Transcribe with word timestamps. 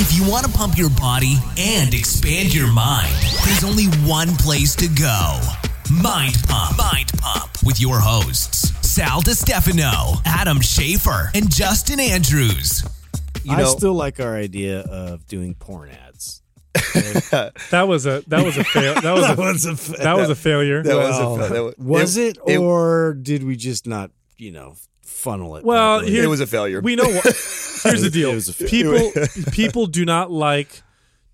If 0.00 0.16
you 0.16 0.28
want 0.30 0.46
to 0.46 0.52
pump 0.52 0.78
your 0.78 0.90
body 0.90 1.36
and 1.58 1.92
expand 1.92 2.54
your 2.54 2.72
mind, 2.72 3.12
there's 3.44 3.64
only 3.64 3.86
one 4.08 4.28
place 4.36 4.74
to 4.76 4.88
go. 4.88 5.40
Mind 5.92 6.36
Pump. 6.48 6.78
Mind 6.78 7.10
Pump 7.18 7.50
with 7.64 7.80
your 7.80 7.98
hosts, 7.98 8.70
Sal 8.86 9.20
DiStefano, 9.22 10.20
Adam 10.24 10.58
Schafer, 10.58 11.30
and 11.34 11.50
Justin 11.52 11.98
Andrews. 12.00 12.84
You 13.42 13.54
I 13.54 13.58
know, 13.58 13.64
still 13.66 13.94
like 13.94 14.20
our 14.20 14.36
idea 14.36 14.80
of 14.80 15.26
doing 15.26 15.54
porn 15.54 15.90
ads. 15.90 16.42
That 17.70 17.88
was 17.88 18.06
a 18.06 18.22
that 18.28 18.44
was 18.44 18.56
a 18.56 18.64
fail. 18.64 18.94
That 19.00 19.12
was 19.14 19.28
a 19.30 19.34
was 19.40 19.64
a 19.66 19.76
fa- 19.76 19.92
that 20.02 20.16
was 20.16 20.30
a 20.30 20.36
failure. 20.36 20.82
that 20.82 20.96
was 20.96 21.18
well, 21.18 21.34
a, 21.44 21.48
that 21.48 21.62
was, 21.64 21.74
was 21.78 22.16
it, 22.16 22.38
it- 22.46 22.58
or 22.58 23.14
did 23.20 23.42
we 23.42 23.56
just 23.56 23.86
not, 23.86 24.10
you 24.36 24.52
know, 24.52 24.74
funnel 25.18 25.56
it? 25.56 25.64
Well, 25.64 26.00
here- 26.00 26.24
it 26.24 26.28
was 26.28 26.40
a 26.40 26.46
failure. 26.46 26.80
We 26.80 26.96
know 26.96 27.04
what. 27.08 27.24
Here's 27.84 28.02
the 28.02 28.10
deal. 28.10 28.30
It 28.30 28.34
was 28.34 28.48
a 28.48 28.52
fail. 28.54 28.68
People 28.68 29.12
people 29.52 29.86
do 29.86 30.04
not 30.04 30.30
like 30.30 30.82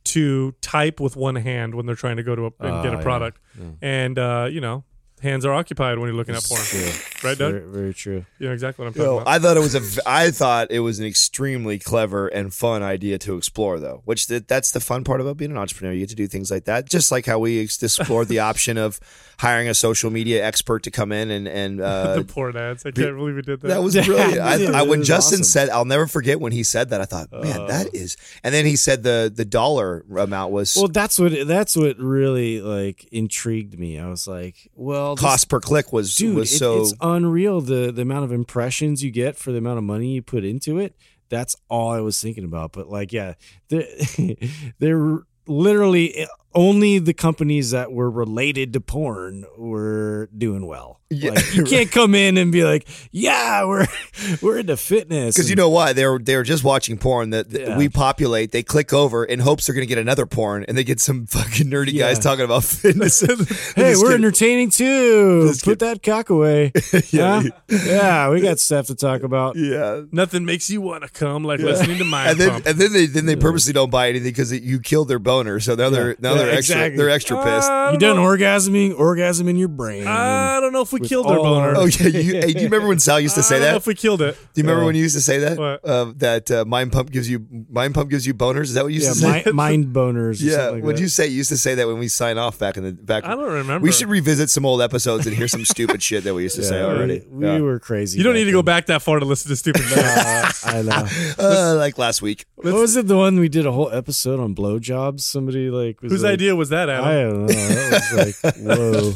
to 0.05 0.53
type 0.61 1.01
with 1.01 1.17
one 1.17 1.37
hand 1.37 1.75
when 1.75 1.87
they're 1.87 1.95
trying 1.95 2.17
to 2.19 2.23
go 2.23 2.35
to 2.37 2.43
a, 2.43 2.53
and 2.61 2.83
get 2.83 2.93
Oh, 2.93 2.95
a 2.95 2.97
yeah. 2.99 3.03
product, 3.03 3.41
and 3.81 4.19
uh, 4.19 4.49
you 4.51 4.61
know, 4.61 4.85
hands 5.25 5.45
are 5.45 5.53
occupied 5.53 5.99
when 5.99 6.07
you're 6.09 6.17
looking 6.17 6.35
at 6.37 6.45
porn. 6.45 6.61
True. 6.63 6.91
Right, 7.29 7.37
Doug? 7.37 7.53
Very, 7.55 7.67
very 7.71 7.95
true. 7.95 8.25
You 8.39 8.47
know 8.47 8.53
exactly 8.53 8.85
what 8.85 8.89
I'm 8.89 8.95
talking 8.95 9.07
No, 9.07 9.19
about. 9.19 9.29
I 9.29 9.39
thought 9.41 9.57
it 9.57 9.61
was 9.61 9.75
a. 9.75 9.81
v- 9.81 10.01
I 10.07 10.31
thought 10.31 10.71
it 10.71 10.81
was 10.81 11.01
an 11.01 11.07
extremely 11.07 11.79
clever 11.79 12.29
and 12.29 12.55
fun 12.55 12.83
idea 12.83 13.19
to 13.19 13.37
explore, 13.37 13.81
though. 13.81 14.03
Which 14.05 14.29
th- 14.29 14.45
that's 14.47 14.71
the 14.71 14.81
fun 14.81 15.03
part 15.03 15.21
about 15.21 15.37
being 15.37 15.51
an 15.51 15.57
entrepreneur. 15.59 15.93
You 15.93 16.01
get 16.01 16.11
to 16.11 16.15
do 16.15 16.27
things 16.29 16.51
like 16.51 16.65
that, 16.67 16.89
just 16.89 17.11
like 17.11 17.27
how 17.27 17.39
we 17.41 17.63
ex- 17.63 17.83
explored 17.83 18.29
the 18.29 18.39
option 18.51 18.79
of 18.79 19.01
hiring 19.39 19.69
a 19.69 19.75
social 19.75 20.11
media 20.11 20.45
expert 20.45 20.85
to 20.85 20.91
come 20.93 21.11
in 21.11 21.31
and 21.31 21.49
and 21.49 21.81
uh, 21.81 22.15
the 22.17 22.25
porn 22.25 22.57
ads. 22.57 22.87
I 22.87 22.91
can't 22.93 23.17
believe 23.17 23.35
we 23.35 23.43
did 23.43 23.61
that. 23.63 23.69
That 23.69 23.83
was 23.83 23.95
brilliant. 23.95 24.35
Yeah, 24.35 24.47
I, 24.47 24.81
I, 24.81 24.83
when 24.83 25.01
was 25.01 25.09
Justin 25.09 25.41
awesome. 25.41 25.45
said, 25.45 25.71
I'll 25.71 25.85
never 25.85 26.07
forget 26.07 26.41
when 26.41 26.53
he 26.53 26.63
said 26.63 26.91
that. 26.91 27.01
I 27.01 27.05
thought, 27.05 27.33
man, 27.33 27.67
that 27.67 27.95
is. 27.95 28.17
And 28.43 28.55
then 28.55 28.65
he 28.67 28.77
said 28.77 29.03
the 29.03 29.33
the 29.35 29.45
dollar 29.45 30.05
amount 30.17 30.53
was 30.53 30.77
Well, 30.77 30.89
that's 30.89 31.19
what 31.19 31.33
that's 31.47 31.77
what 31.77 31.99
really 31.99 32.61
like 32.61 33.05
intrigued 33.13 33.79
me. 33.79 33.99
I 33.99 34.09
was 34.09 34.27
like, 34.27 34.71
well, 34.75 35.14
cost 35.17 35.49
per 35.49 35.61
click 35.61 35.93
was 35.93 36.15
dude, 36.15 36.37
was 36.37 36.53
it- 36.53 36.59
so. 36.59 36.81
it's 36.81 36.95
unreal 37.01 37.61
the 37.61 37.91
the 37.93 38.03
amount 38.03 38.25
of 38.25 38.33
impressions 38.33 39.03
you 39.03 39.11
get 39.11 39.37
for 39.37 39.53
the 39.53 39.59
amount 39.59 39.79
of 39.79 39.85
money 39.85 40.09
you 40.15 40.23
put 40.23 40.45
into 40.45 40.79
it. 40.79 40.97
That's 41.29 41.57
all 41.69 41.91
I 41.91 42.01
was 42.01 42.21
thinking 42.21 42.45
about. 42.45 42.73
But 42.73 42.89
like, 42.89 43.13
yeah, 43.13 43.35
they're, 43.69 43.87
they're 44.79 45.21
literally 45.47 46.27
only 46.55 46.99
the 46.99 47.15
companies 47.15 47.71
that 47.73 47.93
were 47.93 48.11
related 48.11 48.73
to 48.75 48.81
porn 48.81 49.45
were 49.59 50.29
doing 50.37 50.67
well. 50.67 51.01
Yeah, 51.11 51.33
Like, 51.33 51.55
you 51.55 51.65
can't 51.75 51.91
come 51.93 52.15
in 52.15 52.37
and 52.39 52.51
be 52.51 52.65
like, 52.65 52.89
yeah, 53.13 53.65
we're 53.65 53.87
we're 54.43 54.59
into 54.59 54.77
fitness 54.77 55.35
because 55.37 55.49
you 55.51 55.55
know 55.55 55.69
why 55.69 55.93
they're 55.93 56.19
they're 56.19 56.43
just 56.43 56.65
watching 56.65 56.99
porn 56.99 57.31
that 57.31 57.51
that 57.51 57.61
Yeah. 57.61 57.79
we 57.79 57.89
populate. 57.89 58.51
They 58.53 58.63
click 58.65 58.93
over 58.93 59.25
in 59.25 59.39
hopes 59.41 59.67
they're 59.67 59.75
going 59.75 59.87
to 59.87 59.89
get 59.89 59.99
another 59.99 60.27
porn, 60.27 60.65
and 60.67 60.77
they 60.77 60.83
get 60.83 60.99
some 61.01 61.27
fucking 61.35 61.69
nerdy 61.69 61.93
Yeah. 61.93 62.07
guys 62.09 62.19
talking 62.19 62.45
about 62.45 62.65
fitness. 62.65 63.21
Hey, 63.21 63.95
we're 63.95 63.95
kidding. 63.95 64.13
entertaining 64.15 64.71
too. 64.71 65.47
Just 65.49 65.65
Put 65.65 65.79
that 65.81 66.03
cock 66.03 66.31
away. 66.31 66.73
Yeah. 67.11 67.43
yeah, 67.43 67.51
yeah, 67.69 68.31
we 68.31 68.41
got 68.41 68.59
stuff 68.59 68.87
to 68.87 68.95
talk 68.95 69.23
about. 69.23 69.57
Yeah. 69.57 70.03
Nothing 70.11 70.45
makes 70.45 70.69
you 70.71 70.81
want 70.81 71.05
to 71.05 71.09
come 71.11 71.45
like 71.45 71.61
listening 71.61 71.99
to 71.99 72.05
my. 72.05 72.31
And 72.31 72.41
then, 72.41 72.51
Pump. 72.51 72.67
and 72.67 72.79
then 72.79 72.93
they 72.93 73.07
then 73.07 73.27
they 73.27 73.37
purposely 73.37 73.73
don't 73.73 73.91
buy 73.91 74.09
anything 74.09 74.31
because 74.33 74.53
you 74.53 74.81
killed 74.81 75.09
their 75.09 75.19
boner. 75.21 75.61
So 75.61 75.75
now 75.75 75.91
they're 75.91 76.17
now 76.19 76.35
Yeah, 76.35 76.44
they're 76.47 76.59
extra 76.59 76.77
exactly. 76.77 76.97
they're 76.97 77.11
extra 77.11 77.37
pissed. 77.45 77.71
I 77.71 77.93
You 77.93 77.99
done 77.99 78.17
know. 78.17 78.23
orgasming, 78.25 78.99
orgasm 78.99 79.49
in 79.49 79.57
your 79.57 79.69
brain. 79.69 80.07
I 80.07 80.61
don't 80.61 80.73
know 80.73 80.83
if 80.83 80.93
we 80.93 81.01
With 81.01 81.09
killed 81.09 81.27
their 81.29 81.39
all 81.39 81.45
boner. 81.45 81.75
oh 81.77 81.87
yeah, 81.87 82.07
you, 82.09 82.35
hey, 82.35 82.53
do 82.53 82.59
you 82.61 82.65
remember 82.67 82.89
when 82.89 82.99
Sal 82.99 83.21
used 83.21 83.35
to 83.37 83.43
say 83.43 83.57
I 83.57 83.59
don't 83.59 83.67
know 83.69 83.71
that? 83.73 83.77
if 83.79 83.87
we 83.87 83.95
killed 83.95 84.23
it. 84.23 84.37
Do 84.55 84.61
you 84.61 84.65
remember 84.65 84.85
when 84.87 84.95
you 84.95 85.03
used 85.03 85.15
to 85.17 85.21
say 85.23 85.39
that? 85.39 85.59
What? 85.59 85.85
Uh, 85.85 86.13
that 86.17 86.51
uh, 86.51 86.65
mind 86.65 86.93
pump 86.93 87.11
gives 87.11 87.29
you 87.29 87.47
mind 87.71 87.95
pump 87.95 88.11
gives 88.11 88.27
you 88.27 88.35
boners. 88.35 88.65
Is 88.65 88.75
that 88.75 88.85
what 88.85 88.93
you 88.93 89.01
used 89.01 89.21
yeah, 89.23 89.33
to 89.33 89.43
say? 89.45 89.51
mi- 89.51 89.53
mind 89.65 89.87
boners. 89.95 90.41
Or 90.41 90.45
yeah. 90.45 90.53
something 90.57 90.75
like 90.77 90.85
Would 90.85 90.97
that. 90.97 91.01
you 91.03 91.09
say 91.09 91.27
you 91.29 91.37
used 91.37 91.49
to 91.51 91.57
say 91.59 91.75
that 91.75 91.87
when 91.87 91.99
we 91.99 92.09
sign 92.09 92.39
off 92.39 92.59
back 92.59 92.77
in 92.77 92.85
the 92.85 92.93
back? 92.93 93.25
I 93.25 93.31
don't 93.35 93.45
remember. 93.45 93.81
We 93.85 93.93
should 93.93 94.09
revisit 94.09 94.51
some 94.51 94.65
old 94.67 94.81
episodes 94.83 95.27
and 95.27 95.35
hear 95.37 95.49
some 95.49 95.65
stupid 95.65 96.03
shit 96.03 96.25
that 96.25 96.35
we 96.35 96.43
used 96.43 96.57
to 96.57 96.63
say 96.63 96.83
already. 96.83 97.25
We, 97.29 97.47
Yeah. 97.47 97.57
we 97.57 97.63
were 97.63 97.79
crazy. 97.79 98.19
You 98.19 98.25
don't 98.25 98.35
need 98.35 98.45
to 98.45 98.53
go 98.53 98.63
back 98.63 98.87
that 98.87 99.03
far 99.03 99.19
to 99.19 99.25
listen 99.25 99.49
to 99.51 99.57
stupid. 99.57 99.83
Uh, 99.95 100.51
I 100.65 100.83
know. 100.83 101.07
Uh, 101.39 101.75
like 101.77 101.99
last 101.99 102.23
week. 102.23 102.45
what 102.57 102.75
was 102.75 102.97
it? 102.97 103.07
The 103.07 103.17
one 103.17 103.39
we 103.39 103.49
did 103.49 103.67
a 103.67 103.73
whole 103.73 103.91
episode 103.91 104.41
on 104.41 104.55
blowjobs. 104.55 105.21
Somebody 105.21 105.71
like 105.71 106.01
was 106.03 106.13
Whose 106.13 106.23
like, 106.23 106.34
idea 106.35 106.55
was 106.57 106.69
that, 106.69 106.89
Adam? 106.89 107.05
I 107.05 107.15
don't 107.23 107.47
know. 107.47 107.47
That 107.47 108.13
was 108.13 108.45
like, 108.45 108.57
whoa. 108.57 109.13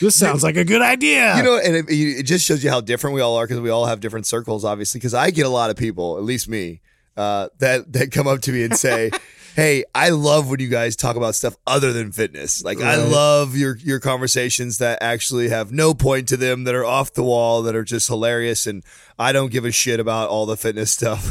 This 0.00 0.14
sounds 0.14 0.42
like 0.42 0.56
a 0.56 0.64
good 0.64 0.80
idea. 0.80 1.36
You 1.36 1.42
know, 1.42 1.58
and 1.58 1.76
it, 1.76 1.86
it 1.88 2.22
just 2.22 2.46
shows 2.46 2.62
you 2.64 2.70
how 2.70 2.80
different 2.80 3.14
we 3.14 3.20
all 3.20 3.36
are 3.36 3.46
because 3.46 3.60
we 3.60 3.68
all 3.68 3.86
have 3.86 4.00
different 4.00 4.26
circles, 4.26 4.64
obviously. 4.64 4.98
Because 4.98 5.12
I 5.12 5.30
get 5.30 5.44
a 5.44 5.50
lot 5.50 5.70
of 5.70 5.76
people, 5.76 6.16
at 6.16 6.24
least 6.24 6.48
me, 6.48 6.80
uh, 7.16 7.48
that 7.58 7.92
that 7.92 8.12
come 8.12 8.26
up 8.26 8.40
to 8.42 8.52
me 8.52 8.62
and 8.62 8.76
say, 8.76 9.10
"Hey, 9.56 9.84
I 9.94 10.10
love 10.10 10.48
when 10.48 10.60
you 10.60 10.68
guys 10.68 10.96
talk 10.96 11.16
about 11.16 11.34
stuff 11.34 11.56
other 11.66 11.92
than 11.92 12.12
fitness. 12.12 12.62
Like, 12.62 12.80
I 12.80 12.96
love 12.96 13.56
your 13.56 13.76
your 13.76 14.00
conversations 14.00 14.78
that 14.78 14.98
actually 15.02 15.48
have 15.48 15.72
no 15.72 15.94
point 15.94 16.28
to 16.28 16.36
them, 16.36 16.64
that 16.64 16.74
are 16.74 16.84
off 16.84 17.12
the 17.12 17.22
wall, 17.22 17.62
that 17.62 17.74
are 17.74 17.84
just 17.84 18.08
hilarious, 18.08 18.66
and 18.66 18.84
I 19.18 19.32
don't 19.32 19.52
give 19.52 19.66
a 19.66 19.70
shit 19.70 20.00
about 20.00 20.30
all 20.30 20.46
the 20.46 20.56
fitness 20.56 20.90
stuff. 21.00 21.22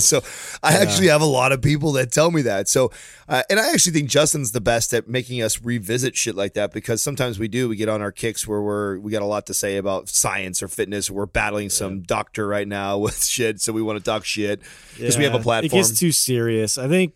So 0.00 0.22
I 0.62 0.74
actually 0.74 1.08
have 1.08 1.22
a 1.22 1.26
lot 1.26 1.52
of 1.52 1.60
people 1.60 1.92
that 1.92 2.12
tell 2.12 2.30
me 2.30 2.42
that. 2.42 2.68
So, 2.68 2.92
uh, 3.28 3.42
and 3.50 3.58
I 3.58 3.72
actually 3.72 3.92
think 3.92 4.08
Justin's 4.08 4.52
the 4.52 4.60
best 4.60 4.94
at 4.94 5.08
making 5.08 5.42
us 5.42 5.60
revisit 5.60 6.16
shit 6.16 6.34
like 6.36 6.54
that 6.54 6.72
because 6.72 7.02
sometimes 7.02 7.38
we 7.38 7.48
do. 7.48 7.68
We 7.68 7.76
get 7.76 7.88
on 7.88 8.00
our 8.00 8.12
kicks 8.12 8.46
where 8.46 8.62
we're 8.62 8.98
we 8.98 9.10
got 9.10 9.22
a 9.22 9.26
lot 9.26 9.46
to 9.46 9.54
say 9.54 9.76
about 9.76 10.08
science 10.08 10.62
or 10.62 10.68
fitness. 10.68 11.10
Or 11.10 11.14
we're 11.14 11.26
battling 11.26 11.68
some 11.68 12.02
doctor 12.02 12.46
right 12.46 12.68
now 12.68 12.98
with 13.04 13.24
shit, 13.24 13.60
so 13.60 13.72
we 13.72 13.82
want 13.82 13.98
to 13.98 14.04
talk 14.04 14.24
shit 14.24 14.60
because 14.96 15.18
we 15.18 15.24
have 15.24 15.34
a 15.34 15.40
platform. 15.40 15.80
It 15.80 15.84
gets 15.84 15.98
too 15.98 16.12
serious. 16.12 16.78
I 16.78 16.88
think, 16.88 17.14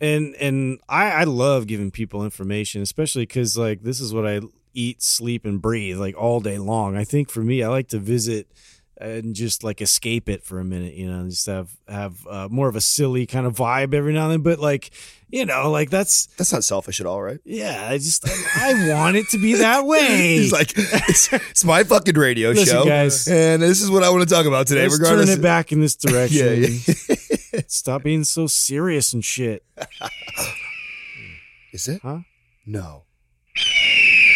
and 0.00 0.34
and 0.36 0.80
I 0.88 1.10
I 1.10 1.24
love 1.24 1.66
giving 1.66 1.90
people 1.90 2.24
information, 2.24 2.82
especially 2.82 3.22
because 3.22 3.56
like 3.58 3.82
this 3.82 4.00
is 4.00 4.12
what 4.14 4.26
I 4.26 4.40
eat, 4.74 5.02
sleep, 5.02 5.44
and 5.44 5.60
breathe 5.60 5.98
like 5.98 6.16
all 6.16 6.40
day 6.40 6.58
long. 6.58 6.96
I 6.96 7.04
think 7.04 7.30
for 7.30 7.40
me, 7.40 7.62
I 7.62 7.68
like 7.68 7.88
to 7.88 7.98
visit 7.98 8.46
and 9.00 9.36
just 9.36 9.62
like 9.62 9.80
escape 9.80 10.28
it 10.28 10.42
for 10.42 10.58
a 10.58 10.64
minute, 10.64 10.94
you 10.94 11.08
know, 11.08 11.20
and 11.20 11.30
just 11.30 11.46
have 11.46 11.70
have 11.86 12.26
uh, 12.26 12.48
more 12.50 12.68
of 12.68 12.74
a 12.76 12.80
silly 12.80 13.26
kind 13.26 13.46
of 13.46 13.54
vibe 13.56 13.94
every 13.94 14.12
now 14.12 14.24
and 14.24 14.32
then. 14.32 14.40
But 14.42 14.58
like, 14.58 14.90
you 15.30 15.46
know, 15.46 15.70
like 15.70 15.88
that's 15.90 16.26
That's 16.36 16.52
not 16.52 16.64
selfish 16.64 17.00
at 17.00 17.06
all, 17.06 17.22
right? 17.22 17.38
yeah. 17.44 17.86
I 17.88 17.98
just 17.98 18.28
I, 18.28 18.72
I 18.90 18.94
want 18.94 19.16
it 19.16 19.28
to 19.30 19.38
be 19.38 19.54
that 19.54 19.84
way. 19.86 20.38
He's 20.38 20.52
like, 20.52 20.72
it's, 20.76 21.32
it's 21.32 21.64
my 21.64 21.84
fucking 21.84 22.16
radio 22.16 22.50
Listen, 22.50 22.66
show, 22.66 22.84
guys. 22.84 23.28
and 23.28 23.62
this 23.62 23.80
is 23.82 23.88
what 23.90 24.02
I 24.02 24.10
want 24.10 24.28
to 24.28 24.34
talk 24.34 24.46
about 24.46 24.66
today. 24.66 24.82
Let's 24.82 24.98
regardless, 24.98 25.28
turn 25.30 25.38
it 25.38 25.42
back 25.42 25.70
in 25.70 25.80
this 25.80 25.94
direction. 26.04 26.62
Yeah, 26.84 27.14
Stop 27.66 28.02
being 28.02 28.24
so 28.24 28.46
serious 28.46 29.12
and 29.12 29.24
shit. 29.24 29.64
is 31.72 31.88
it? 31.88 32.00
Huh? 32.02 32.20
No, 32.66 33.04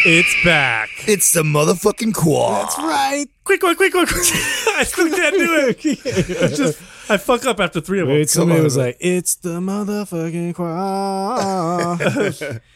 It's 0.06 0.34
back. 0.44 0.88
it's 1.06 1.32
the 1.32 1.42
motherfucking 1.42 2.14
Quah. 2.14 2.62
That's 2.62 2.78
right. 2.78 3.26
Quick, 3.44 3.62
one, 3.62 3.76
quick, 3.76 3.92
quick, 3.92 4.08
quick. 4.08 4.20
I 4.74 4.84
still 4.84 5.10
can't 5.10 5.34
do 5.36 5.66
it. 5.68 5.84
It's 5.84 6.56
just 6.56 6.80
I 7.10 7.16
fuck 7.18 7.44
up 7.44 7.60
after 7.60 7.80
three 7.80 8.00
of 8.00 8.06
them. 8.06 8.16
Wait, 8.16 8.30
somebody 8.30 8.60
on, 8.60 8.64
was 8.64 8.76
man. 8.76 8.86
like, 8.86 8.96
"It's 9.00 9.34
the 9.34 9.58
motherfucking 9.60 10.54
choir." 10.54 11.98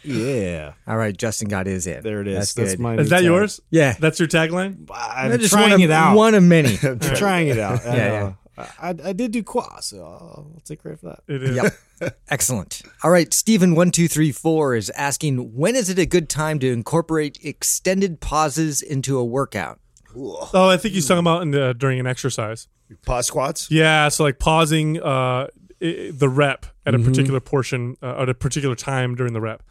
yeah, 0.03 0.73
All 0.87 0.97
right, 0.99 1.17
Justin 1.17 1.49
got 1.49 1.67
his 1.67 1.87
in. 1.87 2.03
there 2.03 2.21
it 2.21 2.29
is. 2.29 2.35
That's, 2.37 2.55
That's, 2.55 2.71
good. 2.73 2.81
my. 2.81 2.97
Is 2.97 3.09
that 3.11 3.17
tag. 3.19 3.25
yours? 3.25 3.61
Yeah. 3.71 3.95
That's 3.99 4.19
your 4.19 4.29
tagline. 4.29 4.91
I'm 4.93 5.39
Just 5.39 5.53
trying 5.53 5.71
one 5.71 5.73
of, 5.75 5.81
it 5.81 5.91
out. 5.91 6.17
One 6.17 6.35
of 6.35 6.43
many. 6.43 6.77
I'm 6.83 6.99
trying 6.99 7.49
it 7.49 7.59
out. 7.59 7.87
I 7.87 7.97
Yeah, 7.97 8.09
know. 8.09 8.37
I, 8.59 8.95
I 9.05 9.13
did 9.13 9.33
do 9.33 9.43
qua, 9.43 9.81
so 9.81 9.99
I'll, 9.99 10.51
I'll 10.55 10.63
take 10.65 10.81
credit 10.83 11.01
for 11.01 11.07
that. 11.07 11.21
It 11.29 11.43
is. 11.43 11.57
Yep. 12.01 12.17
Excellent. 12.29 12.83
All 13.03 13.11
right, 13.11 13.33
Stephen 13.35 13.75
one 13.75 13.91
two 13.91 14.09
three 14.09 14.33
four 14.33 14.75
is 14.75 14.91
asking 14.91 15.55
when 15.55 15.77
is 15.77 15.91
it 15.91 15.99
a 15.99 16.07
good 16.07 16.29
time 16.29 16.59
to 16.61 16.73
incorporate 16.73 17.39
extended 17.43 18.21
pauses 18.21 18.81
into 18.83 19.19
a 19.19 19.25
workout? 19.25 19.79
Oh, 20.19 20.69
I 20.71 20.79
think 20.79 20.95
he's 20.95 21.07
talking 21.07 21.21
about 21.21 21.43
in 21.43 21.51
the, 21.51 21.75
during 21.75 22.01
an 22.01 22.07
exercise. 22.07 22.69
pause 23.05 23.27
squats. 23.27 23.71
Yeah, 23.71 24.09
so 24.09 24.25
like 24.25 24.39
pausing 24.39 25.03
uh, 25.03 25.49
the 25.81 26.29
rep 26.31 26.67
at 26.87 26.95
Mm-hmm. 26.95 27.03
a 27.03 27.05
particular 27.11 27.41
portion 27.41 27.97
uh, 28.03 28.23
at 28.23 28.29
a 28.31 28.35
particular 28.35 28.75
time 28.77 29.15
during 29.15 29.33
the 29.35 29.41
rep. 29.41 29.63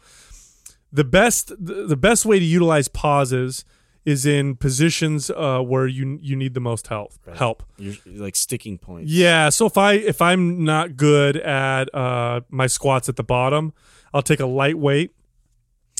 The 0.92 1.02
best 1.04 1.48
the 1.58 1.86
the 1.86 1.96
best 1.96 2.24
way 2.26 2.38
to 2.38 2.44
utilize 2.44 2.86
pauses 2.88 3.64
is 4.06 4.24
in 4.24 4.54
positions 4.54 5.30
uh, 5.30 5.60
where 5.60 5.86
you 5.86 6.18
you 6.22 6.36
need 6.36 6.54
the 6.54 6.60
most 6.60 6.86
help. 6.86 7.12
Help. 7.34 7.64
You're, 7.76 7.96
like 8.06 8.36
sticking 8.36 8.78
points. 8.78 9.10
Yeah. 9.10 9.48
So 9.50 9.66
if 9.66 9.76
I 9.76 9.94
if 9.94 10.22
I'm 10.22 10.64
not 10.64 10.96
good 10.96 11.36
at 11.36 11.92
uh, 11.92 12.40
my 12.48 12.68
squats 12.68 13.08
at 13.08 13.16
the 13.16 13.24
bottom, 13.24 13.74
I'll 14.14 14.22
take 14.22 14.40
a 14.40 14.46
light 14.46 14.78
weight. 14.78 15.10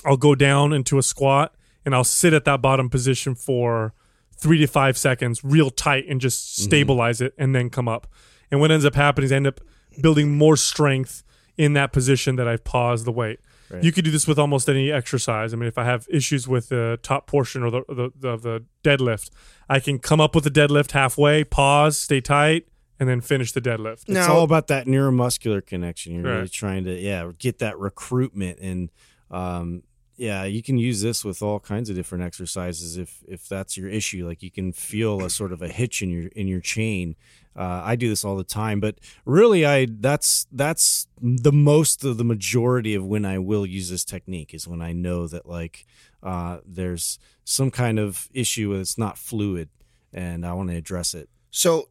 I'll 0.05 0.17
go 0.17 0.37
down 0.37 0.73
into 0.73 0.99
a 0.99 1.03
squat 1.03 1.55
and 1.85 1.95
I'll 1.95 2.05
sit 2.05 2.33
at 2.33 2.45
that 2.45 2.63
bottom 2.63 2.89
position 2.89 3.35
for 3.35 3.93
three 4.37 4.59
to 4.59 4.67
five 4.69 4.97
seconds, 4.97 5.43
real 5.43 5.71
tight, 5.71 6.07
and 6.09 6.21
just 6.21 6.59
stabilize 6.63 7.21
it, 7.21 7.35
and 7.39 7.55
then 7.55 7.71
come 7.71 7.89
up. 7.89 8.07
And 8.51 8.61
what 8.61 8.71
ends 8.71 8.85
up 8.85 8.95
happening 8.95 9.25
is 9.27 9.33
I 9.33 9.37
end 9.37 9.47
up 9.49 9.61
building 10.01 10.37
more 10.37 10.57
strength 10.57 11.25
in 11.57 11.73
that 11.73 11.93
position 11.93 12.37
that 12.37 12.47
I've 12.47 12.63
paused 12.63 13.05
the 13.05 13.13
weight. 13.13 13.41
You 13.83 13.93
could 13.93 14.05
do 14.05 14.11
this 14.11 14.27
with 14.29 14.39
almost 14.39 14.69
any 14.69 14.93
exercise. 14.93 15.53
I 15.53 15.57
mean, 15.57 15.69
if 15.69 15.79
I 15.79 15.85
have 15.85 16.07
issues 16.11 16.47
with 16.47 16.69
the 16.69 16.99
top 17.03 17.27
portion 17.27 17.63
or 17.63 17.71
the, 17.71 17.83
the, 17.89 18.11
the, 18.19 18.37
the 18.37 18.65
deadlift, 18.85 19.31
I 19.69 19.81
can 19.81 19.99
come 19.99 20.21
up 20.21 20.35
with 20.35 20.45
the 20.45 20.51
deadlift 20.51 20.93
halfway, 20.93 21.43
pause, 21.45 21.99
stay 21.99 22.21
tight, 22.21 22.69
and 23.01 23.09
then 23.09 23.21
finish 23.21 23.53
the 23.53 23.61
deadlift. 23.61 24.03
It's 24.03 24.09
Now- 24.11 24.35
all 24.35 24.45
about 24.45 24.69
that 24.69 24.87
neuromuscular 24.87 25.65
connection. 25.65 26.15
You're 26.15 26.23
really 26.25 26.49
trying 26.49 26.85
to, 26.85 26.95
yeah, 26.99 27.31
get 27.39 27.59
that 27.59 27.79
recruitment, 27.79 28.59
and 28.61 28.91
um, 29.31 29.83
yeah, 30.17 30.45
you 30.45 30.63
can 30.63 30.79
use 30.79 31.03
this 31.03 31.25
with 31.25 31.43
all 31.43 31.61
kinds 31.61 31.91
of 31.91 31.97
different 31.97 32.25
exercises 32.25 32.97
if 32.97 33.23
if 33.29 33.49
that's 33.49 33.77
your 33.77 33.89
issue. 33.89 34.27
Like 34.27 34.43
you 34.43 34.51
can 34.51 34.73
feel 34.73 35.23
a 35.23 35.31
sort 35.31 35.53
of 35.53 35.63
a 35.63 35.69
hitch 35.69 36.03
in 36.03 36.11
your 36.11 36.29
in 36.29 36.49
your 36.49 36.61
chain. 36.61 37.17
Uh, 37.55 37.81
I 37.85 37.97
do 37.97 38.09
this 38.09 38.25
all 38.25 38.37
the 38.37 38.45
time, 38.45 38.81
but 38.81 38.99
really, 39.25 39.65
I 39.65 39.87
that's 39.89 40.47
that's 40.53 41.07
the 41.21 41.53
most 41.53 42.05
of 42.05 42.17
the 42.17 42.25
majority 42.25 42.95
of 42.95 43.05
when 43.05 43.25
I 43.25 43.39
will 43.39 43.67
use 43.67 43.91
this 43.91 44.05
technique 44.05 44.55
is 44.55 44.69
when 44.69 44.83
I 44.83 44.93
know 44.93 45.27
that 45.27 45.47
like 45.47 45.87
uh, 46.23 46.59
there's 46.67 47.19
some 47.45 47.71
kind 47.71 47.99
of 47.99 48.29
issue 48.33 48.77
that's 48.77 48.99
not 48.99 49.19
fluid, 49.19 49.69
and 50.13 50.47
I 50.47 50.53
want 50.55 50.71
to 50.71 50.77
address 50.77 51.15
it. 51.15 51.29
So, 51.51 51.89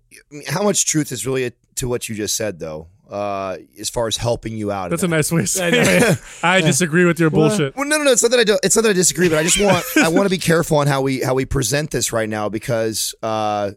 how 0.48 0.64
much 0.64 0.86
truth 0.86 1.12
is 1.12 1.26
really 1.26 1.52
to 1.76 1.88
what 1.88 2.10
you 2.10 2.16
just 2.16 2.36
said, 2.36 2.60
though, 2.60 2.88
uh, 3.10 3.58
as 3.80 3.90
far 3.90 4.08
as 4.08 4.18
helping 4.18 4.58
you 4.58 4.72
out? 4.72 4.90
That's 4.90 5.04
a 5.04 5.08
that? 5.08 5.16
nice 5.16 5.32
way 5.32 5.42
of 5.42 5.50
saying 5.50 5.74
it. 5.76 6.20
I 6.44 6.62
disagree 6.62 7.06
with 7.06 7.20
your 7.20 7.30
bullshit. 7.30 7.76
Well, 7.76 7.88
no, 7.88 7.98
no, 7.98 8.04
no. 8.06 8.12
It's 8.12 8.24
not 8.24 8.32
that 8.32 8.40
I 8.40 8.44
don't. 8.44 8.60
It's 8.64 8.76
not 8.76 8.84
that 8.84 8.90
I 8.90 8.94
disagree, 8.94 9.30
but 9.30 9.38
I 9.38 9.44
just 9.44 9.60
want 9.60 9.86
I 9.98 10.10
want 10.10 10.26
to 10.26 10.30
be 10.30 10.38
careful 10.38 10.78
on 10.78 10.88
how 10.88 11.02
we 11.02 11.22
how 11.22 11.34
we 11.34 11.46
present 11.46 11.92
this 11.92 12.12
right 12.12 12.30
now 12.30 12.50
because 12.50 13.16
uh, 13.22 13.72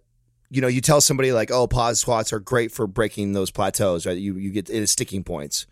you 0.51 0.61
know, 0.61 0.69
you 0.69 0.81
tell 0.81 1.01
somebody 1.01 1.33
like, 1.33 1.51
oh, 1.51 1.67
pause 1.67 2.01
squats 2.01 2.33
are 2.33 2.41
great 2.41 2.73
for 2.73 2.87
breaking 2.87 3.33
those 3.33 3.51
plateaus, 3.51 4.07
right? 4.07 4.17
You 4.17 4.37
you 4.37 4.51
get 4.51 4.71
it 4.71 4.77
is 4.77 4.91
sticking 4.91 5.25
points. 5.25 5.67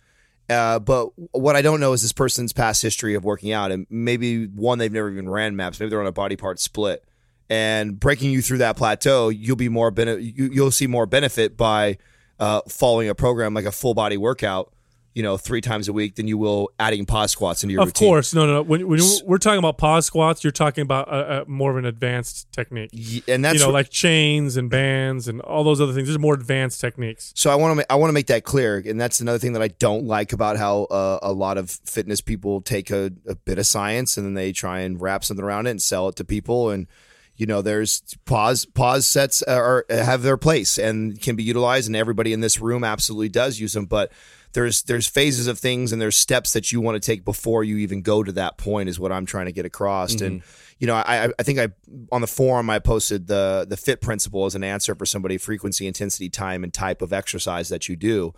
Uh, 0.49 0.79
but 0.79 1.09
what 1.33 1.57
I 1.57 1.63
don't 1.63 1.81
know 1.81 1.93
is 1.93 2.03
this 2.03 2.13
person's 2.13 2.53
past 2.53 2.81
history 2.83 3.15
of 3.15 3.25
working 3.25 3.53
out, 3.53 3.73
and 3.73 3.87
maybe 3.91 4.47
one 4.47 4.79
they've 4.79 4.93
never 4.93 5.11
even 5.11 5.29
ran 5.29 5.57
maps. 5.57 5.81
Maybe 5.81 5.91
they're 5.91 6.01
on 6.01 6.07
a 6.07 6.13
body 6.13 6.37
part 6.37 6.61
split, 6.61 7.05
and 7.49 7.99
breaking 7.99 8.31
you 8.31 8.43
through 8.43 8.59
that 8.59 8.77
plateau, 8.77 9.29
you'll 9.29 9.57
be 9.57 9.69
more 9.69 9.91
bene- 9.91 10.21
you, 10.21 10.51
you'll 10.53 10.71
see 10.71 10.87
more 10.87 11.07
benefit 11.07 11.57
by 11.57 11.99
uh, 12.39 12.61
following 12.69 13.09
a 13.09 13.15
program 13.15 13.55
like 13.55 13.65
a 13.65 13.73
full 13.73 13.95
body 13.95 14.17
workout, 14.17 14.73
you 15.15 15.23
know, 15.23 15.39
three 15.39 15.63
times 15.63 15.89
a 15.89 15.95
week 15.95 16.17
than 16.17 16.29
you 16.29 16.37
will 16.37 16.69
adding 16.79 17.07
pause 17.07 17.31
squats 17.31 17.63
into 17.63 17.73
your 17.73 17.81
routine. 17.81 17.89
Of 17.89 17.95
routine. 17.95 18.09
course, 18.09 18.35
no, 18.35 18.45
no. 18.47 18.53
no. 18.57 18.63
When, 18.63 18.87
when 18.87 19.01
we're 19.25 19.39
talking 19.39 19.59
about 19.59 19.79
pause 19.79 20.05
squats, 20.05 20.45
you're 20.45 20.51
talking 20.51 20.83
about 20.83 21.09
a, 21.09 21.43
a 21.43 21.45
more 21.47 21.71
of 21.71 21.79
an 21.79 21.87
advanced 21.87 22.53
technique. 22.53 22.91
And 23.27 23.43
that's 23.43 23.55
you 23.55 23.61
know, 23.61 23.69
what- 23.69 23.73
like 23.75 23.91
chains 23.91 24.59
and 24.59 24.69
bands 24.69 25.27
and 25.27 25.41
all 25.41 25.65
those 25.65 25.81
other 25.81 25.95
things. 25.95 26.09
There's 26.09 26.19
more 26.19 26.35
advanced 26.35 26.83
techniques. 26.83 27.33
So 27.35 27.49
I 27.51 27.55
want 27.55 27.81
to 27.81 27.91
I 27.91 27.95
want 27.95 28.11
to 28.11 28.13
make 28.13 28.27
that 28.27 28.45
clear, 28.45 28.83
and 28.87 29.01
that's 29.01 29.21
another 29.21 29.39
thing 29.39 29.55
that 29.55 29.63
I 29.63 29.69
don't 29.69 30.05
like 30.05 30.35
about 30.35 30.59
how 30.59 30.83
uh, 30.85 31.19
a 31.23 31.33
lot 31.33 31.57
of 31.57 31.71
fitness 31.71 32.21
people 32.21 32.61
take 32.61 32.91
a, 32.91 33.11
a 33.27 33.37
bit 33.37 33.59
of 33.59 33.67
science 33.67 34.19
and 34.19 34.27
then 34.27 34.35
they 34.35 34.53
try 34.53 34.81
and 34.81 35.01
wrap 35.01 35.25
something 35.25 35.43
around 35.45 35.67
it 35.67 35.71
and 35.71 35.81
sell 35.81 36.09
it 36.09 36.17
to 36.17 36.25
people. 36.25 36.69
And 36.69 36.89
you 37.37 37.47
know, 37.47 37.63
there's 37.63 38.03
pause 38.25 38.65
pause 38.65 39.07
sets 39.07 39.43
are 39.43 39.85
have 39.91 40.23
their 40.23 40.37
place 40.37 40.79
and 40.79 41.21
can 41.21 41.37
be 41.37 41.43
utilized, 41.43 41.87
and 41.87 41.97
everybody 41.97 42.33
in 42.33 42.41
this 42.41 42.61
room 42.61 42.85
absolutely 42.85 43.29
does 43.29 43.61
use 43.61 43.75
them. 43.75 43.87
But 43.87 44.11
there's 44.57 44.83
there's 44.85 45.07
phases 45.07 45.47
of 45.47 45.59
things 45.59 45.93
and 45.93 46.01
there's 46.01 46.17
steps 46.17 46.55
that 46.55 46.73
you 46.73 46.81
want 46.81 47.01
to 47.01 47.07
take 47.07 47.27
before 47.27 47.63
you 47.63 47.77
even 47.77 48.01
go 48.01 48.23
to 48.23 48.33
that 48.33 48.57
point 48.57 48.89
is 48.89 48.99
what 48.99 49.13
I'm 49.13 49.27
trying 49.27 49.47
to 49.47 49.53
get 49.53 49.67
across. 49.67 50.19
And 50.23 50.43
you 50.79 50.87
know, 50.87 50.95
I 50.95 51.29
I 51.39 51.43
think 51.43 51.59
I 51.59 51.69
on 52.11 52.23
the 52.23 52.27
forum 52.27 52.71
I 52.71 52.79
posted 52.79 53.27
the 53.27 53.67
the 53.69 53.77
fit 53.77 54.01
principle 54.01 54.47
as 54.47 54.55
an 54.55 54.65
answer 54.65 54.95
for 54.95 55.05
somebody 55.05 55.37
frequency, 55.37 55.87
intensity, 55.87 56.31
time, 56.31 56.65
and 56.65 56.73
type 56.73 57.03
of 57.03 57.13
exercise 57.13 57.69
that 57.69 57.89
you 57.89 57.97
do. 57.97 58.33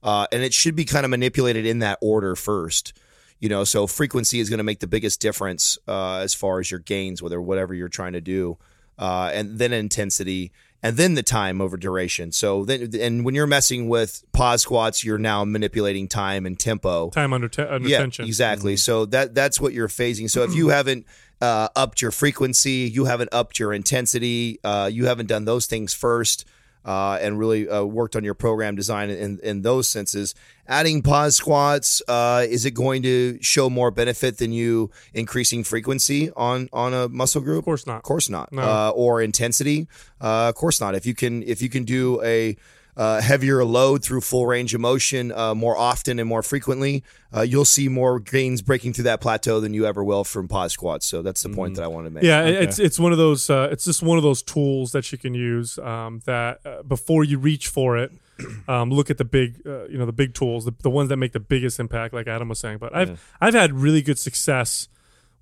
Uh, 0.00 0.26
and 0.30 0.44
it 0.44 0.54
should 0.54 0.76
be 0.76 0.84
kind 0.84 1.04
of 1.04 1.10
manipulated 1.10 1.66
in 1.66 1.80
that 1.80 1.98
order 2.00 2.36
first. 2.36 2.92
You 3.40 3.48
know, 3.48 3.64
so 3.64 3.86
frequency 3.86 4.40
is 4.40 4.48
going 4.48 4.58
to 4.58 4.64
make 4.64 4.80
the 4.80 4.86
biggest 4.86 5.20
difference 5.20 5.76
uh, 5.86 6.18
as 6.18 6.32
far 6.32 6.60
as 6.60 6.70
your 6.70 6.80
gains, 6.80 7.20
whether 7.22 7.40
whatever 7.40 7.74
you're 7.74 7.88
trying 7.88 8.14
to 8.14 8.20
do, 8.20 8.56
uh, 8.98 9.30
and 9.34 9.58
then 9.58 9.72
intensity, 9.72 10.50
and 10.82 10.96
then 10.96 11.14
the 11.14 11.22
time 11.22 11.60
over 11.60 11.76
duration. 11.76 12.30
So 12.32 12.64
then, 12.64 12.90
and 12.98 13.24
when 13.24 13.34
you're 13.34 13.46
messing 13.46 13.88
with 13.88 14.22
pause 14.32 14.62
squats, 14.62 15.04
you're 15.04 15.18
now 15.18 15.44
manipulating 15.44 16.08
time 16.08 16.46
and 16.46 16.58
tempo 16.58 17.10
Time 17.10 17.32
under, 17.32 17.48
te- 17.48 17.62
under 17.62 17.88
yeah, 17.88 17.98
tension. 17.98 18.24
exactly. 18.24 18.76
So 18.76 19.04
that 19.06 19.34
that's 19.34 19.60
what 19.60 19.72
you're 19.72 19.88
phasing. 19.88 20.30
So 20.30 20.42
if 20.42 20.54
you 20.54 20.68
haven't 20.68 21.06
uh, 21.40 21.68
upped 21.74 22.00
your 22.00 22.12
frequency, 22.12 22.90
you 22.92 23.06
haven't 23.06 23.30
upped 23.32 23.58
your 23.58 23.72
intensity, 23.72 24.60
uh, 24.64 24.88
you 24.92 25.06
haven't 25.06 25.26
done 25.26 25.44
those 25.44 25.66
things 25.66 25.92
first, 25.92 26.46
uh, 26.84 27.18
and 27.20 27.38
really 27.38 27.68
uh, 27.68 27.82
worked 27.84 28.16
on 28.16 28.24
your 28.24 28.34
program 28.34 28.76
design 28.76 29.10
in 29.10 29.38
in 29.42 29.62
those 29.62 29.88
senses. 29.88 30.34
Adding 30.66 31.02
pause 31.02 31.36
squats 31.36 32.02
uh, 32.08 32.46
is 32.48 32.64
it 32.64 32.72
going 32.72 33.02
to 33.02 33.38
show 33.42 33.68
more 33.68 33.90
benefit 33.90 34.38
than 34.38 34.52
you 34.52 34.90
increasing 35.12 35.64
frequency 35.64 36.30
on 36.36 36.68
on 36.72 36.94
a 36.94 37.08
muscle 37.08 37.40
group? 37.40 37.58
Of 37.60 37.64
course 37.64 37.86
not. 37.86 37.96
Of 37.96 38.02
course 38.02 38.28
not. 38.28 38.52
No. 38.52 38.62
Uh, 38.62 38.92
or 38.94 39.22
intensity? 39.22 39.88
Uh, 40.20 40.48
of 40.48 40.54
course 40.54 40.80
not. 40.80 40.94
If 40.94 41.06
you 41.06 41.14
can 41.14 41.42
if 41.42 41.60
you 41.60 41.68
can 41.68 41.84
do 41.84 42.22
a 42.22 42.56
uh, 42.96 43.20
heavier 43.20 43.64
load 43.64 44.04
through 44.04 44.20
full 44.20 44.46
range 44.46 44.72
of 44.74 44.80
motion 44.80 45.32
uh, 45.32 45.54
more 45.54 45.76
often 45.76 46.18
and 46.20 46.28
more 46.28 46.42
frequently, 46.42 47.02
uh, 47.36 47.40
you'll 47.42 47.64
see 47.64 47.88
more 47.88 48.20
gains 48.20 48.62
breaking 48.62 48.92
through 48.92 49.04
that 49.04 49.20
plateau 49.20 49.58
than 49.60 49.74
you 49.74 49.84
ever 49.84 50.04
will 50.04 50.22
from 50.24 50.46
pause 50.46 50.72
squats. 50.72 51.04
So 51.06 51.20
that's 51.22 51.42
the 51.42 51.48
point 51.48 51.74
that 51.76 51.82
I 51.84 51.88
wanted 51.88 52.10
to 52.10 52.14
make. 52.14 52.22
Yeah, 52.24 52.42
it- 52.44 52.62
it's 52.62 52.78
it's 52.78 52.98
one 52.98 53.12
of 53.12 53.18
those. 53.18 53.50
Uh, 53.50 53.68
it's 53.72 53.84
just 53.84 54.02
one 54.02 54.16
of 54.16 54.22
those 54.22 54.42
tools 54.42 54.92
that 54.92 55.10
you 55.10 55.18
can 55.18 55.34
use. 55.34 55.78
Um, 55.78 56.20
that 56.26 56.60
uh, 56.64 56.82
before 56.84 57.24
you 57.24 57.38
reach 57.38 57.66
for 57.68 57.98
it, 57.98 58.12
um, 58.68 58.90
look 58.90 59.10
at 59.10 59.18
the 59.18 59.24
big, 59.24 59.60
uh, 59.66 59.84
you 59.88 59.98
know, 59.98 60.06
the 60.06 60.12
big 60.12 60.34
tools, 60.34 60.64
the, 60.64 60.74
the 60.82 60.90
ones 60.90 61.08
that 61.08 61.16
make 61.16 61.32
the 61.32 61.40
biggest 61.40 61.80
impact, 61.80 62.14
like 62.14 62.26
Adam 62.28 62.48
was 62.48 62.58
saying. 62.60 62.78
But 62.78 62.94
I've 62.94 63.20
I've 63.40 63.54
had 63.54 63.72
really 63.72 64.02
good 64.02 64.18
success 64.20 64.88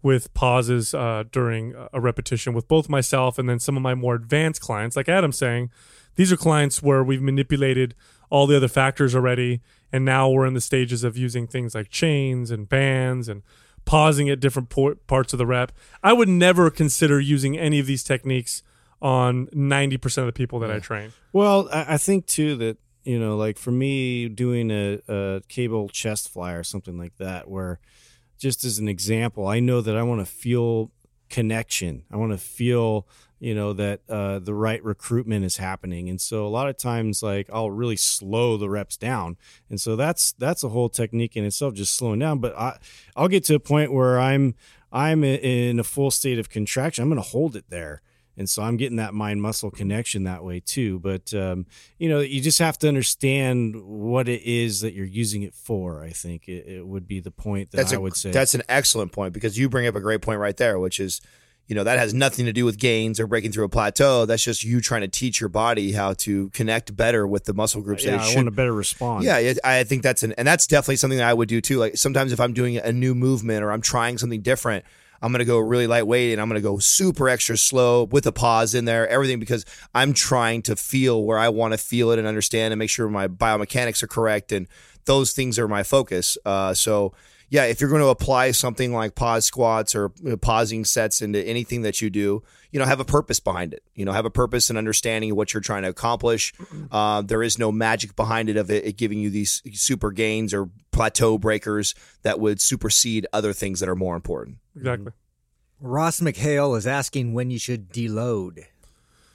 with 0.02 0.32
pauses 0.34 0.94
uh, 0.94 1.22
during 1.30 1.74
a 1.92 2.00
repetition 2.00 2.54
with 2.54 2.66
both 2.66 2.88
myself 2.88 3.38
and 3.38 3.48
then 3.48 3.60
some 3.60 3.76
of 3.76 3.82
my 3.82 3.94
more 3.94 4.14
advanced 4.16 4.60
clients, 4.60 4.96
like 4.96 5.08
Adam's 5.08 5.38
saying. 5.38 5.70
These 6.16 6.32
are 6.32 6.36
clients 6.36 6.82
where 6.82 7.02
we've 7.02 7.22
manipulated 7.22 7.94
all 8.30 8.46
the 8.46 8.56
other 8.56 8.68
factors 8.68 9.14
already, 9.14 9.60
and 9.92 10.04
now 10.04 10.28
we're 10.30 10.46
in 10.46 10.54
the 10.54 10.60
stages 10.60 11.04
of 11.04 11.16
using 11.16 11.46
things 11.46 11.74
like 11.74 11.90
chains 11.90 12.50
and 12.50 12.68
bands 12.68 13.28
and 13.28 13.42
pausing 13.84 14.28
at 14.30 14.40
different 14.40 14.68
por- 14.68 14.94
parts 14.94 15.32
of 15.32 15.38
the 15.38 15.46
rep. 15.46 15.72
I 16.02 16.12
would 16.12 16.28
never 16.28 16.70
consider 16.70 17.20
using 17.20 17.58
any 17.58 17.78
of 17.78 17.86
these 17.86 18.02
techniques 18.02 18.62
on 19.00 19.46
90% 19.48 20.18
of 20.18 20.26
the 20.26 20.32
people 20.32 20.60
that 20.60 20.70
I 20.70 20.78
train. 20.78 21.12
Well, 21.32 21.68
I, 21.72 21.94
I 21.94 21.96
think 21.98 22.26
too 22.26 22.56
that 22.56 22.78
you 23.04 23.18
know, 23.18 23.36
like 23.36 23.58
for 23.58 23.72
me, 23.72 24.28
doing 24.28 24.70
a, 24.70 25.00
a 25.08 25.42
cable 25.48 25.88
chest 25.88 26.28
fly 26.28 26.52
or 26.52 26.62
something 26.62 26.96
like 26.96 27.16
that, 27.18 27.48
where 27.48 27.80
just 28.38 28.64
as 28.64 28.78
an 28.78 28.88
example, 28.88 29.46
I 29.46 29.60
know 29.60 29.80
that 29.80 29.96
I 29.96 30.02
want 30.02 30.20
to 30.20 30.26
feel 30.26 30.90
connection. 31.28 32.04
I 32.10 32.16
want 32.16 32.32
to 32.32 32.38
feel, 32.38 33.06
you 33.42 33.56
know, 33.56 33.72
that 33.72 34.02
uh, 34.08 34.38
the 34.38 34.54
right 34.54 34.82
recruitment 34.84 35.44
is 35.44 35.56
happening, 35.56 36.08
and 36.08 36.20
so 36.20 36.46
a 36.46 36.48
lot 36.48 36.68
of 36.68 36.76
times, 36.76 37.24
like 37.24 37.50
I'll 37.52 37.72
really 37.72 37.96
slow 37.96 38.56
the 38.56 38.70
reps 38.70 38.96
down, 38.96 39.36
and 39.68 39.80
so 39.80 39.96
that's 39.96 40.30
that's 40.34 40.62
a 40.62 40.68
whole 40.68 40.88
technique 40.88 41.36
in 41.36 41.44
itself, 41.44 41.74
just 41.74 41.96
slowing 41.96 42.20
down. 42.20 42.38
But 42.38 42.56
I, 42.56 42.78
I'll 43.16 43.26
get 43.26 43.42
to 43.46 43.56
a 43.56 43.60
point 43.60 43.92
where 43.92 44.20
I'm 44.20 44.54
I'm 44.92 45.24
in 45.24 45.80
a 45.80 45.82
full 45.82 46.12
state 46.12 46.38
of 46.38 46.50
contraction. 46.50 47.02
I'm 47.02 47.08
going 47.08 47.20
to 47.20 47.28
hold 47.28 47.56
it 47.56 47.64
there. 47.68 48.00
And 48.34 48.48
so 48.48 48.62
i'm 48.62 48.78
getting 48.78 48.96
that 48.96 49.12
mind 49.12 49.42
muscle 49.42 49.70
connection 49.70 50.24
that 50.24 50.42
way 50.42 50.60
too. 50.60 51.00
But 51.00 51.34
um, 51.34 51.66
you 51.98 52.08
know 52.08 52.20
you 52.20 52.40
just 52.40 52.60
have 52.60 52.78
to 52.78 52.88
understand 52.88 53.76
what 53.84 54.26
it 54.26 54.42
is 54.42 54.80
that 54.80 54.94
you're 54.94 55.04
using 55.04 55.42
it 55.42 55.54
for 55.54 56.02
i 56.02 56.10
think 56.10 56.48
it, 56.48 56.66
it 56.66 56.86
would 56.86 57.06
be 57.06 57.20
the 57.20 57.30
point 57.30 57.72
that 57.72 57.76
that's 57.76 57.92
i 57.92 57.96
a, 57.96 58.00
would 58.00 58.16
say. 58.16 58.30
that's 58.30 58.54
an 58.54 58.62
excellent 58.70 59.12
point 59.12 59.34
because 59.34 59.58
you 59.58 59.68
bring 59.68 59.86
up 59.86 59.96
a 59.96 60.00
great 60.00 60.22
point 60.22 60.40
right 60.40 60.56
there, 60.56 60.78
which 60.78 60.98
is, 60.98 61.20
you 61.66 61.74
know, 61.74 61.84
that 61.84 61.98
has 61.98 62.12
nothing 62.12 62.46
to 62.46 62.52
do 62.52 62.64
with 62.64 62.78
gains 62.78 63.18
or 63.20 63.26
breaking 63.26 63.52
through 63.52 63.64
a 63.64 63.68
plateau. 63.68 64.26
That's 64.26 64.42
just 64.42 64.64
you 64.64 64.80
trying 64.80 65.02
to 65.02 65.08
teach 65.08 65.40
your 65.40 65.48
body 65.48 65.92
how 65.92 66.14
to 66.14 66.50
connect 66.50 66.94
better 66.96 67.26
with 67.26 67.44
the 67.44 67.54
muscle 67.54 67.80
groups 67.80 68.04
yeah 68.04 68.12
that 68.12 68.20
i 68.20 68.24
should 68.24 68.36
want 68.36 68.48
a 68.48 68.52
better 68.52 68.72
response 68.72 69.24
Yeah, 69.24 69.54
I 69.64 69.84
think 69.84 70.02
that's 70.02 70.22
an, 70.22 70.32
and 70.32 70.46
that's 70.46 70.66
definitely 70.66 70.96
something 70.96 71.18
that 71.18 71.28
I 71.28 71.34
would 71.34 71.48
do 71.48 71.60
too. 71.60 71.78
Like 71.78 71.96
sometimes 71.96 72.32
if 72.32 72.40
I'm 72.40 72.52
doing 72.52 72.76
a 72.76 72.92
new 72.92 73.14
movement 73.14 73.64
or 73.64 73.72
I'm 73.72 73.80
trying 73.80 74.18
something 74.18 74.42
different, 74.42 74.84
I'm 75.22 75.30
gonna 75.30 75.44
go 75.44 75.58
really 75.58 75.86
lightweight 75.86 76.32
and 76.32 76.42
I'm 76.42 76.48
gonna 76.48 76.60
go 76.60 76.78
super 76.78 77.28
extra 77.28 77.56
slow 77.56 78.04
with 78.04 78.26
a 78.26 78.32
pause 78.32 78.74
in 78.74 78.84
there, 78.84 79.08
everything 79.08 79.38
because 79.38 79.64
I'm 79.94 80.14
trying 80.14 80.62
to 80.62 80.74
feel 80.74 81.22
where 81.24 81.38
I 81.38 81.48
want 81.48 81.74
to 81.74 81.78
feel 81.78 82.10
it 82.10 82.18
and 82.18 82.26
understand 82.26 82.72
and 82.72 82.78
make 82.78 82.90
sure 82.90 83.08
my 83.08 83.28
biomechanics 83.28 84.02
are 84.02 84.08
correct 84.08 84.50
and 84.50 84.66
those 85.04 85.32
things 85.32 85.58
are 85.60 85.68
my 85.68 85.84
focus. 85.84 86.36
Uh, 86.44 86.74
so 86.74 87.12
yeah, 87.52 87.64
if 87.64 87.82
you're 87.82 87.90
going 87.90 88.00
to 88.00 88.08
apply 88.08 88.52
something 88.52 88.94
like 88.94 89.14
pause 89.14 89.44
squats 89.44 89.94
or 89.94 90.10
you 90.22 90.30
know, 90.30 90.36
pausing 90.38 90.86
sets 90.86 91.20
into 91.20 91.38
anything 91.46 91.82
that 91.82 92.00
you 92.00 92.08
do, 92.08 92.42
you 92.70 92.78
know, 92.78 92.86
have 92.86 92.98
a 92.98 93.04
purpose 93.04 93.40
behind 93.40 93.74
it. 93.74 93.82
You 93.94 94.06
know, 94.06 94.12
have 94.12 94.24
a 94.24 94.30
purpose 94.30 94.70
and 94.70 94.78
understanding 94.78 95.32
of 95.32 95.36
what 95.36 95.52
you're 95.52 95.60
trying 95.60 95.82
to 95.82 95.90
accomplish. 95.90 96.54
Uh, 96.90 97.20
there 97.20 97.42
is 97.42 97.58
no 97.58 97.70
magic 97.70 98.16
behind 98.16 98.48
it 98.48 98.56
of 98.56 98.70
it, 98.70 98.86
it 98.86 98.96
giving 98.96 99.18
you 99.18 99.28
these 99.28 99.60
super 99.74 100.12
gains 100.12 100.54
or 100.54 100.70
plateau 100.92 101.36
breakers 101.36 101.94
that 102.22 102.40
would 102.40 102.58
supersede 102.58 103.26
other 103.34 103.52
things 103.52 103.80
that 103.80 103.88
are 103.90 103.96
more 103.96 104.16
important. 104.16 104.56
Exactly. 104.74 105.12
Ross 105.78 106.20
McHale 106.20 106.74
is 106.78 106.86
asking 106.86 107.34
when 107.34 107.50
you 107.50 107.58
should 107.58 107.92
deload. 107.92 108.64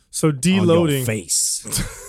So 0.10 0.30
On 0.30 0.40
your 0.44 0.64
deloading. 0.66 1.06
face 1.06 1.64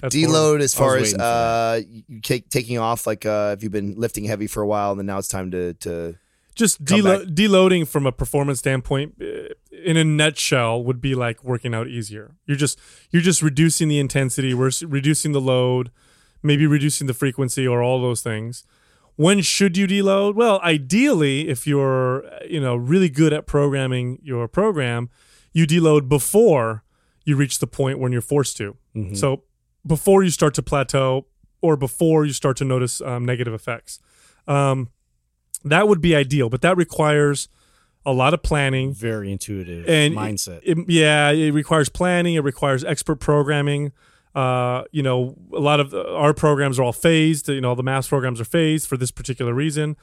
That's 0.00 0.14
deload 0.14 0.60
as 0.60 0.74
far 0.74 0.96
as 0.96 1.14
uh, 1.14 1.80
you 1.88 2.20
take 2.20 2.48
taking 2.48 2.78
off, 2.78 3.06
like 3.06 3.26
uh, 3.26 3.54
if 3.56 3.62
you've 3.62 3.72
been 3.72 3.94
lifting 3.96 4.24
heavy 4.24 4.46
for 4.46 4.62
a 4.62 4.66
while, 4.66 4.90
and 4.92 5.00
then 5.00 5.06
now 5.06 5.18
it's 5.18 5.28
time 5.28 5.50
to 5.50 5.74
to 5.74 6.16
just 6.54 6.84
delo- 6.84 7.24
deloading 7.24 7.86
from 7.86 8.06
a 8.06 8.12
performance 8.12 8.58
standpoint 8.58 9.14
uh, 9.20 9.54
in 9.84 9.96
a 9.96 10.04
nutshell 10.04 10.82
would 10.82 11.00
be 11.00 11.14
like 11.14 11.44
working 11.44 11.74
out 11.74 11.86
easier. 11.86 12.34
You're 12.46 12.56
just 12.56 12.78
you're 13.10 13.22
just 13.22 13.42
reducing 13.42 13.88
the 13.88 13.98
intensity, 13.98 14.54
we're 14.54 14.72
reducing 14.82 15.32
the 15.32 15.40
load, 15.40 15.90
maybe 16.42 16.66
reducing 16.66 17.06
the 17.06 17.14
frequency 17.14 17.66
or 17.66 17.82
all 17.82 18.00
those 18.00 18.22
things. 18.22 18.64
When 19.16 19.40
should 19.40 19.76
you 19.76 19.86
deload? 19.86 20.34
Well, 20.34 20.60
ideally, 20.62 21.48
if 21.48 21.66
you're 21.66 22.24
you 22.48 22.60
know 22.60 22.76
really 22.76 23.08
good 23.08 23.32
at 23.32 23.46
programming 23.46 24.18
your 24.22 24.48
program, 24.48 25.10
you 25.52 25.66
deload 25.66 26.08
before 26.08 26.84
you 27.26 27.36
reach 27.36 27.58
the 27.58 27.66
point 27.66 27.98
when 27.98 28.10
you're 28.12 28.22
forced 28.22 28.56
to. 28.56 28.76
So 29.14 29.42
before 29.86 30.22
you 30.24 30.30
start 30.30 30.54
to 30.54 30.62
plateau 30.62 31.26
or 31.60 31.76
before 31.76 32.24
you 32.24 32.32
start 32.32 32.56
to 32.56 32.64
notice 32.64 33.00
um, 33.02 33.26
negative 33.26 33.52
effects. 33.52 34.00
Um, 34.48 34.88
that 35.64 35.86
would 35.88 36.00
be 36.00 36.14
ideal, 36.16 36.48
but 36.48 36.60
that 36.62 36.76
requires 36.78 37.48
a 38.06 38.12
lot 38.12 38.32
of 38.32 38.42
planning 38.42 38.94
Very 38.94 39.30
intuitive 39.32 39.88
and 39.88 40.14
mindset. 40.14 40.60
it- 40.62 40.78
yeah, 40.88 41.30
it 41.30 41.50
requires 41.52 41.88
planning. 41.88 42.34
It 42.36 42.44
requires 42.44 42.84
expert 42.84 43.16
programming. 43.16 43.92
Uh, 44.34 44.84
you 44.92 45.02
know, 45.02 45.34
a 45.52 45.58
lot 45.60 45.80
of 45.80 45.90
the- 45.90 46.06
our 46.14 46.32
programs 46.32 46.78
are 46.78 46.84
all 46.84 46.92
phased. 46.92 47.48
You 47.48 47.60
know, 47.60 47.70
all 47.70 47.74
the 47.76 47.82
mass 47.82 48.06
programs 48.08 48.40
are 48.40 48.44
phased 48.44 48.86
for 48.88 48.96
this 48.96 49.10
particular 49.10 49.52
reason. 49.52 49.96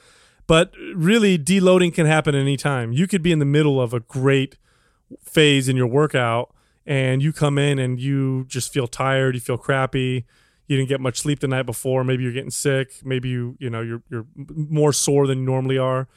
But 0.48 0.74
really, 0.94 1.38
deloading 1.38 1.94
can 1.94 2.06
happen 2.06 2.36
anytime. 2.36 2.92
You 2.92 3.08
could 3.08 3.22
be 3.22 3.32
in 3.32 3.40
the 3.40 3.46
middle 3.46 3.80
of 3.82 3.94
a 3.94 4.02
great 4.02 4.58
phase 5.24 5.70
in 5.70 5.78
your 5.78 5.88
workout, 5.88 6.54
and 6.86 7.22
you 7.22 7.34
come 7.34 7.58
in 7.58 7.80
and 7.80 8.00
you 8.00 8.46
just 8.46 8.74
feel 8.74 8.88
tired. 8.88 9.36
You 9.36 9.42
feel 9.42 9.58
crappy. 9.58 10.26
You 10.68 10.78
didn't 10.78 10.90
get 10.90 11.02
much 11.02 11.20
sleep 11.20 11.40
the 11.40 11.48
night 11.48 11.66
before. 11.66 12.04
Maybe 12.04 12.24
you're 12.24 12.32
getting 12.32 12.50
sick. 12.50 12.94
Maybe 13.04 13.30
you, 13.30 13.58
you 13.60 13.70
know, 13.70 13.82
you're 13.82 14.02
you're 14.10 14.26
more 14.36 14.94
sore 14.94 15.28
than 15.28 15.40
you 15.40 15.46
normally 15.46 15.78
are. 15.78 16.08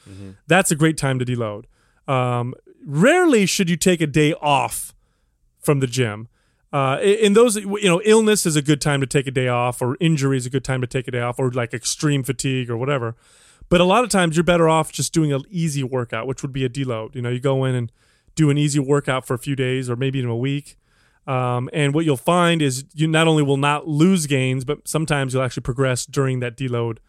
That's 0.47 0.71
a 0.71 0.75
great 0.75 0.97
time 0.97 1.19
to 1.19 1.25
deload. 1.25 1.65
Um, 2.07 2.53
rarely 2.85 3.45
should 3.45 3.69
you 3.69 3.75
take 3.75 4.01
a 4.01 4.07
day 4.07 4.33
off 4.33 4.95
from 5.59 5.79
the 5.81 5.87
gym. 5.87 6.29
Uh, 6.71 6.99
in 7.01 7.33
those, 7.33 7.55
you 7.55 7.85
know, 7.85 8.01
illness 8.03 8.45
is 8.45 8.55
a 8.55 8.61
good 8.61 8.81
time 8.81 8.99
to 8.99 9.07
take 9.07 9.25
a 9.27 9.31
day 9.31 9.47
off, 9.47 9.81
or 9.81 9.97
injury 9.99 10.37
is 10.37 10.45
a 10.45 10.49
good 10.49 10.63
time 10.63 10.81
to 10.81 10.87
take 10.87 11.07
a 11.07 11.11
day 11.11 11.21
off, 11.21 11.39
or 11.39 11.51
like 11.51 11.73
extreme 11.73 12.23
fatigue 12.23 12.69
or 12.69 12.77
whatever. 12.77 13.15
But 13.69 13.81
a 13.81 13.83
lot 13.83 14.03
of 14.03 14.09
times 14.09 14.35
you're 14.37 14.43
better 14.43 14.69
off 14.69 14.91
just 14.91 15.13
doing 15.13 15.33
an 15.33 15.43
easy 15.49 15.83
workout, 15.83 16.27
which 16.27 16.41
would 16.41 16.53
be 16.53 16.63
a 16.63 16.69
deload. 16.69 17.15
You 17.15 17.21
know, 17.21 17.29
you 17.29 17.39
go 17.39 17.65
in 17.65 17.75
and 17.75 17.91
do 18.37 18.49
an 18.49 18.57
easy 18.57 18.79
workout 18.79 19.25
for 19.25 19.33
a 19.33 19.39
few 19.39 19.55
days 19.55 19.89
or 19.89 19.97
maybe 19.97 20.19
even 20.19 20.31
a 20.31 20.37
week. 20.37 20.77
Um, 21.25 21.69
and 21.73 21.93
what 21.93 22.05
you'll 22.05 22.15
find 22.15 22.61
is 22.61 22.85
you 22.93 23.07
not 23.07 23.27
only 23.27 23.43
will 23.43 23.57
not 23.57 23.85
lose 23.85 24.27
gains, 24.27 24.63
but 24.63 24.87
sometimes 24.87 25.33
you'll 25.33 25.43
actually 25.43 25.63
progress 25.63 26.05
during 26.05 26.39
that 26.39 26.55
deload 26.55 26.99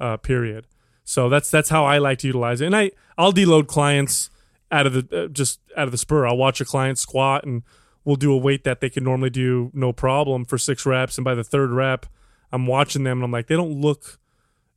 uh, 0.00 0.16
period. 0.16 0.66
So 1.04 1.28
that's 1.28 1.50
that's 1.50 1.68
how 1.68 1.84
I 1.84 1.98
like 1.98 2.18
to 2.18 2.26
utilize 2.26 2.60
it. 2.60 2.66
And 2.66 2.76
I 2.76 2.90
I'll 3.16 3.32
deload 3.32 3.68
clients 3.68 4.30
out 4.72 4.86
of 4.86 4.92
the 4.94 5.24
uh, 5.24 5.28
just 5.28 5.60
out 5.76 5.86
of 5.86 5.92
the 5.92 5.98
spur. 5.98 6.26
I'll 6.26 6.36
watch 6.36 6.60
a 6.60 6.64
client 6.64 6.98
squat 6.98 7.44
and 7.44 7.62
we'll 8.04 8.16
do 8.16 8.32
a 8.32 8.36
weight 8.36 8.64
that 8.64 8.80
they 8.80 8.90
can 8.90 9.04
normally 9.04 9.30
do 9.30 9.70
no 9.72 9.92
problem 9.92 10.44
for 10.44 10.58
six 10.58 10.84
reps. 10.84 11.16
And 11.16 11.24
by 11.24 11.34
the 11.34 11.44
third 11.44 11.70
rep, 11.70 12.06
I'm 12.50 12.66
watching 12.66 13.04
them 13.04 13.18
and 13.18 13.24
I'm 13.24 13.30
like, 13.30 13.46
they 13.46 13.56
don't 13.56 13.80
look 13.80 14.18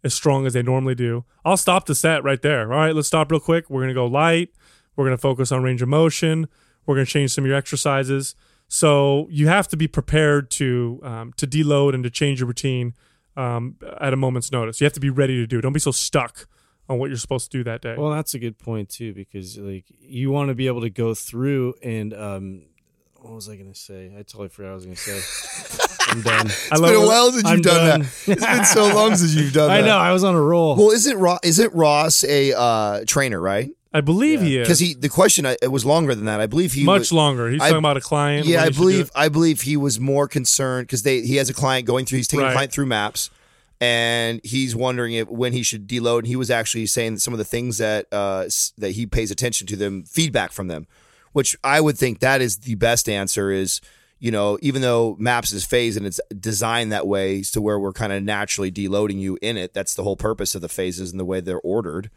as 0.04 0.14
strong 0.14 0.46
as 0.46 0.54
they 0.54 0.62
normally 0.64 0.96
do. 0.96 1.26
I'll 1.44 1.58
stop 1.58 1.86
the 1.86 1.96
set 1.96 2.24
right 2.24 2.42
there. 2.42 2.72
All 2.72 2.80
right, 2.80 2.96
let's 2.96 3.08
stop 3.08 3.32
real 3.32 3.40
quick. 3.40 3.70
We're 3.70 3.82
gonna 3.82 3.94
go 3.94 4.06
light. 4.06 4.50
We're 4.96 5.06
gonna 5.06 5.18
focus 5.18 5.52
on 5.52 5.64
range 5.64 5.82
of 5.82 5.90
motion. 5.90 6.48
We're 6.86 6.96
gonna 6.96 7.06
change 7.06 7.34
some 7.34 7.44
of 7.44 7.48
your 7.48 7.58
exercises. 7.58 8.36
So 8.68 9.28
you 9.30 9.48
have 9.48 9.68
to 9.70 9.78
be 9.78 9.88
prepared 9.88 10.50
to 10.52 11.00
um, 11.04 11.34
to 11.38 11.46
deload 11.48 11.94
and 11.94 12.04
to 12.04 12.10
change 12.10 12.40
your 12.40 12.48
routine 12.48 12.94
um, 13.38 13.76
at 14.00 14.14
a 14.14 14.16
moment's 14.18 14.52
notice. 14.52 14.80
You 14.82 14.86
have 14.86 14.94
to 14.94 15.00
be 15.00 15.10
ready 15.10 15.36
to 15.36 15.48
do. 15.48 15.60
it. 15.60 15.62
Don't 15.62 15.74
be 15.74 15.80
so 15.80 15.92
stuck 15.92 16.48
on 16.90 16.98
what 16.98 17.10
you're 17.10 17.18
supposed 17.18 17.52
to 17.52 17.58
do 17.58 17.64
that 17.66 17.82
day. 17.82 17.96
Well, 17.98 18.12
that's 18.12 18.34
a 18.34 18.40
good 18.40 18.58
point 18.58 18.90
too, 18.90 19.14
because 19.14 19.58
like 19.58 19.86
you 20.00 20.32
want 20.32 20.50
to 20.50 20.56
be 20.56 20.68
able 20.68 20.82
to 20.82 20.90
go 20.90 21.14
through 21.14 21.74
and 21.84 22.14
um, 22.14 22.64
what 23.16 23.34
was 23.34 23.48
I 23.50 23.56
going 23.56 23.72
to 23.72 23.78
say? 23.80 24.08
I 24.18 24.24
totally 24.24 24.50
forgot 24.50 24.70
what 24.70 24.72
I 24.72 24.76
was 24.76 24.86
going 24.86 24.96
to 24.96 25.02
say. 25.02 25.96
I'm 26.10 26.22
done. 26.22 26.48
I 26.48 26.50
It's 26.72 26.82
been 26.82 26.96
a 26.96 27.06
while 27.06 27.32
since 27.32 27.50
you've 27.50 27.62
done 27.62 27.88
done. 27.90 28.00
that. 28.02 28.10
It's 28.28 28.46
been 28.46 28.66
so 28.66 28.94
long 28.96 29.16
since 29.16 29.36
you've 29.36 29.54
done 29.54 29.70
I 29.72 29.82
that. 29.82 29.84
I 29.84 29.88
know. 29.88 29.98
I 29.98 30.12
was 30.12 30.24
on 30.24 30.34
a 30.36 30.42
roll. 30.42 30.76
Well, 30.76 30.90
isn't 30.92 31.18
Ross, 31.18 31.40
isn't 31.44 31.74
Ross 31.74 32.24
a 32.24 32.58
uh, 32.58 33.04
trainer, 33.06 33.40
right? 33.40 33.70
I 33.94 34.00
believe 34.02 34.42
he 34.42 34.58
is 34.58 34.66
Because 34.68 34.80
he 34.80 34.94
the 34.94 35.10
question 35.10 35.46
I- 35.46 35.58
it 35.62 35.68
was 35.72 35.86
longer 35.86 36.16
than 36.16 36.26
that. 36.26 36.40
I 36.40 36.48
believe 36.48 36.74
he 36.74 36.84
much 36.86 37.00
was, 37.00 37.12
longer. 37.14 37.50
He's 37.50 37.62
I- 37.62 37.68
talking 37.70 37.80
about 37.80 37.98
a 37.98 38.02
client. 38.02 38.48
Yeah, 38.48 38.60
I 38.62 38.62
he 38.62 38.66
should 38.68 38.74
do 38.76 38.80
believe. 38.80 39.12
I 39.16 39.28
believe 39.30 39.62
he 39.62 39.76
was 39.78 40.00
more 40.00 40.28
concerned 40.28 40.88
because 40.88 41.04
they 41.04 41.22
he 41.22 41.36
has 41.36 41.50
a 41.50 41.54
client 41.54 41.86
going 41.86 42.06
through. 42.06 42.18
He's 42.18 42.28
taking 42.28 42.44
a 42.44 42.48
Right. 42.48 42.54
client 42.54 42.72
through 42.72 42.86
maps, 42.86 43.30
and 43.80 44.40
he's 44.44 44.76
wondering 44.76 45.14
if 45.14 45.28
when 45.28 45.54
he 45.54 45.64
should 45.64 45.88
deload. 45.88 46.20
And 46.20 46.28
he 46.28 46.36
was 46.36 46.50
actually 46.50 46.86
saying 46.86 47.16
that 47.16 47.20
some 47.20 47.34
of 47.34 47.38
the 47.38 47.44
things 47.46 47.80
that 47.80 48.08
uh, 48.12 48.46
that 48.78 48.92
he 48.92 49.06
pays 49.06 49.32
attention 49.32 49.68
to 49.68 49.76
them 49.76 50.04
feedback 50.04 50.52
from 50.52 50.68
them, 50.68 50.88
which 51.34 51.58
I 51.64 51.82
would 51.82 51.98
think 51.98 52.20
that 52.20 52.42
is 52.42 52.58
the 52.60 52.76
best 52.76 53.10
answer. 53.10 53.52
Is 53.52 53.82
you 54.20 54.32
know 54.32 54.58
even 54.62 54.82
though 54.82 55.18
maps 55.20 55.52
is 55.52 55.66
phased 55.66 55.98
and 55.98 56.06
it's 56.06 56.22
designed 56.40 56.92
that 56.94 57.08
way 57.08 57.42
to 57.42 57.60
where 57.62 57.78
we're 57.80 57.92
kind 57.92 58.14
of 58.14 58.24
naturally 58.24 58.72
deloading 58.72 59.20
you 59.20 59.38
in 59.42 59.58
it. 59.58 59.74
That's 59.74 59.96
the 59.96 60.04
whole 60.04 60.16
purpose 60.16 60.56
of 60.56 60.62
the 60.62 60.70
phases 60.70 61.12
and 61.12 61.20
the 61.20 61.26
way 61.26 61.42
they're 61.42 61.60
ordered. 61.60 62.10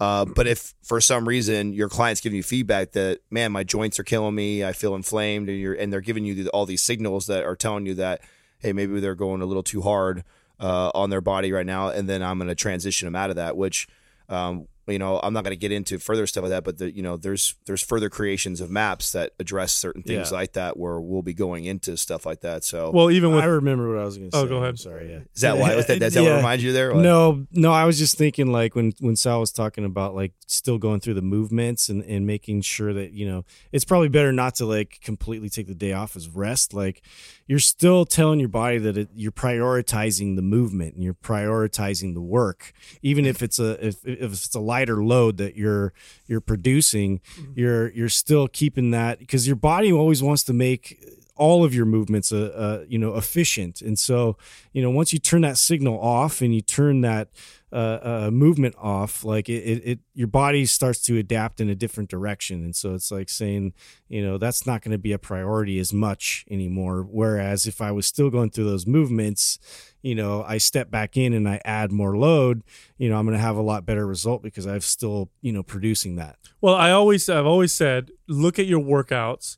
Uh, 0.00 0.24
but 0.24 0.46
if 0.46 0.74
for 0.82 0.98
some 1.00 1.28
reason 1.28 1.74
your 1.74 1.90
client's 1.90 2.22
giving 2.22 2.38
you 2.38 2.42
feedback 2.42 2.92
that 2.92 3.20
man, 3.30 3.52
my 3.52 3.62
joints 3.62 3.98
are 3.98 4.04
killing 4.04 4.34
me, 4.34 4.64
I 4.64 4.72
feel 4.72 4.94
inflamed, 4.94 5.50
and 5.50 5.58
you're 5.58 5.74
and 5.74 5.92
they're 5.92 6.00
giving 6.00 6.24
you 6.24 6.48
all 6.48 6.64
these 6.64 6.82
signals 6.82 7.26
that 7.26 7.44
are 7.44 7.54
telling 7.54 7.84
you 7.84 7.94
that 7.94 8.22
hey, 8.60 8.72
maybe 8.72 9.00
they're 9.00 9.14
going 9.14 9.42
a 9.42 9.46
little 9.46 9.62
too 9.62 9.82
hard 9.82 10.24
uh, 10.58 10.90
on 10.94 11.10
their 11.10 11.20
body 11.20 11.52
right 11.52 11.66
now, 11.66 11.88
and 11.88 12.08
then 12.08 12.22
I'm 12.22 12.38
going 12.38 12.48
to 12.48 12.54
transition 12.54 13.06
them 13.06 13.16
out 13.16 13.30
of 13.30 13.36
that. 13.36 13.56
Which, 13.56 13.88
um, 14.28 14.68
you 14.90 14.98
know, 14.98 15.20
I'm 15.22 15.32
not 15.32 15.44
going 15.44 15.52
to 15.52 15.56
get 15.60 15.72
into 15.72 15.98
further 15.98 16.26
stuff 16.26 16.42
like 16.42 16.50
that, 16.50 16.64
but 16.64 16.78
the, 16.78 16.94
you 16.94 17.02
know, 17.02 17.16
there's 17.16 17.54
there's 17.66 17.82
further 17.82 18.08
creations 18.10 18.60
of 18.60 18.70
maps 18.70 19.12
that 19.12 19.32
address 19.38 19.72
certain 19.72 20.02
things 20.02 20.30
Yeah. 20.30 20.36
like 20.38 20.52
that 20.54 20.76
where 20.76 21.00
we'll 21.00 21.22
be 21.22 21.34
going 21.34 21.64
into 21.64 21.96
stuff 21.96 22.26
like 22.26 22.40
that. 22.40 22.64
So 22.64 22.90
Well, 22.90 23.10
even 23.10 23.32
with 23.34 23.44
I 23.44 23.46
remember 23.46 23.88
what 23.92 24.00
I 24.00 24.04
was 24.04 24.18
going 24.18 24.30
to 24.30 24.36
oh, 24.36 24.40
say. 24.40 24.46
Oh, 24.46 24.48
go 24.48 24.56
ahead. 24.56 24.68
I'm 24.70 24.76
sorry. 24.76 25.10
Yeah. 25.10 25.18
is 25.34 25.40
that 25.42 25.56
why? 25.58 25.74
Was 25.76 25.86
that, 25.86 25.98
does 26.00 26.14
that 26.14 26.20
what 26.22 26.28
Yeah. 26.28 26.36
reminds 26.36 26.64
you 26.64 26.72
there? 26.72 26.92
What? 26.94 27.02
No, 27.02 27.46
no, 27.52 27.72
I 27.72 27.84
was 27.84 27.98
just 27.98 28.16
thinking 28.18 28.50
like 28.52 28.74
when 28.74 28.92
when 29.00 29.16
Sal 29.16 29.40
was 29.40 29.52
talking 29.52 29.84
about 29.84 30.14
like 30.14 30.32
still 30.46 30.78
going 30.78 31.00
through 31.00 31.14
the 31.14 31.22
movements 31.22 31.88
and 31.88 32.02
and 32.04 32.26
making 32.26 32.62
sure 32.62 32.92
that 32.92 33.12
you 33.12 33.26
know 33.26 33.44
it's 33.72 33.84
probably 33.84 34.08
better 34.08 34.32
not 34.32 34.56
to 34.56 34.66
like 34.66 34.98
completely 35.02 35.48
take 35.48 35.66
the 35.66 35.74
day 35.74 35.92
off 35.92 36.16
as 36.16 36.28
rest. 36.28 36.74
Like 36.74 37.02
you're 37.50 37.58
still 37.58 38.04
telling 38.06 38.38
your 38.38 38.48
body 38.48 38.78
that 38.78 38.96
it, 38.96 39.08
you're 39.12 39.32
prioritizing 39.32 40.36
the 40.36 40.42
movement 40.42 40.94
and 40.94 41.02
you're 41.02 41.12
prioritizing 41.12 42.14
the 42.14 42.20
work, 42.20 42.72
even 43.02 43.26
if 43.26 43.42
it's 43.42 43.58
a 43.58 43.84
if, 43.84 44.06
if 44.06 44.32
it's 44.32 44.54
a 44.54 44.60
lighter 44.60 45.02
load 45.02 45.36
that 45.38 45.56
you're 45.56 45.92
you're 46.28 46.40
producing, 46.40 47.20
you're 47.56 47.90
you're 47.90 48.08
still 48.08 48.46
keeping 48.46 48.92
that 48.92 49.18
because 49.18 49.48
your 49.48 49.56
body 49.56 49.90
always 49.90 50.22
wants 50.22 50.44
to 50.44 50.52
make 50.52 51.04
all 51.34 51.64
of 51.64 51.74
your 51.74 51.86
movements 51.86 52.30
uh, 52.30 52.52
uh, 52.54 52.84
you 52.86 53.00
know 53.00 53.16
efficient. 53.16 53.82
And 53.82 53.98
so 53.98 54.36
you 54.72 54.80
know 54.80 54.90
once 54.90 55.12
you 55.12 55.18
turn 55.18 55.40
that 55.40 55.58
signal 55.58 55.98
off 55.98 56.42
and 56.42 56.54
you 56.54 56.60
turn 56.60 57.00
that 57.00 57.30
uh, 57.72 57.98
uh, 58.26 58.30
movement 58.32 58.74
off 58.78 59.24
like 59.24 59.48
it, 59.48 59.62
it, 59.62 59.82
it 59.84 59.98
your 60.14 60.26
body 60.26 60.66
starts 60.66 61.00
to 61.02 61.18
adapt 61.18 61.60
in 61.60 61.68
a 61.68 61.74
different 61.74 62.10
direction. 62.10 62.64
And 62.64 62.74
so 62.74 62.94
it's 62.94 63.10
like 63.10 63.28
saying 63.28 63.74
you 64.08 64.24
know 64.24 64.38
that's 64.38 64.66
not 64.66 64.82
going 64.82 64.92
to 64.92 64.98
be 64.98 65.12
a 65.12 65.18
priority 65.18 65.78
as 65.78 65.92
much 65.92 66.44
anymore. 66.50 67.02
Whereas 67.02 67.66
if 67.66 67.80
i 67.80 67.90
was 67.90 68.06
still 68.06 68.30
going 68.30 68.50
through 68.50 68.64
those 68.64 68.86
movements 68.86 69.58
you 70.02 70.14
know 70.14 70.42
i 70.46 70.56
step 70.58 70.90
back 70.90 71.16
in 71.16 71.32
and 71.34 71.48
i 71.48 71.60
add 71.64 71.92
more 71.92 72.16
load 72.16 72.62
you 72.96 73.08
know 73.08 73.18
i'm 73.18 73.26
going 73.26 73.36
to 73.36 73.42
have 73.42 73.56
a 73.56 73.62
lot 73.62 73.84
better 73.84 74.06
result 74.06 74.42
because 74.42 74.66
i've 74.66 74.84
still 74.84 75.30
you 75.42 75.52
know 75.52 75.62
producing 75.62 76.16
that. 76.16 76.36
Well, 76.60 76.74
I 76.74 76.90
always 76.90 77.28
I've 77.28 77.46
always 77.46 77.72
said 77.72 78.10
look 78.28 78.58
at 78.58 78.66
your 78.66 78.80
workouts 78.80 79.56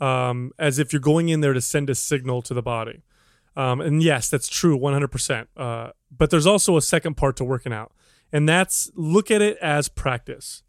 um, 0.00 0.52
as 0.58 0.78
if 0.78 0.92
you're 0.92 1.00
going 1.00 1.28
in 1.28 1.40
there 1.40 1.52
to 1.52 1.60
send 1.60 1.88
a 1.88 1.94
signal 1.94 2.42
to 2.42 2.54
the 2.54 2.62
body. 2.62 3.02
Um, 3.56 3.80
and 3.80 4.02
yes, 4.02 4.28
that's 4.28 4.48
true, 4.48 4.78
100%. 4.78 5.46
Uh, 5.56 5.90
but 6.16 6.30
there's 6.30 6.46
also 6.46 6.76
a 6.76 6.82
second 6.82 7.16
part 7.16 7.36
to 7.36 7.44
working 7.44 7.72
out, 7.72 7.92
and 8.32 8.48
that's 8.48 8.90
look 8.94 9.30
at 9.30 9.42
it 9.42 9.56
as 9.58 9.88
practice. 9.88 10.62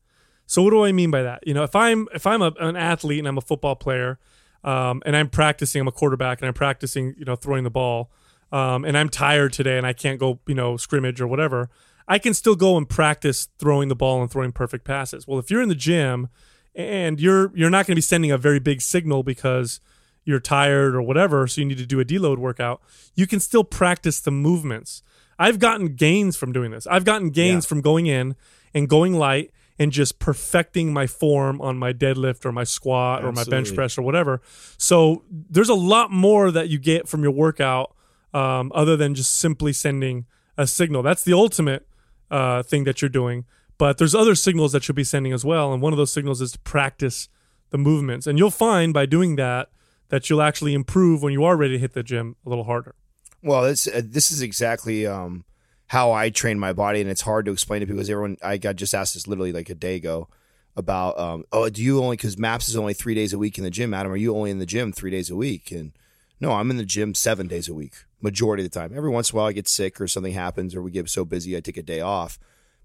So 0.46 0.62
what 0.62 0.70
do 0.70 0.84
I 0.84 0.92
mean 0.92 1.10
by 1.10 1.24
that? 1.24 1.46
You 1.48 1.54
know, 1.54 1.63
if 1.63 1.75
I'm 1.75 2.08
if 2.13 2.27
I'm 2.27 2.42
a, 2.42 2.54
an 2.60 2.75
athlete 2.75 3.20
and 3.20 3.27
I'm 3.27 3.38
a 3.38 3.42
football 3.42 3.75
player, 3.75 4.20
um, 4.63 5.01
and 5.06 5.15
I'm 5.15 5.30
practicing, 5.30 5.82
I'm 5.82 5.88
a 5.88 5.92
quarterback 5.92 6.42
and 6.42 6.48
I'm 6.48 6.54
practicing, 6.54 7.15
you 7.18 7.25
know, 7.25 7.36
throwing 7.36 7.63
the 7.63 7.72
ball, 7.72 8.12
um, 8.51 8.86
and 8.86 8.98
I'm 8.98 9.10
tired 9.10 9.54
today 9.54 9.77
and 9.77 9.86
I 9.86 9.94
can't 9.94 10.20
go, 10.20 10.39
you 10.48 10.56
know, 10.56 10.77
scrimmage 10.77 11.20
or 11.22 11.27
whatever. 11.27 11.70
I 12.08 12.20
can 12.20 12.34
still 12.34 12.56
go 12.56 12.77
and 12.77 12.88
practice 12.88 13.48
throwing 13.58 13.89
the 13.89 13.96
ball 13.96 14.22
and 14.22 14.30
throwing 14.30 14.51
perfect 14.51 14.86
passes. 14.86 15.27
Well, 15.27 15.39
if 15.39 15.50
you're 15.50 15.62
in 15.62 15.70
the 15.70 15.75
gym 15.75 16.30
and 16.75 17.20
you're 17.20 17.51
you're 17.56 17.70
not 17.70 17.88
going 17.88 17.94
to 17.94 17.96
be 17.96 18.01
sending 18.01 18.32
a 18.32 18.38
very 18.38 18.60
big 18.60 18.82
signal 18.82 19.24
because 19.24 19.80
you're 20.25 20.39
tired 20.39 20.96
or 20.96 21.01
whatever, 21.01 21.48
so 21.48 21.62
you 21.62 21.67
need 21.67 21.77
to 21.77 21.86
do 21.86 22.00
a 22.00 22.05
deload 22.05 22.38
workout, 22.38 22.82
you 23.13 23.27
can 23.27 23.39
still 23.39 23.63
practice 23.63 24.20
the 24.20 24.32
movements. 24.32 25.03
I've 25.38 25.60
gotten 25.60 25.96
gains 25.96 26.36
from 26.36 26.51
doing 26.51 26.72
this. 26.72 26.88
I've 26.88 27.05
gotten 27.05 27.29
gains 27.29 27.65
from 27.65 27.82
going 27.82 28.08
in 28.08 28.36
and 28.74 28.89
going 28.89 29.13
light 29.13 29.51
and 29.77 29.91
just 29.91 30.20
perfecting 30.20 30.94
my 30.94 31.05
form 31.05 31.62
on 31.62 31.77
my 31.77 31.91
deadlift 31.94 32.46
or 32.46 32.51
my 32.51 32.63
squat 32.63 33.24
or 33.24 33.32
my 33.34 33.44
bench 33.44 33.75
press 33.75 33.98
or 33.98 34.01
whatever. 34.01 34.41
So 34.77 35.24
there's 35.29 35.70
a 35.70 35.75
lot 35.75 36.12
more 36.12 36.50
that 36.51 36.70
you 36.70 36.79
get 36.79 37.08
from 37.08 37.22
your 37.24 37.32
workout 37.32 37.94
um, 38.34 38.72
other 38.74 38.96
than 38.96 39.13
just 39.15 39.34
simply 39.38 39.74
sending 39.74 40.25
a 40.58 40.65
signal. 40.65 41.03
That's 41.03 41.24
the 41.24 41.34
ultimate 41.34 41.86
uh, 42.32 42.63
thing 42.63 42.86
that 42.86 43.01
you're 43.01 43.10
doing. 43.10 43.46
But 43.77 43.98
there's 43.98 44.15
other 44.15 44.36
signals 44.36 44.72
that 44.72 44.88
you'll 44.88 44.96
be 44.96 45.03
sending 45.03 45.34
as 45.34 45.44
well. 45.44 45.74
And 45.74 45.82
one 45.82 45.91
of 45.91 45.98
those 45.98 46.12
signals 46.12 46.41
is 46.41 46.53
to 46.53 46.60
practice 46.60 47.27
the 47.72 47.77
movements, 47.77 48.27
and 48.27 48.38
you'll 48.38 48.51
find 48.51 48.94
by 48.94 49.05
doing 49.05 49.36
that 49.36 49.70
that 50.10 50.30
you'll 50.30 50.42
actually 50.42 50.74
improve 50.74 51.22
when 51.22 51.34
you 51.34 51.44
are 51.44 51.58
ready 51.58 51.74
to 51.74 51.80
hit 51.80 51.94
the 51.94 52.04
gym 52.04 52.36
a 52.46 52.50
little 52.50 52.66
harder. 52.66 52.96
Well, 53.42 53.64
this 53.64 53.88
uh, 53.88 54.02
this 54.04 54.32
is 54.32 54.42
exactly 54.42 55.06
um, 55.06 55.46
how 55.88 56.12
I 56.12 56.30
train 56.30 56.60
my 56.60 56.74
body, 56.74 57.02
and 57.02 57.10
it's 57.10 57.22
hard 57.22 57.46
to 57.46 57.52
explain 57.52 57.82
to 57.82 57.86
people 57.86 57.98
because 57.98 58.10
everyone. 58.10 58.38
I 58.42 58.58
got 58.58 58.76
just 58.76 58.94
asked 58.94 59.14
this 59.14 59.28
literally 59.28 59.52
like 59.52 59.70
a 59.70 59.76
day 59.76 59.96
ago 59.96 60.28
about, 60.76 61.18
um, 61.18 61.46
oh, 61.52 61.70
do 61.70 61.82
you 61.82 62.04
only 62.04 62.18
because 62.18 62.38
Maps 62.38 62.68
is 62.68 62.76
only 62.76 62.94
three 62.94 63.16
days 63.16 63.34
a 63.34 63.38
week 63.38 63.58
in 63.58 63.64
the 63.64 63.70
gym, 63.70 63.94
Adam? 63.94 64.12
Are 64.12 64.18
you 64.18 64.36
only 64.36 64.52
in 64.52 64.60
the 64.60 64.66
gym 64.66 64.92
three 64.92 65.12
days 65.12 65.30
a 65.30 65.36
week? 65.36 65.72
And 65.72 65.94
no, 66.40 66.52
I'm 66.52 66.70
in 66.70 66.78
the 66.78 66.86
gym 66.86 67.14
seven 67.14 67.48
days 67.48 67.70
a 67.70 67.74
week, 67.74 67.94
majority 68.22 68.66
of 68.66 68.72
the 68.72 68.80
time. 68.80 68.92
Every 68.96 69.10
once 69.10 69.32
in 69.32 69.36
a 69.36 69.38
while, 69.38 69.48
I 69.48 69.54
get 69.54 69.70
sick 69.70 70.02
or 70.02 70.08
something 70.08 70.34
happens, 70.34 70.76
or 70.76 70.82
we 70.82 70.92
get 70.92 71.10
so 71.10 71.24
busy, 71.24 71.56
I 71.56 71.62
take 71.62 71.78
a 71.78 71.84
day 71.84 72.02
off. 72.02 72.38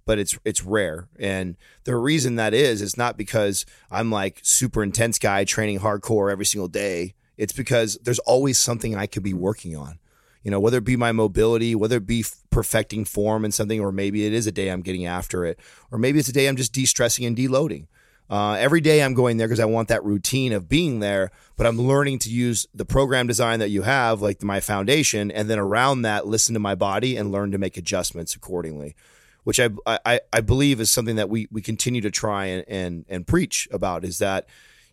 But 0.07 0.19
it's 0.19 0.38
it's 0.45 0.64
rare, 0.64 1.09
and 1.19 1.57
the 1.85 1.97
reason 1.97 2.37
that 2.37 2.54
is 2.54 2.83
is 2.83 2.97
not 2.97 3.16
because 3.16 3.64
I'm 3.90 4.11
like 4.11 4.40
super 4.42 4.83
intense 4.83 5.19
guy 5.19 5.45
training 5.45 5.80
hardcore 5.80 6.33
every 6.33 6.47
single 6.47 6.69
day. 6.69 7.14
It's 7.37 7.52
because 7.52 7.99
there's 8.02 8.19
always 8.21 8.59
something 8.59 8.97
I 8.97 9.07
could 9.07 9.23
be 9.23 9.35
working 9.35 9.76
on 9.76 10.00
you 10.42 10.50
know, 10.50 10.61
whether 10.61 10.78
it 10.78 10.85
be 10.85 10.97
my 10.97 11.12
mobility, 11.12 11.75
whether 11.75 11.97
it 11.97 12.07
be 12.07 12.25
perfecting 12.50 13.04
form 13.04 13.45
and 13.45 13.52
something, 13.52 13.80
or 13.80 13.92
maybe 13.92 14.26
it 14.26 14.33
is 14.33 14.47
a 14.47 14.52
day 14.52 14.69
I'm 14.69 14.80
getting 14.80 15.07
after 15.07 15.45
it, 15.45 15.59
or 15.90 15.99
maybe 15.99 16.19
it's 16.19 16.28
a 16.28 16.33
day 16.33 16.49
I'm 16.49 16.57
just 16.57 16.73
de 16.73 16.87
stressing 16.87 17.25
and 17.25 17.37
deloading. 17.37 17.87
Uh, 18.28 18.52
every 18.54 18.80
day 18.80 19.02
I'm 19.02 19.14
going 19.14 19.37
there 19.37 19.49
because 19.49 19.61
I 19.61 19.64
want 19.64 19.88
that 19.88 20.04
routine 20.04 20.52
of 20.52 20.69
being 20.69 21.00
there, 21.00 21.33
but 21.57 21.66
I'm 21.66 21.80
learning 21.80 22.21
to 22.21 22.30
use 22.30 22.66
the 22.73 22.85
program 22.85 23.26
design 23.26 23.59
that 23.59 23.71
you 23.71 23.83
have, 23.83 24.23
like 24.23 24.42
my 24.42 24.61
foundation, 24.61 25.30
and 25.33 25.50
then 25.50 25.59
around 25.59 26.02
that, 26.02 26.28
listen 26.28 26.54
to 26.54 26.61
my 26.61 26.76
body 26.76 27.16
and 27.16 27.33
learn 27.33 27.50
to 27.50 27.59
make 27.59 27.76
adjustments 27.76 28.35
accordingly, 28.35 28.95
which 29.44 29.61
I 29.61 29.70
I, 29.87 30.20
I 30.32 30.40
believe 30.40 30.80
is 30.80 30.90
something 30.90 31.16
that 31.16 31.28
we 31.28 31.49
we 31.50 31.62
continue 31.62 32.00
to 32.02 32.11
try 32.11 32.47
and, 32.47 32.64
and 32.68 33.04
and 33.09 33.26
preach 33.26 33.68
about 33.70 34.04
is 34.04 34.18
that 34.18 34.49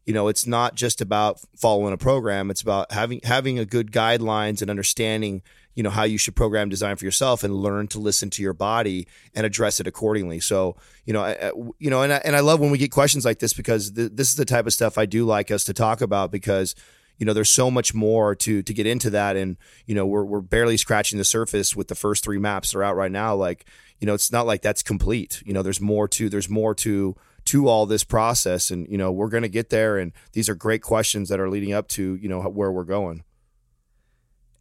you 0.06 0.14
know 0.14 0.28
it's 0.28 0.48
not 0.48 0.76
just 0.76 1.02
about 1.02 1.40
following 1.56 1.94
a 1.94 1.98
program. 1.98 2.50
It's 2.50 2.62
about 2.62 2.92
having 2.92 3.20
having 3.24 3.60
a 3.60 3.66
good 3.66 3.92
guidelines 3.92 4.62
and 4.62 4.70
understanding 4.70 5.42
you 5.76 5.84
know 5.84 5.92
how 5.92 6.04
you 6.04 6.18
should 6.18 6.36
program 6.36 6.70
design 6.70 6.96
for 6.96 7.06
yourself 7.06 7.44
and 7.44 7.54
learn 7.54 7.88
to 7.88 8.00
listen 8.00 8.32
to 8.32 8.42
your 8.42 8.54
body 8.54 9.08
and 9.36 9.46
address 9.46 9.80
it 9.80 9.86
accordingly. 9.86 10.40
So 10.40 10.76
you 11.06 11.14
know 11.14 11.22
I, 11.22 11.52
you 11.78 11.90
know 11.90 12.02
and 12.02 12.14
I, 12.14 12.22
and 12.26 12.36
I 12.36 12.40
love 12.40 12.60
when 12.60 12.72
we 12.72 12.80
get 12.80 12.92
questions 12.92 13.26
like 13.26 13.40
this 13.40 13.54
because 13.54 13.92
th- 13.92 14.12
this 14.14 14.30
is 14.30 14.36
the 14.36 14.46
type 14.46 14.66
of 14.66 14.74
stuff 14.74 14.98
I 14.98 15.06
do 15.06 15.24
like 15.24 15.52
us 15.52 15.64
to 15.66 15.74
talk 15.74 16.02
about 16.02 16.32
because 16.32 16.74
you 17.18 17.26
know 17.26 17.34
there's 17.34 17.52
so 17.52 17.70
much 17.70 17.94
more 17.94 18.36
to 18.36 18.62
to 18.62 18.74
get 18.74 18.88
into 18.88 19.10
that. 19.12 19.36
And 19.36 19.58
you 19.86 19.96
know 19.96 20.06
we're 20.06 20.24
we're 20.24 20.42
barely 20.42 20.78
scratching 20.78 21.18
the 21.18 21.26
surface 21.26 21.76
with 21.76 21.88
the 21.88 21.96
first 21.96 22.24
three 22.24 22.38
maps 22.38 22.72
that 22.72 22.80
are 22.80 22.84
out 22.84 22.96
right 22.96 23.12
now. 23.12 23.36
Like 23.36 23.66
you 24.00 24.06
know 24.06 24.14
it's 24.14 24.32
not 24.32 24.46
like 24.46 24.62
that's 24.62 24.84
complete. 24.84 25.42
You 25.46 25.54
know 25.54 25.62
there's 25.62 25.82
more 25.82 26.08
to 26.10 26.30
there's 26.30 26.50
more 26.50 26.74
to 26.76 27.16
to 27.46 27.68
all 27.68 27.86
this 27.86 28.04
process. 28.04 28.72
And 28.72 28.88
you 28.88 28.98
know 28.98 29.12
we're 29.12 29.30
going 29.30 29.44
to 29.44 29.50
get 29.50 29.70
there. 29.70 29.98
And 29.98 30.14
these 30.34 30.50
are 30.50 30.56
great 30.56 30.82
questions 30.82 31.30
that 31.30 31.40
are 31.40 31.50
leading 31.50 31.74
up 31.74 31.88
to 31.90 32.16
you 32.16 32.30
know 32.30 32.42
where 32.42 32.72
we're 32.72 32.84
going. 32.84 33.24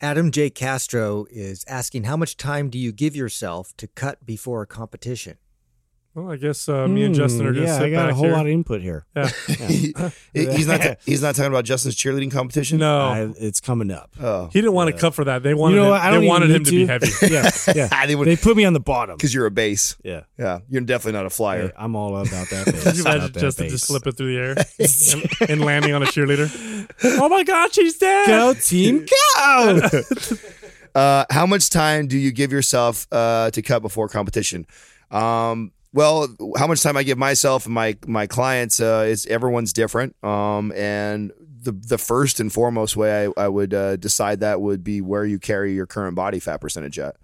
Adam 0.00 0.30
J. 0.30 0.50
Castro 0.50 1.24
is 1.30 1.64
asking 1.66 2.04
how 2.04 2.18
much 2.18 2.36
time 2.36 2.68
do 2.68 2.78
you 2.78 2.92
give 2.92 3.16
yourself 3.16 3.74
to 3.78 3.86
cut 3.86 4.26
before 4.26 4.60
a 4.60 4.66
competition? 4.66 5.38
Well, 6.16 6.32
I 6.32 6.36
guess 6.36 6.66
uh, 6.66 6.88
me 6.88 7.04
and 7.04 7.14
Justin 7.14 7.46
are 7.46 7.50
Hmm, 7.52 7.56
just 7.58 7.68
yeah, 7.68 7.78
sit 7.78 7.84
I 7.86 7.90
got 7.90 8.02
back 8.04 8.12
a 8.12 8.14
whole 8.14 8.24
here. 8.24 8.32
lot 8.32 8.46
of 8.46 8.52
input 8.52 8.80
here. 8.80 9.04
yeah. 9.14 9.28
He- 10.32 10.46
he's 10.50 10.66
not 10.66 10.80
he's 11.04 11.20
not 11.20 11.34
talking 11.34 11.52
about 11.52 11.66
Justin's 11.66 11.94
cheerleading 11.94 12.30
competition 12.32 12.78
No, 12.78 13.00
I, 13.00 13.28
it's 13.38 13.60
coming 13.60 13.90
up. 13.90 14.10
oh 14.18 14.46
he 14.46 14.60
didn't 14.62 14.72
want 14.72 14.90
to 14.94 14.98
cut 14.98 15.14
for 15.14 15.24
that. 15.24 15.42
They 15.42 15.52
wanted 15.52 15.74
you 15.74 15.80
know 15.82 15.86
him, 15.88 15.90
what? 15.92 16.00
I 16.00 16.10
don't 16.10 16.22
they 16.22 16.26
wanted 16.28 16.50
him 16.50 16.62
need 16.62 16.64
to 16.64 16.70
be 16.70 16.86
heavy. 16.86 17.08
yeah, 17.30 17.50
yeah. 17.74 18.06
They 18.06 18.16
would- 18.16 18.26
They 18.26 18.36
put 18.36 18.56
me 18.56 18.64
on 18.64 18.72
the 18.72 18.80
bottom. 18.80 19.16
because 19.18 19.34
you're 19.34 19.44
a 19.44 19.50
base 19.50 19.94
Yeah, 20.02 20.22
yeah 20.38 20.60
you're 20.70 20.80
definitely 20.80 21.18
not 21.18 21.26
a 21.26 21.30
flyer 21.30 21.66
Hey, 21.66 21.72
I'm 21.76 21.94
all 21.94 22.16
about 22.16 22.48
that. 22.48 22.64
Base. 22.66 22.82
Could 22.82 22.96
you 22.96 23.02
imagine 23.02 23.20
About 23.20 23.32
that 23.34 23.40
Justin 23.40 23.64
base. 23.66 23.72
just 23.72 23.84
slipping 23.86 24.12
through 24.14 24.34
the 24.34 24.40
air 24.40 24.56
and, 25.40 25.50
and 25.50 25.64
landing 25.64 25.92
on 25.92 26.02
a 26.02 26.06
cheerleader? 26.06 26.48
Oh 27.20 27.28
my 27.28 27.44
God, 27.44 27.74
she's 27.74 27.98
dead! 27.98 28.26
Go 28.28 28.54
team, 28.54 29.04
go! 29.30 29.90
Uh, 30.94 31.26
how 31.28 31.44
much 31.46 31.68
time 31.68 32.06
do 32.06 32.16
you 32.16 32.32
give 32.32 32.52
yourself 32.52 33.06
uh, 33.12 33.50
to 33.50 33.60
cut 33.60 33.82
before 33.82 34.08
competition? 34.08 34.66
Um, 35.10 35.72
well, 35.96 36.28
how 36.58 36.66
much 36.66 36.82
time 36.82 36.98
I 36.98 37.04
give 37.04 37.16
myself 37.16 37.64
and 37.64 37.74
my 37.74 37.96
my 38.06 38.26
clients 38.26 38.80
uh, 38.80 39.06
is 39.08 39.24
everyone's 39.26 39.72
different. 39.72 40.14
Um, 40.22 40.70
and 40.72 41.32
the 41.62 41.72
the 41.72 41.96
first 41.96 42.38
and 42.38 42.52
foremost 42.52 42.98
way 42.98 43.24
I, 43.24 43.44
I 43.44 43.48
would 43.48 43.72
uh, 43.72 43.96
decide 43.96 44.40
that 44.40 44.60
would 44.60 44.84
be 44.84 45.00
where 45.00 45.24
you 45.24 45.38
carry 45.38 45.72
your 45.72 45.86
current 45.86 46.14
body 46.14 46.38
fat 46.38 46.58
percentage 46.58 46.98
at. 46.98 47.16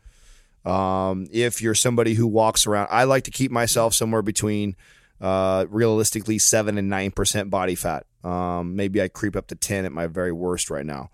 Um, 0.64 1.26
if 1.30 1.60
you're 1.60 1.74
somebody 1.74 2.14
who 2.14 2.26
walks 2.26 2.66
around, 2.66 2.88
I 2.90 3.04
like 3.04 3.24
to 3.24 3.30
keep 3.30 3.50
myself 3.50 3.92
somewhere 3.92 4.22
between 4.22 4.74
uh, 5.20 5.66
realistically 5.68 6.38
seven 6.38 6.78
and 6.78 6.88
nine 6.88 7.10
percent 7.10 7.50
body 7.50 7.74
fat. 7.74 8.06
Um, 8.24 8.74
maybe 8.74 9.02
I 9.02 9.08
creep 9.08 9.36
up 9.36 9.48
to 9.48 9.54
ten 9.54 9.84
at 9.84 9.92
my 9.92 10.06
very 10.06 10.32
worst 10.32 10.70
right 10.70 10.86
now. 10.86 11.10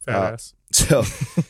Fat 0.00 0.34
ass. 0.34 0.54
So, 0.72 1.02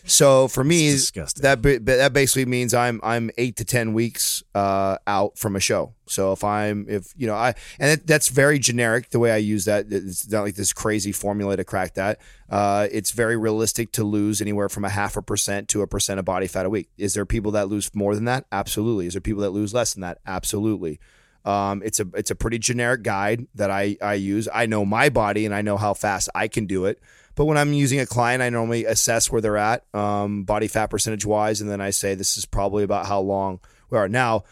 so 0.06 0.48
for 0.48 0.64
me, 0.64 0.92
that 0.94 1.58
that 1.84 2.12
basically 2.14 2.46
means 2.46 2.72
I'm 2.72 3.00
I'm 3.02 3.30
eight 3.36 3.56
to 3.56 3.66
ten 3.66 3.92
weeks 3.92 4.42
uh, 4.54 4.96
out 5.06 5.36
from 5.36 5.56
a 5.56 5.60
show. 5.60 5.92
So 6.06 6.32
if 6.32 6.42
I'm 6.42 6.86
if 6.88 7.12
you 7.18 7.26
know 7.26 7.34
I 7.34 7.52
and 7.78 7.90
it, 7.90 8.06
that's 8.06 8.28
very 8.28 8.58
generic 8.58 9.10
the 9.10 9.18
way 9.18 9.30
I 9.30 9.36
use 9.36 9.66
that. 9.66 9.86
It's 9.90 10.26
not 10.30 10.44
like 10.44 10.54
this 10.54 10.72
crazy 10.72 11.12
formula 11.12 11.58
to 11.58 11.64
crack 11.64 11.94
that. 11.94 12.18
Uh, 12.48 12.88
it's 12.90 13.10
very 13.10 13.36
realistic 13.36 13.92
to 13.92 14.04
lose 14.04 14.40
anywhere 14.40 14.70
from 14.70 14.86
a 14.86 14.90
half 14.90 15.18
a 15.18 15.22
percent 15.22 15.68
to 15.68 15.82
a 15.82 15.86
percent 15.86 16.18
of 16.18 16.24
body 16.24 16.46
fat 16.46 16.64
a 16.64 16.70
week. 16.70 16.88
Is 16.96 17.12
there 17.12 17.26
people 17.26 17.52
that 17.52 17.68
lose 17.68 17.94
more 17.94 18.14
than 18.14 18.24
that? 18.24 18.46
Absolutely. 18.50 19.06
Is 19.06 19.12
there 19.12 19.20
people 19.20 19.42
that 19.42 19.50
lose 19.50 19.74
less 19.74 19.92
than 19.92 20.00
that? 20.00 20.16
Absolutely. 20.26 20.98
Um, 21.44 21.82
it's 21.84 22.00
a 22.00 22.06
it's 22.14 22.30
a 22.30 22.34
pretty 22.34 22.58
generic 22.58 23.02
guide 23.02 23.46
that 23.54 23.70
I 23.70 23.96
I 24.02 24.14
use. 24.14 24.48
I 24.52 24.66
know 24.66 24.84
my 24.84 25.08
body 25.08 25.46
and 25.46 25.54
I 25.54 25.62
know 25.62 25.76
how 25.76 25.94
fast 25.94 26.28
I 26.34 26.48
can 26.48 26.66
do 26.66 26.84
it. 26.84 27.00
But 27.34 27.46
when 27.46 27.56
I'm 27.56 27.72
using 27.72 28.00
a 28.00 28.06
client, 28.06 28.42
I 28.42 28.50
normally 28.50 28.84
assess 28.84 29.30
where 29.30 29.40
they're 29.40 29.56
at, 29.56 29.84
um, 29.94 30.44
body 30.44 30.68
fat 30.68 30.88
percentage 30.88 31.24
wise, 31.24 31.60
and 31.60 31.70
then 31.70 31.80
I 31.80 31.90
say 31.90 32.14
this 32.14 32.36
is 32.36 32.44
probably 32.44 32.84
about 32.84 33.06
how 33.06 33.20
long 33.20 33.60
we 33.88 33.98
are 33.98 34.08
now. 34.08 34.44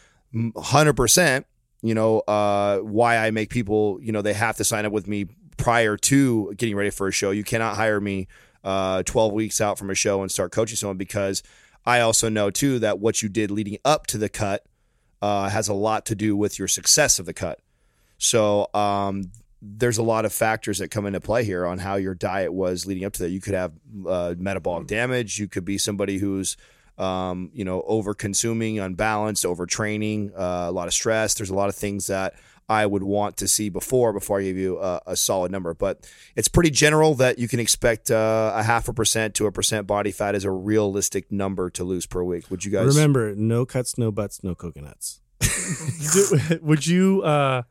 Hundred 0.57 0.95
percent, 0.95 1.47
you 1.83 1.95
know, 1.95 2.21
uh, 2.21 2.79
why 2.79 3.19
I 3.19 3.31
make 3.31 3.51
people, 3.51 3.99
you 4.03 4.13
know, 4.13 4.23
they 4.23 4.35
have 4.35 4.57
to 4.57 4.65
sign 4.65 4.87
up 4.87 4.93
with 4.93 5.07
me 5.07 5.27
prior 5.57 5.97
to 5.97 6.55
getting 6.57 6.77
ready 6.77 6.91
for 6.91 7.09
a 7.09 7.13
show. 7.13 7.31
You 7.31 7.45
cannot 7.45 7.77
hire 7.77 8.01
me 8.01 8.29
uh, 8.65 9.03
12 9.05 9.33
weeks 9.33 9.61
out 9.61 9.79
from 9.79 9.91
a 9.91 9.95
show 9.95 10.23
and 10.23 10.31
start 10.31 10.53
coaching 10.53 10.77
someone 10.77 10.97
because 10.97 11.43
I 11.85 12.01
also 12.01 12.29
know 12.29 12.51
too 12.51 12.79
that 12.81 12.99
what 12.99 13.23
you 13.23 13.29
did 13.29 13.51
leading 13.51 13.79
up 13.85 14.07
to 14.09 14.19
the 14.19 14.29
cut 14.29 14.65
uh, 15.23 15.49
has 15.49 15.69
a 15.69 15.75
lot 15.75 16.07
to 16.07 16.15
do 16.15 16.37
with 16.37 16.59
your 16.59 16.69
success 16.69 17.19
of 17.19 17.27
the 17.27 17.35
cut. 17.35 17.61
So 18.19 18.69
um, 18.75 19.31
there's 19.61 19.99
a 19.99 20.03
lot 20.03 20.25
of 20.25 20.33
factors 20.33 20.79
that 20.79 20.89
come 20.89 21.07
into 21.07 21.21
play 21.21 21.45
here 21.45 21.67
on 21.67 21.79
how 21.79 21.97
your 21.97 22.15
diet 22.15 22.53
was 22.53 22.87
leading 22.87 23.05
up 23.05 23.13
to 23.15 23.25
that. 23.25 23.31
You 23.31 23.41
could 23.41 23.55
have 23.55 23.73
uh, 24.07 24.35
metabolic 24.39 24.87
damage. 24.87 25.39
You 25.39 25.49
could 25.49 25.65
be 25.65 25.79
somebody 25.79 26.19
who's 26.19 26.57
um, 26.97 27.51
you 27.53 27.65
know 27.65 27.83
over 27.83 28.15
consuming, 28.15 28.81
unbalanced, 28.81 29.45
overtraining, 29.45 30.33
uh, 30.37 30.69
a 30.69 30.73
lot 30.73 30.89
of 30.89 30.95
stress. 30.95 31.35
There's 31.35 31.51
a 31.51 31.55
lot 31.55 31.69
of 31.69 31.75
things 31.75 32.09
that 32.09 32.35
I 32.69 32.85
would 32.87 33.03
want 33.03 33.37
to 33.39 33.49
see 33.49 33.69
before 33.71 34.13
before 34.13 34.41
I 34.41 34.43
give 34.45 34.57
you 34.57 34.79
a, 34.79 35.01
a 35.07 35.17
solid 35.17 35.51
number. 35.51 35.73
But 35.75 36.07
it's 36.37 36.49
pretty 36.49 36.71
general 36.71 37.15
that 37.15 37.39
you 37.39 37.49
can 37.49 37.61
expect 37.61 38.11
uh, 38.11 38.53
a 38.55 38.63
half 38.63 38.89
a 38.89 38.93
percent 38.93 39.35
to 39.37 39.47
a 39.47 39.53
percent 39.53 39.87
body 39.87 40.11
fat 40.13 40.35
is 40.35 40.45
a 40.45 40.51
realistic 40.51 41.33
number 41.33 41.71
to 41.71 41.85
lose 41.85 42.07
per 42.07 42.23
week. 42.23 42.51
Would 42.51 42.65
you 42.65 42.71
guys 42.71 42.87
Remember, 42.87 43.35
no 43.35 43.65
cuts, 43.65 43.97
no 43.97 44.11
butts, 44.13 44.45
no 44.45 44.55
coconuts. 44.55 45.21
Would 46.63 46.87
you 46.87 47.23
uh 47.23 47.63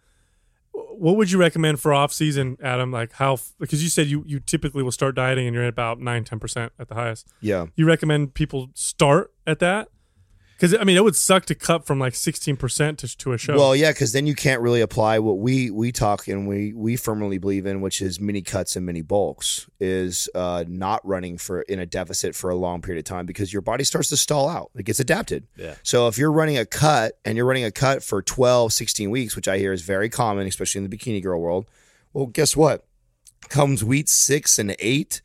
what 0.99 1.15
would 1.15 1.31
you 1.31 1.37
recommend 1.39 1.79
for 1.79 1.93
off 1.93 2.11
season 2.13 2.57
adam 2.61 2.91
like 2.91 3.11
how 3.13 3.37
because 3.59 3.81
you 3.83 3.89
said 3.89 4.07
you 4.07 4.23
you 4.27 4.39
typically 4.39 4.81
will 4.83 4.91
start 4.91 5.15
dieting 5.15 5.47
and 5.47 5.53
you're 5.53 5.63
at 5.63 5.69
about 5.69 5.99
9 5.99 6.23
10% 6.23 6.69
at 6.79 6.87
the 6.87 6.95
highest 6.95 7.27
Yeah. 7.41 7.67
you 7.75 7.85
recommend 7.85 8.33
people 8.33 8.69
start 8.73 9.31
at 9.45 9.59
that 9.59 9.89
because 10.57 10.75
i 10.75 10.83
mean 10.83 10.97
it 10.97 11.03
would 11.03 11.15
suck 11.15 11.45
to 11.45 11.53
cut 11.55 11.85
from 11.85 11.99
like 11.99 12.13
16% 12.13 12.97
to, 12.97 13.17
to 13.17 13.33
a 13.33 13.37
show 13.37 13.55
Well, 13.55 13.75
yeah, 13.75 13.91
because 13.91 14.11
then 14.11 14.25
you 14.25 14.33
can't 14.35 14.59
really 14.61 14.81
apply 14.81 15.19
what 15.19 15.37
we 15.37 15.69
we 15.69 15.91
talk 15.91 16.27
and 16.27 16.47
we 16.47 16.73
we 16.73 16.95
firmly 16.95 17.37
believe 17.37 17.65
in, 17.65 17.81
which 17.81 18.01
is 18.01 18.19
mini 18.19 18.41
cuts 18.41 18.75
and 18.75 18.85
mini 18.85 19.01
bulks, 19.01 19.69
is 19.79 20.29
uh, 20.35 20.63
not 20.67 21.05
running 21.05 21.37
for 21.37 21.61
in 21.61 21.79
a 21.79 21.85
deficit 21.85 22.35
for 22.35 22.49
a 22.49 22.55
long 22.55 22.81
period 22.81 22.99
of 22.99 23.05
time 23.05 23.25
because 23.25 23.53
your 23.53 23.61
body 23.61 23.83
starts 23.83 24.09
to 24.09 24.17
stall 24.17 24.49
out. 24.49 24.71
It 24.75 24.83
gets 24.83 24.99
adapted. 24.99 25.45
Yeah. 25.55 25.75
So 25.83 26.07
if 26.07 26.17
you're 26.17 26.31
running 26.31 26.57
a 26.57 26.65
cut 26.65 27.19
and 27.23 27.37
you're 27.37 27.45
running 27.45 27.65
a 27.65 27.71
cut 27.71 28.03
for 28.03 28.21
12, 28.21 28.73
16 28.73 29.09
weeks, 29.11 29.35
which 29.35 29.47
I 29.47 29.57
hear 29.59 29.73
is 29.73 29.81
very 29.83 30.09
common, 30.09 30.47
especially 30.47 30.83
in 30.83 30.89
the 30.89 30.97
bikini 30.97 31.21
girl 31.21 31.39
world, 31.39 31.65
well, 32.13 32.25
guess 32.25 32.55
what? 32.55 32.85
Comes 33.49 33.83
week 33.83 34.07
six 34.09 34.57
and 34.59 34.75
eight, 34.79 35.21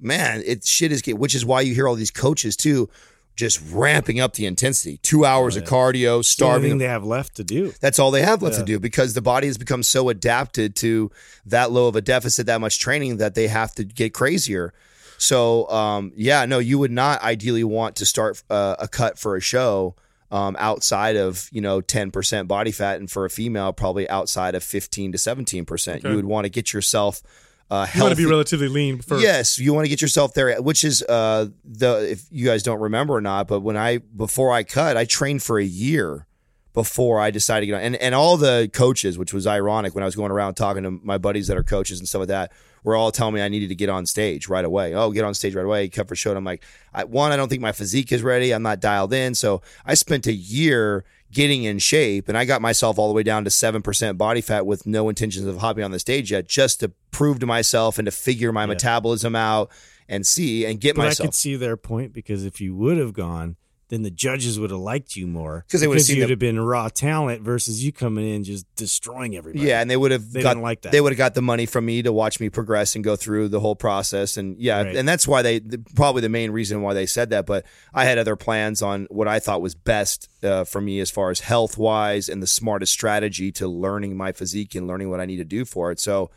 man, 0.00 0.42
it 0.44 0.64
shit 0.64 0.92
is 0.92 1.00
get. 1.02 1.18
Which 1.18 1.34
is 1.34 1.44
why 1.46 1.60
you 1.62 1.74
hear 1.74 1.86
all 1.88 1.94
these 1.94 2.10
coaches 2.10 2.56
too. 2.56 2.88
Just 3.36 3.60
ramping 3.72 4.20
up 4.20 4.34
the 4.34 4.46
intensity, 4.46 4.98
two 5.02 5.24
hours 5.24 5.56
of 5.56 5.64
cardio, 5.64 6.20
the 6.20 6.24
starving 6.24 6.70
thing 6.72 6.78
they 6.78 6.86
have 6.86 7.04
left 7.04 7.34
to 7.36 7.44
do. 7.44 7.72
that's 7.80 7.98
all 7.98 8.10
they 8.12 8.22
have 8.22 8.42
left 8.42 8.54
Yeah. 8.54 8.60
to 8.60 8.64
do 8.64 8.78
because 8.80 9.14
the 9.14 9.20
body 9.22 9.48
has 9.48 9.58
become 9.58 9.82
so 9.82 10.08
adapted 10.08 10.76
to 10.76 11.10
that 11.46 11.72
low 11.72 11.88
of 11.88 11.96
a 11.96 12.00
deficit, 12.00 12.46
that 12.46 12.60
much 12.60 12.78
training 12.78 13.16
that 13.16 13.34
they 13.34 13.48
have 13.48 13.74
to 13.74 13.82
get 13.84 14.14
crazier. 14.14 14.72
So, 15.18 15.68
um, 15.70 16.12
yeah, 16.16 16.44
no, 16.44 16.58
you 16.58 16.78
would 16.78 16.90
not 16.92 17.22
ideally 17.22 17.64
want 17.64 17.96
to 17.96 18.06
start 18.06 18.42
uh, 18.50 18.76
a 18.78 18.86
cut 18.88 19.18
for 19.18 19.36
a 19.36 19.40
show 19.40 19.94
um, 20.30 20.56
outside 20.58 21.16
of 21.16 21.48
you 21.52 21.60
know 21.60 21.80
10% 21.80 22.48
body 22.48 22.72
fat, 22.72 22.98
and 22.98 23.08
for 23.10 23.24
a 23.24 23.30
female, 23.30 23.72
probably 23.72 24.08
outside 24.08 24.54
of 24.54 24.64
15 24.64 25.12
to 25.12 25.18
17%. 25.18 25.96
Okay. 25.98 26.08
You 26.08 26.16
would 26.16 26.24
want 26.24 26.44
to 26.44 26.48
get 26.50 26.72
yourself 26.72 27.22
uh, 27.70 27.86
You 27.94 28.02
want 28.02 28.12
to 28.12 28.16
be 28.16 28.26
relatively 28.26 28.68
lean 28.68 29.00
first. 29.00 29.22
Yes, 29.22 29.58
you 29.58 29.72
want 29.72 29.84
to 29.84 29.88
get 29.88 30.02
yourself 30.02 30.34
there, 30.34 30.60
which 30.60 30.84
is 30.84 31.02
uh, 31.02 31.46
the 31.64 32.10
if 32.12 32.24
you 32.30 32.44
guys 32.46 32.62
don't 32.62 32.80
remember 32.80 33.14
or 33.14 33.20
not, 33.20 33.48
but 33.48 33.60
when 33.60 33.76
I 33.76 33.98
before 33.98 34.52
I 34.52 34.62
cut, 34.64 34.96
I 34.96 35.04
trained 35.04 35.42
for 35.42 35.58
a 35.58 35.64
year 35.64 36.26
before 36.72 37.20
I 37.20 37.30
decided 37.30 37.60
to 37.62 37.66
get 37.66 37.74
on. 37.76 37.80
And 37.82 37.96
and 37.96 38.14
all 38.14 38.36
the 38.36 38.68
coaches, 38.72 39.16
which 39.16 39.32
was 39.32 39.46
ironic 39.46 39.94
when 39.94 40.02
I 40.02 40.06
was 40.06 40.16
going 40.16 40.32
around 40.32 40.54
talking 40.54 40.82
to 40.82 40.90
my 40.90 41.18
buddies 41.18 41.46
that 41.46 41.56
are 41.56 41.62
coaches 41.62 41.98
and 41.98 42.08
stuff 42.08 42.20
like 42.20 42.28
that, 42.28 42.52
were 42.82 42.96
all 42.96 43.10
telling 43.10 43.34
me 43.34 43.40
I 43.40 43.48
needed 43.48 43.70
to 43.70 43.74
get 43.74 43.88
on 43.88 44.06
stage 44.06 44.48
right 44.48 44.64
away. 44.64 44.94
Oh, 44.94 45.10
get 45.10 45.24
on 45.24 45.34
stage 45.34 45.54
right 45.54 45.64
away, 45.64 45.88
cut 45.88 46.06
for 46.08 46.16
show. 46.16 46.30
And 46.30 46.38
I'm 46.38 46.44
like, 46.44 46.62
I, 46.92 47.04
one, 47.04 47.32
I 47.32 47.36
don't 47.36 47.48
think 47.48 47.62
my 47.62 47.72
physique 47.72 48.12
is 48.12 48.22
ready. 48.22 48.52
I'm 48.52 48.62
not 48.62 48.80
dialed 48.80 49.12
in. 49.12 49.34
So 49.34 49.62
I 49.86 49.94
spent 49.94 50.26
a 50.26 50.32
year 50.32 51.04
getting 51.32 51.64
in 51.64 51.78
shape 51.78 52.28
and 52.28 52.38
I 52.38 52.44
got 52.44 52.62
myself 52.62 52.98
all 52.98 53.08
the 53.08 53.14
way 53.14 53.22
down 53.22 53.44
to 53.44 53.50
7% 53.50 54.16
body 54.16 54.40
fat 54.40 54.66
with 54.66 54.86
no 54.86 55.08
intentions 55.08 55.46
of 55.46 55.58
hopping 55.58 55.82
on 55.84 55.90
the 55.90 55.98
stage 55.98 56.30
yet, 56.30 56.48
just 56.48 56.80
to 56.80 56.92
prove 57.10 57.40
to 57.40 57.46
myself 57.46 57.98
and 57.98 58.06
to 58.06 58.12
figure 58.12 58.52
my 58.52 58.66
metabolism 58.66 59.34
out 59.34 59.70
and 60.08 60.26
see 60.26 60.64
and 60.64 60.80
get 60.80 60.96
But 60.96 61.02
I 61.02 61.04
myself. 61.06 61.28
could 61.28 61.34
see 61.34 61.56
their 61.56 61.76
point 61.76 62.12
because 62.12 62.44
if 62.44 62.60
you 62.60 62.74
would 62.76 62.98
have 62.98 63.12
gone, 63.14 63.56
then 63.94 64.02
the 64.02 64.10
judges 64.10 64.58
would 64.60 64.70
have 64.70 64.80
liked 64.80 65.16
you 65.16 65.26
more 65.26 65.64
'Cause 65.70 65.80
they 65.80 65.86
would 65.86 65.96
have 65.98 66.04
seen 66.04 66.16
you'd 66.18 66.28
have 66.30 66.38
been 66.38 66.60
raw 66.60 66.88
talent 66.88 67.42
versus 67.42 67.82
you 67.84 67.92
coming 67.92 68.28
in 68.28 68.44
just 68.44 68.66
destroying 68.76 69.36
everybody. 69.36 69.66
Yeah, 69.66 69.80
and 69.80 69.88
they 69.90 69.96
would 69.96 70.10
have 70.10 70.32
They 70.32 70.42
got 70.42 70.56
like 70.58 70.82
that. 70.82 70.92
they 70.92 71.00
would 71.00 71.12
have 71.12 71.18
got 71.18 71.34
the 71.34 71.42
money 71.42 71.64
from 71.64 71.86
me 71.86 72.02
to 72.02 72.12
watch 72.12 72.40
me 72.40 72.48
progress 72.50 72.94
and 72.94 73.02
go 73.04 73.14
through 73.16 73.48
the 73.48 73.60
whole 73.60 73.76
process, 73.76 74.36
and 74.36 74.58
yeah, 74.60 74.82
Right. 74.82 74.96
and 74.96 75.08
that's 75.08 75.26
why 75.28 75.40
they 75.42 75.60
probably 75.94 76.20
the 76.20 76.28
main 76.28 76.50
reason 76.50 76.82
why 76.82 76.92
they 76.92 77.06
said 77.06 77.30
that. 77.30 77.46
But 77.46 77.64
I 77.94 78.04
had 78.04 78.18
other 78.18 78.36
plans 78.36 78.82
on 78.82 79.06
what 79.10 79.28
I 79.28 79.38
thought 79.38 79.62
was 79.62 79.74
best 79.74 80.28
uh, 80.42 80.64
for 80.64 80.80
me 80.80 81.00
as 81.00 81.10
far 81.10 81.30
as 81.30 81.40
health 81.40 81.78
wise 81.78 82.28
and 82.28 82.42
the 82.42 82.46
smartest 82.46 82.92
strategy 82.92 83.50
to 83.52 83.66
learning 83.68 84.16
my 84.16 84.32
physique 84.32 84.74
and 84.74 84.86
learning 84.86 85.08
what 85.08 85.20
I 85.20 85.24
need 85.26 85.36
to 85.38 85.44
do 85.44 85.64
for 85.64 85.90
it. 85.92 86.00
So 86.00 86.30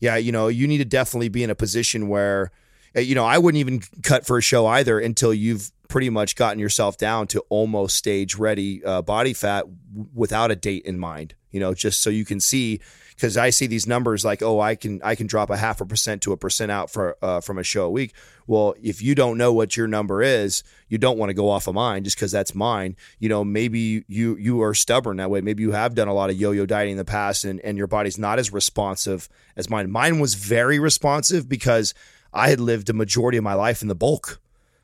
yeah, 0.00 0.16
you 0.16 0.32
know, 0.32 0.48
you 0.48 0.66
need 0.66 0.78
to 0.78 0.84
definitely 0.84 1.28
be 1.28 1.42
in 1.44 1.50
a 1.50 1.54
position 1.54 2.08
where, 2.08 2.50
you 2.94 3.14
know, 3.14 3.24
I 3.24 3.38
wouldn't 3.38 3.60
even 3.60 3.82
cut 4.02 4.26
for 4.26 4.38
a 4.38 4.42
show 4.42 4.66
either 4.66 4.98
until 4.98 5.32
you've 5.32 5.70
pretty 5.88 6.08
much 6.08 6.36
gotten 6.36 6.58
yourself 6.58 6.96
down 6.96 7.26
to 7.26 7.40
almost 7.50 7.96
stage 7.96 8.36
ready 8.36 8.82
uh, 8.82 9.02
body 9.02 9.34
fat 9.34 9.66
without 10.14 10.50
a 10.50 10.56
date 10.56 10.84
in 10.84 10.98
mind. 10.98 11.34
You 11.50 11.60
know, 11.60 11.74
just 11.74 12.02
so 12.02 12.08
you 12.08 12.24
can 12.24 12.40
see, 12.40 12.80
because 13.10 13.36
I 13.36 13.50
see 13.50 13.66
these 13.66 13.86
numbers 13.86 14.24
like, 14.24 14.42
oh, 14.42 14.58
I 14.58 14.74
can 14.74 15.02
I 15.04 15.14
can 15.14 15.26
drop 15.26 15.50
a 15.50 15.56
half 15.58 15.82
a 15.82 15.84
percent 15.84 16.22
to 16.22 16.32
a 16.32 16.36
percent 16.38 16.72
out 16.72 16.90
for 16.90 17.18
uh, 17.20 17.42
from 17.42 17.58
a 17.58 17.62
show 17.62 17.84
a 17.84 17.90
week. 17.90 18.14
Well, 18.46 18.74
if 18.82 19.02
you 19.02 19.14
don't 19.14 19.36
know 19.36 19.52
what 19.52 19.76
your 19.76 19.86
number 19.86 20.22
is, 20.22 20.64
you 20.88 20.96
don't 20.96 21.18
want 21.18 21.28
to 21.28 21.34
go 21.34 21.50
off 21.50 21.66
of 21.66 21.74
mine 21.74 22.04
just 22.04 22.16
because 22.16 22.32
that's 22.32 22.54
mine. 22.54 22.96
You 23.18 23.28
know, 23.28 23.44
maybe 23.44 24.02
you 24.08 24.36
you 24.38 24.62
are 24.62 24.72
stubborn 24.72 25.18
that 25.18 25.28
way. 25.28 25.42
Maybe 25.42 25.62
you 25.62 25.72
have 25.72 25.94
done 25.94 26.08
a 26.08 26.14
lot 26.14 26.30
of 26.30 26.36
yo-yo 26.36 26.64
dieting 26.64 26.92
in 26.92 26.98
the 26.98 27.04
past, 27.04 27.44
and 27.44 27.60
and 27.60 27.76
your 27.76 27.86
body's 27.86 28.18
not 28.18 28.38
as 28.38 28.50
responsive 28.50 29.28
as 29.56 29.68
mine. 29.68 29.90
Mine 29.90 30.20
was 30.20 30.36
very 30.36 30.78
responsive 30.78 31.50
because 31.50 31.92
I 32.32 32.48
had 32.48 32.60
lived 32.60 32.88
a 32.88 32.92
majority 32.92 33.38
of 33.38 33.44
my 33.44 33.54
life 33.54 33.82
in 33.82 33.88
the 33.88 33.94
bulk. 33.94 34.40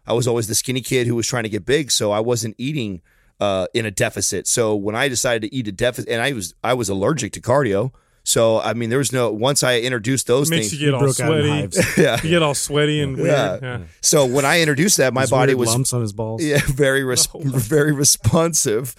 I 0.06 0.12
was 0.12 0.26
always 0.26 0.48
the 0.48 0.54
skinny 0.54 0.80
kid 0.80 1.06
who 1.06 1.14
was 1.14 1.26
trying 1.26 1.42
to 1.44 1.48
get 1.48 1.66
big, 1.66 1.90
so 1.90 2.12
I 2.12 2.20
wasn't 2.20 2.54
eating 2.58 3.02
uh, 3.40 3.66
in 3.74 3.86
a 3.86 3.90
deficit. 3.90 4.46
So 4.46 4.74
when 4.74 4.94
I 4.94 5.08
decided 5.08 5.42
to 5.42 5.54
eat 5.54 5.68
a 5.68 5.72
deficit, 5.72 6.08
and 6.10 6.22
I 6.22 6.32
was 6.32 6.54
I 6.64 6.74
was 6.74 6.88
allergic 6.88 7.32
to 7.34 7.40
cardio, 7.40 7.92
so 8.24 8.60
I 8.60 8.74
mean 8.74 8.90
there 8.90 8.98
was 8.98 9.12
no 9.12 9.30
once 9.30 9.62
I 9.62 9.80
introduced 9.80 10.26
those 10.26 10.50
makes 10.50 10.68
things. 10.68 10.80
you 10.80 10.86
get 10.88 10.94
all 10.94 11.00
broke 11.00 11.20
out 11.20 11.32
in 11.32 11.70
sweaty. 11.70 12.02
yeah. 12.02 12.20
You 12.22 12.30
get 12.30 12.42
all 12.42 12.54
sweaty 12.54 13.00
and 13.00 13.16
weird. 13.16 13.28
Yeah. 13.28 13.58
Yeah. 13.62 13.80
So 14.00 14.26
when 14.26 14.44
I 14.44 14.60
introduced 14.60 14.96
that, 14.96 15.12
my 15.14 15.22
These 15.22 15.30
body 15.30 15.54
weird 15.54 15.60
was 15.60 15.68
lumps 15.70 15.92
on 15.92 16.00
his 16.00 16.12
balls. 16.12 16.42
yeah 16.42 16.60
very 16.66 17.04
res- 17.04 17.28
very 17.34 17.92
responsive. 17.92 18.94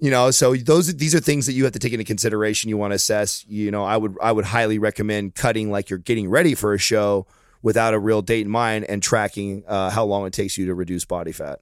You 0.00 0.10
know, 0.10 0.30
so 0.30 0.54
those 0.54 0.94
these 0.96 1.14
are 1.14 1.20
things 1.20 1.46
that 1.46 1.52
you 1.52 1.64
have 1.64 1.72
to 1.72 1.78
take 1.78 1.92
into 1.92 2.04
consideration. 2.04 2.68
You 2.68 2.76
want 2.76 2.90
to 2.92 2.96
assess. 2.96 3.44
You 3.48 3.70
know, 3.70 3.84
I 3.84 3.96
would 3.96 4.16
I 4.20 4.32
would 4.32 4.44
highly 4.44 4.78
recommend 4.78 5.34
cutting 5.34 5.70
like 5.70 5.88
you're 5.90 5.98
getting 5.98 6.28
ready 6.28 6.54
for 6.54 6.74
a 6.74 6.78
show 6.78 7.26
without 7.64 7.94
a 7.94 7.98
real 7.98 8.20
date 8.22 8.42
in 8.42 8.50
mind 8.50 8.84
and 8.84 9.02
tracking 9.02 9.64
uh, 9.66 9.88
how 9.90 10.04
long 10.04 10.26
it 10.26 10.32
takes 10.34 10.56
you 10.58 10.66
to 10.66 10.74
reduce 10.74 11.04
body 11.04 11.32
fat. 11.32 11.60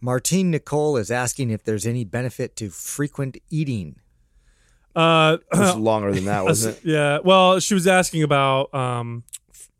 Martine 0.00 0.50
Nicole 0.50 0.96
is 0.96 1.10
asking 1.10 1.50
if 1.50 1.64
there's 1.64 1.86
any 1.86 2.04
benefit 2.04 2.54
to 2.56 2.68
frequent 2.68 3.38
eating. 3.50 3.96
Uh, 4.94 5.38
It 5.52 5.58
was 5.58 5.76
longer 5.90 6.12
than 6.12 6.26
that, 6.26 6.44
wasn't 6.44 6.76
it? 6.76 6.84
yeah. 6.84 7.18
Well, 7.24 7.60
she 7.60 7.74
was 7.74 7.86
asking 7.86 8.22
about 8.22 8.72
um, 8.74 9.24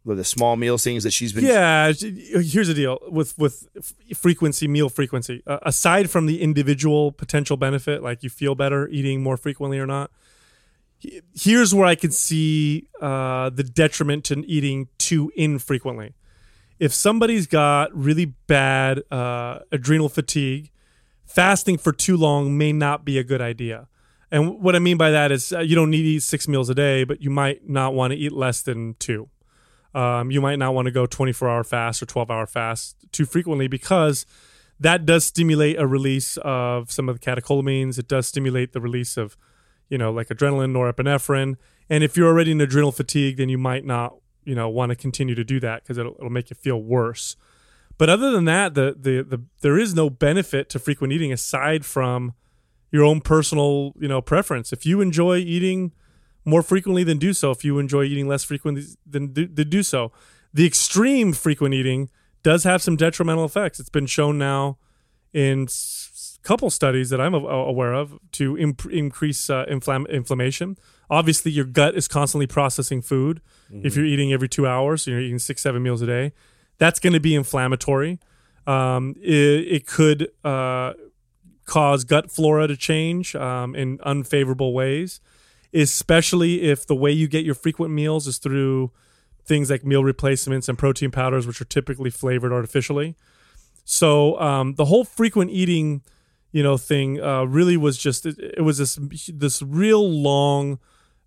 the 0.07 0.25
small 0.25 0.57
meal 0.57 0.79
things 0.79 1.05
that 1.05 1.13
she's 1.13 1.33
been. 1.35 1.45
Yeah, 1.45 1.93
here's 1.93 2.69
the 2.69 2.75
deal 2.75 2.99
with 3.09 3.37
with 3.39 3.69
frequency, 4.15 4.67
meal 4.69 4.89
frequency. 4.89 5.43
Uh, 5.47 5.59
aside 5.63 6.11
from 6.11 6.27
the 6.27 6.41
individual 6.41 7.13
potential 7.13 7.57
benefit, 7.59 8.03
like 8.03 8.23
you 8.23 8.31
feel 8.31 8.55
better 8.55 8.89
eating 8.89 9.23
more 9.23 9.37
frequently 9.37 9.79
or 9.79 9.87
not, 9.87 10.11
he- 10.11 10.26
here's 11.35 11.75
where 11.75 11.87
I 11.87 11.95
can 11.95 12.11
see 12.11 12.89
uh, 13.01 13.51
the 13.51 13.63
detriment 13.63 14.25
to 14.27 14.45
eating 14.47 14.89
too 14.99 15.31
infrequently. 15.37 16.15
If 16.79 16.93
somebody's 16.93 17.47
got 17.47 17.95
really 17.97 18.27
bad 18.27 19.03
uh, 19.11 19.61
adrenal 19.73 20.09
fatigue, 20.09 20.71
fasting 21.25 21.79
for 21.79 21.93
too 21.93 22.17
long 22.17 22.57
may 22.57 22.73
not 22.73 23.05
be 23.05 23.19
a 23.19 23.25
good 23.25 23.41
idea. 23.41 23.89
And 24.31 24.61
what 24.61 24.75
I 24.75 24.81
mean 24.81 24.97
by 24.97 25.11
that 25.11 25.33
is 25.33 25.53
uh, 25.53 25.61
you 25.61 25.75
don't 25.75 25.91
need 25.91 26.03
to 26.03 26.09
eat 26.09 26.23
six 26.23 26.49
meals 26.49 26.69
a 26.69 26.75
day, 26.75 27.05
but 27.05 27.23
you 27.23 27.31
might 27.31 27.69
not 27.69 27.95
want 27.95 28.13
to 28.13 28.19
eat 28.19 28.33
less 28.33 28.63
than 28.63 28.95
two. 28.99 29.29
Um, 29.95 30.31
you 30.31 30.41
might 30.41 30.59
not 30.59 30.75
want 30.75 30.87
to 30.87 30.93
go 30.93 31.07
24 31.07 31.49
hour 31.49 31.65
fast 31.65 32.03
or 32.03 32.07
12 32.07 32.31
hour 32.31 32.47
fast 32.47 32.97
too 33.13 33.25
frequently 33.25 33.67
because 33.67 34.27
that 34.79 35.07
does 35.07 35.25
stimulate 35.25 35.79
a 35.79 35.87
release 35.87 36.37
of 36.39 36.91
some 36.91 37.09
of 37.09 37.19
the 37.19 37.25
catecholamines. 37.25 37.99
It 37.99 38.09
does 38.09 38.27
stimulate 38.27 38.73
the 38.73 38.81
release 38.81 39.17
of, 39.17 39.37
you 39.89 39.99
know, 39.99 40.11
like 40.11 40.29
adrenaline, 40.29 40.73
norepinephrine. 40.73 41.57
And 41.89 42.03
if 42.03 42.17
you're 42.17 42.29
already 42.29 42.53
in 42.53 42.61
adrenal 42.61 42.93
fatigue, 42.93 43.37
then 43.37 43.49
you 43.49 43.59
might 43.59 43.85
not, 43.85 44.17
you 44.45 44.55
know, 44.55 44.69
want 44.69 44.91
to 44.91 44.97
continue 44.97 45.35
to 45.35 45.45
do 45.45 45.61
that 45.61 45.83
because 45.83 45.99
it'll, 45.99 46.15
it'll 46.15 46.31
make 46.31 46.51
you 46.51 46.57
feel 46.57 46.83
worse. 46.83 47.37
But 47.99 48.11
other 48.11 48.31
than 48.31 48.45
that, 48.45 48.75
the, 48.75 48.97
the 48.99 49.23
the 49.23 49.43
there 49.61 49.79
is 49.79 49.95
no 49.95 50.11
benefit 50.11 50.69
to 50.71 50.79
frequent 50.79 51.13
eating 51.13 51.33
aside 51.33 51.85
from 51.87 52.35
your 52.91 53.05
own 53.05 53.21
personal, 53.21 53.93
you 53.99 54.09
know, 54.09 54.21
preference. 54.21 54.73
If 54.73 54.85
you 54.85 55.01
enjoy 55.01 55.39
eating 55.39 55.93
more 56.45 56.63
frequently, 56.63 57.05
then 57.05 57.19
do 57.19 57.33
so. 57.33 57.51
If 57.51 57.65
you 57.65 57.79
enjoy 57.79 58.05
eating 58.05 58.29
less 58.29 58.45
frequently, 58.45 58.85
then 59.05 59.33
do, 59.33 59.47
then 59.47 59.69
do 59.69 59.83
so. 59.83 60.13
The 60.53 60.67
extreme 60.67 61.33
frequent 61.33 61.75
eating 61.75 62.11
does 62.43 62.65
have 62.65 62.83
some 62.83 62.97
detrimental 62.97 63.45
effects. 63.45 63.81
It's 63.81 63.89
been 63.91 64.07
shown 64.07 64.39
now 64.39 64.79
in 65.33 65.67
couple 66.47 66.71
studies 66.71 67.11
that 67.11 67.21
I'm 67.21 67.35
aware 67.35 67.93
of 67.93 68.19
to 68.33 68.57
imp- 68.57 68.93
increase 69.03 69.51
uh, 69.51 69.67
inflam- 69.69 70.09
inflammation. 70.09 70.77
Obviously, 71.11 71.51
your 71.51 71.65
gut 71.65 71.97
is 71.97 72.07
constantly 72.09 72.47
processing 72.47 73.03
food. 73.03 73.41
If 73.85 73.97
you're 73.97 74.07
eating 74.07 74.33
every 74.33 74.49
two 74.49 74.67
hours, 74.67 75.03
so 75.03 75.11
you're 75.11 75.21
eating 75.21 75.41
six, 75.41 75.63
seven 75.63 75.83
meals 75.83 76.03
a 76.03 76.07
day, 76.07 76.33
that's 76.79 77.01
going 77.01 77.15
to 77.15 77.21
be 77.21 77.35
inflammatory. 77.35 78.21
Um, 78.67 79.15
it, 79.21 79.33
it 79.77 79.87
could 79.87 80.29
uh, 80.45 80.93
cause 81.65 82.05
gut 82.05 82.31
flora 82.31 82.69
to 82.69 82.77
change 82.77 83.35
um, 83.35 83.75
in 83.75 83.99
unfavorable 84.05 84.73
ways, 84.73 85.21
especially 85.75 86.63
if 86.63 86.87
the 86.87 86.95
way 86.95 87.11
you 87.11 87.27
get 87.29 87.45
your 87.45 87.57
frequent 87.57 87.93
meals 87.93 88.27
is 88.27 88.39
through 88.39 88.93
things 89.45 89.69
like 89.71 89.85
meal 89.85 90.05
replacements 90.05 90.69
and 90.69 90.79
protein 90.79 91.11
powders, 91.11 91.47
which 91.47 91.61
are 91.61 91.67
typically 91.67 92.11
flavored 92.11 92.53
artificially. 92.53 93.17
So 93.85 94.39
um, 94.41 94.75
the 94.75 94.87
whole 94.87 95.05
frequent 95.05 95.51
eating, 95.51 96.03
you 96.53 96.63
know, 96.63 96.77
thing 96.77 97.21
uh, 97.21 97.45
really 97.45 97.77
was 97.77 97.99
just 97.99 98.27
it, 98.27 98.39
it 98.39 98.63
was 98.63 98.79
this 98.79 98.99
this 99.33 99.63
real 99.63 100.09
long, 100.09 100.79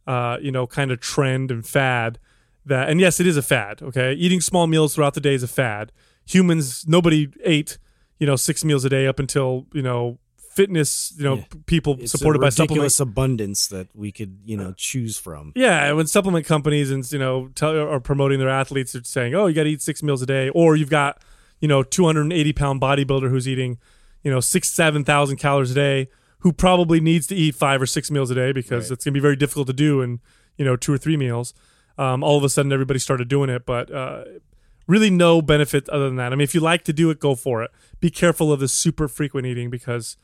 uh, 0.08 0.38
you 0.41 0.51
know, 0.51 0.65
kind 0.65 0.91
of 0.91 0.99
trend 0.99 1.51
and 1.51 1.65
fad 1.65 2.19
that. 2.65 2.89
And 2.89 2.99
yes, 2.99 3.19
it 3.19 3.27
is 3.27 3.38
a 3.38 3.41
fad. 3.41 3.82
Okay, 3.82 4.13
eating 4.13 4.41
small 4.41 4.67
meals 4.67 4.95
throughout 4.95 5.13
the 5.13 5.21
day 5.21 5.34
is 5.34 5.43
a 5.43 5.47
fad. 5.47 5.91
Humans, 6.25 6.88
nobody 6.88 7.27
ate, 7.43 7.77
you 8.19 8.27
know, 8.27 8.36
six 8.36 8.63
meals 8.63 8.86
a 8.86 8.89
day 8.89 9.08
up 9.08 9.19
until 9.19 9.65
you 9.73 9.82
know 9.82 10.19
fitness, 10.38 11.13
you 11.17 11.23
know, 11.23 11.36
Yeah. 11.36 11.43
People 11.67 11.97
It's 11.99 12.12
supported 12.12 12.39
by 12.39 12.49
supplement 12.49 12.71
ridiculous 12.71 12.99
abundance 12.99 13.67
that 13.67 13.88
we 13.95 14.12
could, 14.12 14.39
you 14.43 14.58
know, 14.58 14.73
choose 14.75 15.17
from. 15.17 15.53
yeah, 15.55 15.91
when 15.93 16.05
supplement 16.08 16.45
companies 16.45 16.91
and 16.91 17.10
you 17.12 17.19
know 17.19 17.49
tell, 17.55 17.77
are 17.77 17.99
promoting 17.99 18.39
their 18.39 18.49
athletes, 18.49 18.95
are 18.95 19.03
saying, 19.03 19.36
"Oh, 19.36 19.45
you 19.47 19.53
got 19.53 19.63
to 19.63 19.69
eat 19.69 19.82
six 19.82 20.03
meals 20.03 20.21
a 20.21 20.25
day," 20.25 20.49
or 20.49 20.75
you've 20.75 20.89
got 20.89 21.21
you 21.62 21.67
know 21.67 21.84
280 21.84 22.53
pound 22.53 22.82
bodybuilder 22.82 23.29
who's 23.29 23.47
eating 23.47 23.77
you 24.23 24.32
know 24.32 24.39
six 24.39 24.69
seven 24.69 25.03
thousand 25.03 25.38
calories 25.38 25.71
a 25.71 25.75
day, 25.75 26.10
who 26.39 26.51
probably 26.53 26.99
needs 26.99 27.27
to 27.27 27.36
eat 27.36 27.55
five 27.55 27.82
or 27.82 27.86
six 27.86 28.10
meals 28.10 28.32
a 28.32 28.36
day 28.36 28.51
because 28.51 28.91
it's 28.91 29.05
going 29.05 29.13
to 29.13 29.17
be 29.17 29.21
very 29.21 29.36
difficult 29.36 29.67
to 29.67 29.73
do 29.73 30.01
in 30.01 30.19
you 30.58 30.65
know 30.65 30.75
two 30.75 30.93
or 30.93 30.97
three 30.97 31.17
meals. 31.17 31.53
Um, 31.97 32.23
all 32.23 32.38
of 32.38 32.43
a 32.43 32.49
sudden, 32.49 32.71
everybody 32.71 32.99
started 32.99 33.27
doing 33.27 33.49
it, 33.49 33.65
but 33.65 33.91
uh, 33.91 34.23
really 34.88 35.10
no 35.10 35.41
benefit 35.41 35.89
other 35.89 36.05
than 36.05 36.15
that. 36.15 36.32
I 36.32 36.36
mean, 36.36 36.43
if 36.43 36.55
you 36.55 36.62
like 36.62 36.84
to 36.86 36.93
do 36.93 37.10
it, 37.10 37.19
go 37.19 37.36
for 37.36 37.62
it. 37.62 37.71
Be 37.99 38.10
careful 38.10 38.53
of 38.53 38.62
the 38.62 38.67
super 38.67 39.08
frequent 39.08 39.47
eating 39.47 39.69
because. 39.69 40.17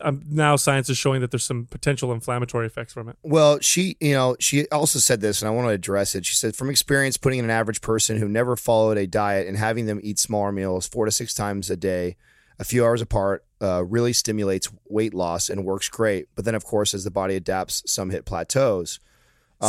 Um, 0.00 0.22
now 0.30 0.54
science 0.54 0.88
is 0.88 0.96
showing 0.96 1.20
that 1.22 1.32
there's 1.32 1.42
some 1.42 1.66
potential 1.66 2.12
inflammatory 2.12 2.66
effects 2.66 2.92
from 2.92 3.08
it. 3.08 3.16
Well, 3.24 3.58
she, 3.58 3.96
you 3.98 4.12
know, 4.12 4.36
she 4.38 4.68
also 4.68 5.00
said 5.00 5.20
this, 5.20 5.42
and 5.42 5.48
I 5.48 5.50
want 5.50 5.66
to 5.66 5.72
address 5.72 6.14
it. 6.14 6.24
She 6.24 6.36
said, 6.36 6.54
from 6.54 6.70
experience, 6.70 7.16
putting 7.16 7.40
in 7.40 7.44
an 7.44 7.50
average 7.50 7.80
person 7.80 8.16
who 8.16 8.28
never 8.28 8.54
followed 8.54 8.96
a 8.96 9.08
diet 9.08 9.48
and 9.48 9.56
having 9.56 9.86
them 9.86 9.98
eat 10.04 10.20
smaller 10.20 10.52
meals 10.52 10.86
four 10.86 11.04
to 11.06 11.10
six 11.10 11.34
times 11.34 11.68
a 11.68 11.76
day, 11.76 12.16
a 12.58 12.64
few 12.64 12.84
hours 12.84 13.00
apart, 13.00 13.44
uh, 13.60 13.84
really 13.84 14.12
stimulates 14.12 14.68
weight 14.88 15.14
loss 15.14 15.48
and 15.48 15.64
works 15.64 15.88
great. 15.88 16.28
But 16.34 16.44
then, 16.44 16.54
of 16.54 16.64
course, 16.64 16.94
as 16.94 17.04
the 17.04 17.10
body 17.10 17.36
adapts, 17.36 17.82
some 17.86 18.10
hit 18.10 18.24
plateaus. 18.24 19.00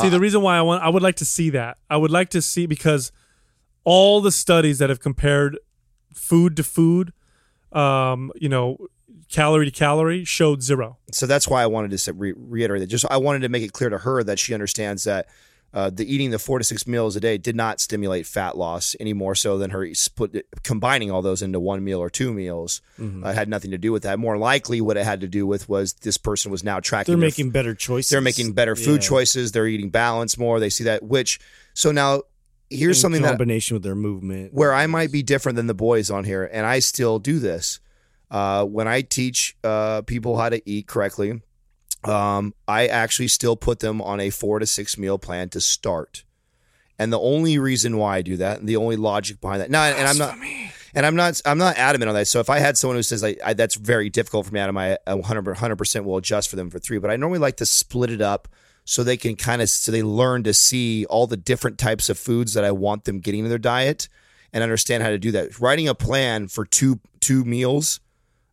See, 0.02 0.10
the 0.10 0.20
reason 0.20 0.44
why 0.44 0.56
I 0.56 0.62
want, 0.62 0.84
I 0.84 0.90
would 0.90 1.02
like 1.02 1.16
to 1.16 1.26
see 1.26 1.50
that. 1.50 1.78
I 1.90 1.98
would 1.98 2.12
like 2.12 2.30
to 2.30 2.44
see 2.44 2.68
because 2.68 3.12
all 3.84 4.22
the 4.22 4.32
studies 4.32 4.78
that 4.78 4.90
have 4.90 5.00
compared 5.00 5.58
food 6.14 6.56
to 6.58 6.64
food, 6.64 7.12
um, 7.72 8.32
you 8.36 8.50
know, 8.50 8.78
calorie 9.32 9.66
to 9.66 9.72
calorie, 9.72 10.24
showed 10.26 10.62
zero. 10.62 11.00
So 11.12 11.26
that's 11.26 11.48
why 11.48 11.64
I 11.64 11.66
wanted 11.66 11.98
to 11.98 12.14
re- 12.14 12.34
reiterate 12.36 12.82
that. 12.82 12.88
Just 12.88 13.06
I 13.10 13.18
wanted 13.18 13.40
to 13.40 13.50
make 13.50 13.64
it 13.64 13.74
clear 13.74 13.90
to 13.90 13.98
her 13.98 14.24
that 14.24 14.38
she 14.38 14.54
understands 14.54 15.06
that 15.06 15.28
uh, 15.74 15.90
the 15.90 16.12
eating 16.12 16.32
the 16.32 16.40
four 16.40 16.58
to 16.58 16.64
six 16.66 16.88
meals 16.88 17.16
a 17.16 17.20
day 17.20 17.38
did 17.38 17.56
not 17.56 17.80
stimulate 17.80 18.26
fat 18.26 18.58
loss 18.58 18.96
any 19.00 19.14
more 19.14 19.36
so 19.36 19.58
than 19.58 19.70
her 19.70 19.94
split 19.94 20.46
combining 20.64 21.12
all 21.12 21.22
those 21.22 21.42
into 21.42 21.60
one 21.60 21.84
meal 21.84 22.00
or 22.00 22.10
two 22.10 22.34
meals. 22.34 22.82
Uh, 23.00 23.32
had 23.34 23.48
nothing 23.48 23.72
to 23.72 23.78
do 23.78 23.92
with 23.92 24.04
that. 24.04 24.18
More 24.20 24.38
likely, 24.38 24.82
what 24.82 24.98
it 24.98 25.04
had 25.06 25.22
to 25.22 25.28
do 25.28 25.46
with 25.46 25.70
was 25.70 25.94
this 25.94 26.18
person 26.18 26.52
was 26.52 26.64
now 26.64 26.80
tracking. 26.80 27.12
They're 27.14 27.28
making 27.28 27.52
better 27.52 27.76
choices. 27.76 28.10
they're 28.10 28.22
making 28.22 28.54
better 28.54 28.76
food 28.76 29.04
Yeah. 29.04 29.10
choices. 29.10 29.52
They're 29.52 29.68
eating 29.68 29.90
balance 29.90 30.38
more. 30.38 30.60
They 30.60 30.70
see 30.72 30.86
that. 30.86 31.04
Which 31.04 31.40
so 31.74 31.92
now 31.92 32.24
here's 32.72 32.98
In 32.98 33.02
something 33.02 33.22
that 33.24 33.30
combination 33.30 33.76
with 33.76 33.84
their 33.84 33.96
movement. 33.96 34.54
where 34.54 34.74
I 34.74 34.88
might 34.88 35.12
be 35.12 35.24
different 35.24 35.56
than 35.56 35.68
the 35.68 35.74
boys 35.74 36.10
on 36.10 36.24
here, 36.24 36.50
and 36.52 36.66
I 36.66 36.80
still 36.80 37.20
do 37.20 37.40
this. 37.40 37.80
Uh, 38.32 38.64
when 38.64 38.88
I 38.88 39.02
teach 39.02 39.56
uh, 39.64 40.02
people 40.04 40.38
how 40.38 40.50
to 40.50 40.62
eat 40.70 40.86
correctly, 40.88 41.42
um, 42.04 42.54
I 42.68 42.88
actually 42.88 43.28
still 43.28 43.56
put 43.56 43.80
them 43.80 44.02
on 44.02 44.20
a 44.20 44.30
four 44.30 44.60
to 44.60 44.66
six 44.66 44.98
meal 44.98 45.18
plan 45.18 45.50
to 45.50 45.62
start. 45.62 46.24
And 46.98 47.14
the 47.14 47.20
only 47.20 47.58
reason 47.58 47.98
why 47.98 48.18
I 48.18 48.22
do 48.22 48.38
that, 48.38 48.60
and 48.60 48.68
the 48.68 48.76
only 48.76 48.98
logic 48.98 49.40
behind 49.40 49.62
that, 49.62 49.72
now, 49.72 49.84
and 49.84 50.08
I'm 50.08 50.18
not, 50.18 50.36
and 50.94 51.06
I'm 51.06 51.16
not, 51.16 51.42
I'm 51.46 51.58
not 51.58 51.78
adamant 51.78 52.10
on 52.10 52.16
that. 52.16 52.28
So 52.28 52.40
if 52.42 52.50
I 52.50 52.60
had 52.60 52.78
someone 52.78 52.98
who 52.98 53.04
says 53.04 53.24
like 53.24 53.40
I, 53.44 53.54
that's 53.54 53.76
very 53.76 54.10
difficult 54.10 54.46
for 54.46 54.54
me, 54.54 54.60
out 54.60 54.70
of 54.70 54.76
my 54.76 54.98
100 55.06 55.78
percent 55.78 56.06
will 56.06 56.18
adjust 56.18 56.50
for 56.50 56.58
them 56.58 56.70
for 56.70 56.80
three. 56.80 57.00
But 57.00 57.10
I 57.10 57.16
normally 57.16 57.40
like 57.40 57.58
to 57.58 57.66
split 57.66 58.12
it 58.12 58.22
up 58.22 58.50
so 58.84 59.04
they 59.04 59.18
can 59.18 59.36
kind 59.36 59.62
of 59.62 59.70
so 59.70 59.92
they 59.92 60.04
learn 60.04 60.44
to 60.44 60.54
see 60.54 61.06
all 61.06 61.28
the 61.28 61.38
different 61.38 61.78
types 61.78 62.10
of 62.10 62.18
foods 62.18 62.54
that 62.54 62.66
I 62.66 62.72
want 62.72 63.06
them 63.06 63.20
getting 63.20 63.44
in 63.44 63.50
their 63.50 63.58
diet 63.58 64.10
and 64.52 64.64
understand 64.64 65.04
how 65.04 65.10
to 65.10 65.20
do 65.20 65.32
that. 65.32 65.60
Writing 65.60 65.88
a 65.88 65.96
plan 65.96 66.48
for 66.48 66.66
two 66.66 67.00
two 67.20 67.46
meals 67.46 68.00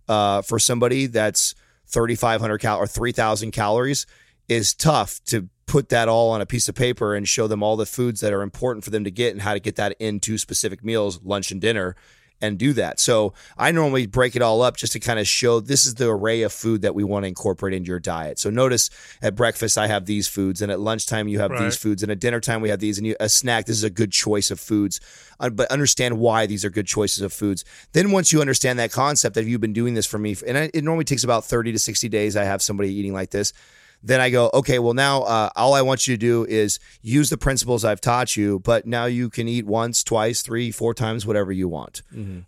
uh, 0.08 0.42
for 0.42 0.58
somebody 0.58 1.06
that's 1.06 1.54
3,500 1.86 2.58
cal 2.58 2.78
or 2.78 2.86
3,000 2.86 3.50
calories 3.50 4.06
is 4.48 4.74
tough 4.74 5.20
to 5.24 5.48
put 5.66 5.88
that 5.88 6.08
all 6.08 6.30
on 6.30 6.40
a 6.40 6.46
piece 6.46 6.68
of 6.68 6.74
paper 6.74 7.14
and 7.14 7.28
show 7.28 7.46
them 7.46 7.62
all 7.62 7.76
the 7.76 7.86
foods 7.86 8.20
that 8.20 8.32
are 8.32 8.42
important 8.42 8.84
for 8.84 8.90
them 8.90 9.04
to 9.04 9.10
get 9.10 9.32
and 9.32 9.42
how 9.42 9.52
to 9.52 9.60
get 9.60 9.76
that 9.76 9.96
into 9.98 10.38
specific 10.38 10.84
meals, 10.84 11.20
lunch 11.24 11.50
and 11.50 11.60
dinner, 11.60 11.96
and 12.42 12.58
do 12.58 12.72
that. 12.74 13.00
So 13.00 13.32
I 13.56 13.70
normally 13.72 14.06
break 14.06 14.36
it 14.36 14.42
all 14.42 14.60
up 14.60 14.76
just 14.76 14.92
to 14.92 15.00
kind 15.00 15.18
of 15.18 15.26
show 15.26 15.60
this 15.60 15.86
is 15.86 15.94
the 15.94 16.10
array 16.10 16.42
of 16.42 16.52
food 16.52 16.82
that 16.82 16.94
we 16.94 17.02
want 17.02 17.24
to 17.24 17.28
incorporate 17.28 17.72
into 17.72 17.88
your 17.88 17.98
diet. 17.98 18.38
So 18.38 18.50
notice 18.50 18.90
at 19.22 19.34
breakfast 19.34 19.78
I 19.78 19.86
have 19.86 20.04
these 20.06 20.28
foods, 20.28 20.60
and 20.60 20.70
at 20.70 20.78
lunchtime 20.78 21.28
you 21.28 21.38
have 21.38 21.50
Right. 21.50 21.64
these 21.64 21.76
foods, 21.76 22.02
and 22.02 22.12
at 22.12 22.20
dinner 22.20 22.40
time 22.40 22.60
we 22.60 22.68
have 22.68 22.80
these, 22.80 22.98
and 22.98 23.06
you, 23.06 23.16
a 23.20 23.28
snack. 23.28 23.66
This 23.66 23.76
is 23.76 23.84
a 23.84 23.90
good 23.90 24.12
choice 24.12 24.50
of 24.50 24.60
foods, 24.60 25.00
uh, 25.40 25.48
but 25.50 25.70
understand 25.70 26.18
why 26.18 26.46
these 26.46 26.64
are 26.64 26.70
good 26.70 26.86
choices 26.86 27.22
of 27.22 27.32
foods. 27.32 27.64
Then 27.92 28.10
once 28.12 28.32
you 28.32 28.40
understand 28.40 28.78
that 28.78 28.92
concept, 28.92 29.34
that 29.36 29.44
you've 29.46 29.60
been 29.60 29.72
doing 29.72 29.94
this 29.94 30.06
for 30.06 30.18
me, 30.18 30.36
and 30.46 30.58
I, 30.58 30.70
it 30.74 30.84
normally 30.84 31.04
takes 31.04 31.24
about 31.24 31.44
thirty 31.44 31.72
to 31.72 31.78
sixty 31.78 32.08
days. 32.08 32.36
I 32.36 32.44
have 32.44 32.60
somebody 32.60 32.92
eating 32.92 33.14
like 33.14 33.30
this 33.30 33.52
then 34.06 34.20
I 34.20 34.30
go, 34.30 34.50
okay, 34.54 34.78
well, 34.78 34.94
now 34.94 35.22
uh, 35.22 35.50
all 35.56 35.74
I 35.74 35.82
want 35.82 36.06
you 36.06 36.14
to 36.14 36.18
do 36.18 36.44
is 36.46 36.78
use 37.02 37.28
the 37.30 37.36
principles 37.36 37.84
I've 37.84 38.00
taught 38.00 38.36
you, 38.36 38.60
but 38.60 38.86
now 38.86 39.06
you 39.06 39.28
can 39.30 39.48
eat 39.48 39.66
once, 39.66 40.02
twice, 40.04 40.42
three, 40.42 40.70
four 40.70 40.94
times, 40.94 41.26
whatever 41.26 41.50
you 41.52 41.68
want. 41.68 42.02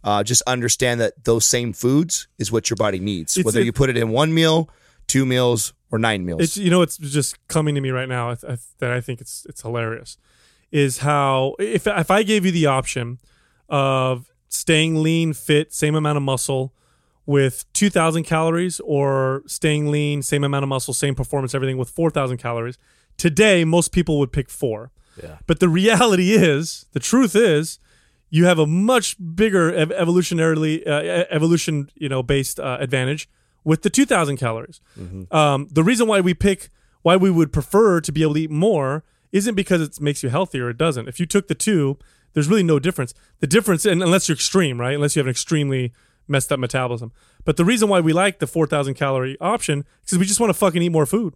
Uh, 0.04 0.22
just 0.22 0.42
understand 0.46 1.00
that 1.00 1.24
those 1.24 1.44
same 1.44 1.72
foods 1.72 2.28
is 2.38 2.50
what 2.52 2.70
your 2.70 2.76
body 2.76 2.98
needs, 3.00 3.36
It's- 3.36 3.44
whether 3.44 3.60
it- 3.60 3.66
you 3.66 3.72
put 3.72 3.90
it 3.90 3.96
in 3.96 4.10
one 4.10 4.32
meal, 4.32 4.70
two 5.06 5.26
meals, 5.26 5.72
or 5.90 5.98
nine 5.98 6.24
meals. 6.24 6.42
It's 6.42 6.56
you 6.56 6.70
know 6.70 6.82
it's 6.82 6.96
just 6.98 7.36
coming 7.48 7.74
to 7.74 7.80
me 7.80 7.90
right 7.90 8.08
now 8.08 8.30
I 8.30 8.34
th- 8.34 8.44
I 8.44 8.54
th- 8.56 8.60
that 8.78 8.90
I 8.92 9.00
think 9.00 9.20
it's 9.22 9.46
it's 9.48 9.62
hilarious 9.62 10.18
is 10.70 10.98
how 10.98 11.54
if 11.58 11.86
if 11.86 12.10
I 12.10 12.22
gave 12.22 12.44
you 12.44 12.52
the 12.52 12.66
option 12.66 13.18
of 13.70 14.30
staying 14.48 15.02
lean, 15.02 15.32
fit, 15.32 15.72
same 15.72 15.94
amount 15.94 16.16
of 16.18 16.22
muscle 16.22 16.74
with 17.28 17.70
2000 17.74 18.22
calories 18.22 18.80
or 18.80 19.42
staying 19.46 19.90
lean, 19.90 20.22
same 20.22 20.44
amount 20.44 20.62
of 20.62 20.68
muscle, 20.70 20.94
same 20.94 21.14
performance 21.14 21.54
everything 21.54 21.76
with 21.76 21.90
4000 21.90 22.38
calories. 22.38 22.78
Today 23.18 23.66
most 23.66 23.92
people 23.92 24.18
would 24.18 24.32
pick 24.32 24.48
4. 24.48 24.90
Yeah. 25.22 25.36
But 25.46 25.60
the 25.60 25.68
reality 25.68 26.32
is, 26.32 26.86
the 26.92 27.00
truth 27.00 27.36
is 27.36 27.80
you 28.30 28.46
have 28.46 28.58
a 28.58 28.66
much 28.66 29.14
bigger 29.34 29.70
ev- 29.74 29.90
evolutionarily 29.90 30.86
uh, 30.86 31.26
evolution, 31.28 31.90
you 31.96 32.08
know, 32.08 32.22
based 32.22 32.58
uh, 32.58 32.78
advantage 32.80 33.28
with 33.62 33.82
the 33.82 33.90
2000 33.90 34.38
calories. 34.38 34.80
Um, 35.30 35.68
the 35.70 35.84
reason 35.84 36.08
why 36.08 36.22
we 36.22 36.32
pick 36.32 36.70
why 37.02 37.16
we 37.16 37.30
would 37.30 37.52
prefer 37.52 38.00
to 38.00 38.10
be 38.10 38.22
able 38.22 38.34
to 38.34 38.40
eat 38.40 38.50
more 38.50 39.04
isn't 39.32 39.54
because 39.54 39.82
it 39.82 40.00
makes 40.00 40.22
you 40.22 40.30
healthier. 40.30 40.70
It 40.70 40.78
doesn't. 40.78 41.08
If 41.08 41.20
you 41.20 41.26
took 41.26 41.48
the 41.48 41.54
two, 41.54 41.98
there's 42.32 42.48
really 42.48 42.62
no 42.62 42.78
difference. 42.78 43.12
The 43.40 43.46
difference, 43.46 43.84
and 43.84 44.02
unless 44.02 44.28
you're 44.30 44.34
extreme, 44.34 44.80
right? 44.80 44.94
Unless 44.94 45.14
you 45.14 45.20
have 45.20 45.26
an 45.26 45.30
extremely 45.30 45.92
messed 46.28 46.52
up 46.52 46.60
metabolism. 46.60 47.12
But 47.44 47.56
the 47.56 47.64
reason 47.64 47.88
why 47.88 48.00
we 48.00 48.12
like 48.12 48.38
the 48.38 48.46
4,000 48.46 48.94
calorie 48.94 49.36
option 49.40 49.84
is 50.06 50.18
we 50.18 50.26
just 50.26 50.40
want 50.40 50.50
to 50.50 50.54
fucking 50.54 50.82
eat 50.82 50.90
more 50.90 51.06
food. 51.06 51.34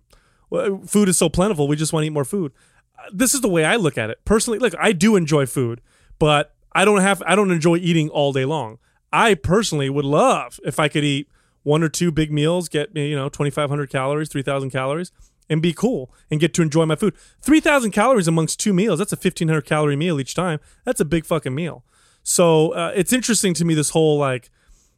Food 0.87 1.09
is 1.09 1.17
so 1.17 1.29
plentiful, 1.29 1.67
we 1.67 1.77
just 1.77 1.93
want 1.93 2.03
to 2.03 2.07
eat 2.09 2.11
more 2.11 2.25
food. 2.25 2.53
Uh, 2.99 3.09
This 3.13 3.35
is 3.35 3.41
the 3.41 3.49
way 3.49 3.65
I 3.65 3.77
look 3.77 3.97
at 3.97 4.11
it 4.11 4.19
personally. 4.25 4.59
Look, 4.59 4.75
I 4.79 4.93
do 4.93 5.17
enjoy 5.17 5.47
food, 5.47 5.81
but 6.19 6.55
I 6.73 6.85
don't 6.85 7.01
have 7.01 7.23
I 7.27 7.35
don't 7.35 7.51
enjoy 7.51 7.77
eating 7.77 8.09
all 8.11 8.33
day 8.33 8.45
long. 8.45 8.79
I 9.13 9.35
personally 9.35 9.91
would 9.91 10.05
love 10.05 10.61
if 10.65 10.79
I 10.79 10.89
could 10.89 11.05
eat 11.05 11.29
one 11.63 11.83
or 11.83 11.89
two 11.89 12.11
big 12.11 12.33
meals, 12.33 12.69
get 12.69 12.95
you 12.97 13.15
know, 13.15 13.29
2,500 13.29 13.89
calories, 13.91 14.29
3,000 14.29 14.71
calories, 14.71 15.13
and 15.49 15.63
be 15.63 15.73
cool 15.73 16.11
and 16.31 16.41
get 16.41 16.55
to 16.55 16.63
enjoy 16.63 16.87
my 16.87 16.97
food. 16.97 17.15
3,000 17.43 17.91
calories 17.91 18.27
amongst 18.29 18.59
two 18.59 18.73
meals, 18.73 18.99
that's 18.99 19.13
a 19.13 19.17
1,500 19.17 19.63
calorie 19.63 19.97
meal 19.97 20.19
each 20.21 20.35
time. 20.35 20.59
That's 20.85 21.01
a 21.01 21.05
big 21.05 21.25
fucking 21.25 21.55
meal. 21.55 21.85
So 22.23 22.71
uh, 22.71 22.93
it's 22.95 23.13
interesting 23.13 23.55
to 23.55 23.65
me, 23.65 23.75
this 23.75 23.91
whole 23.91 24.19
like, 24.19 24.51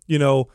you 0.06 0.18
know, 0.18 0.48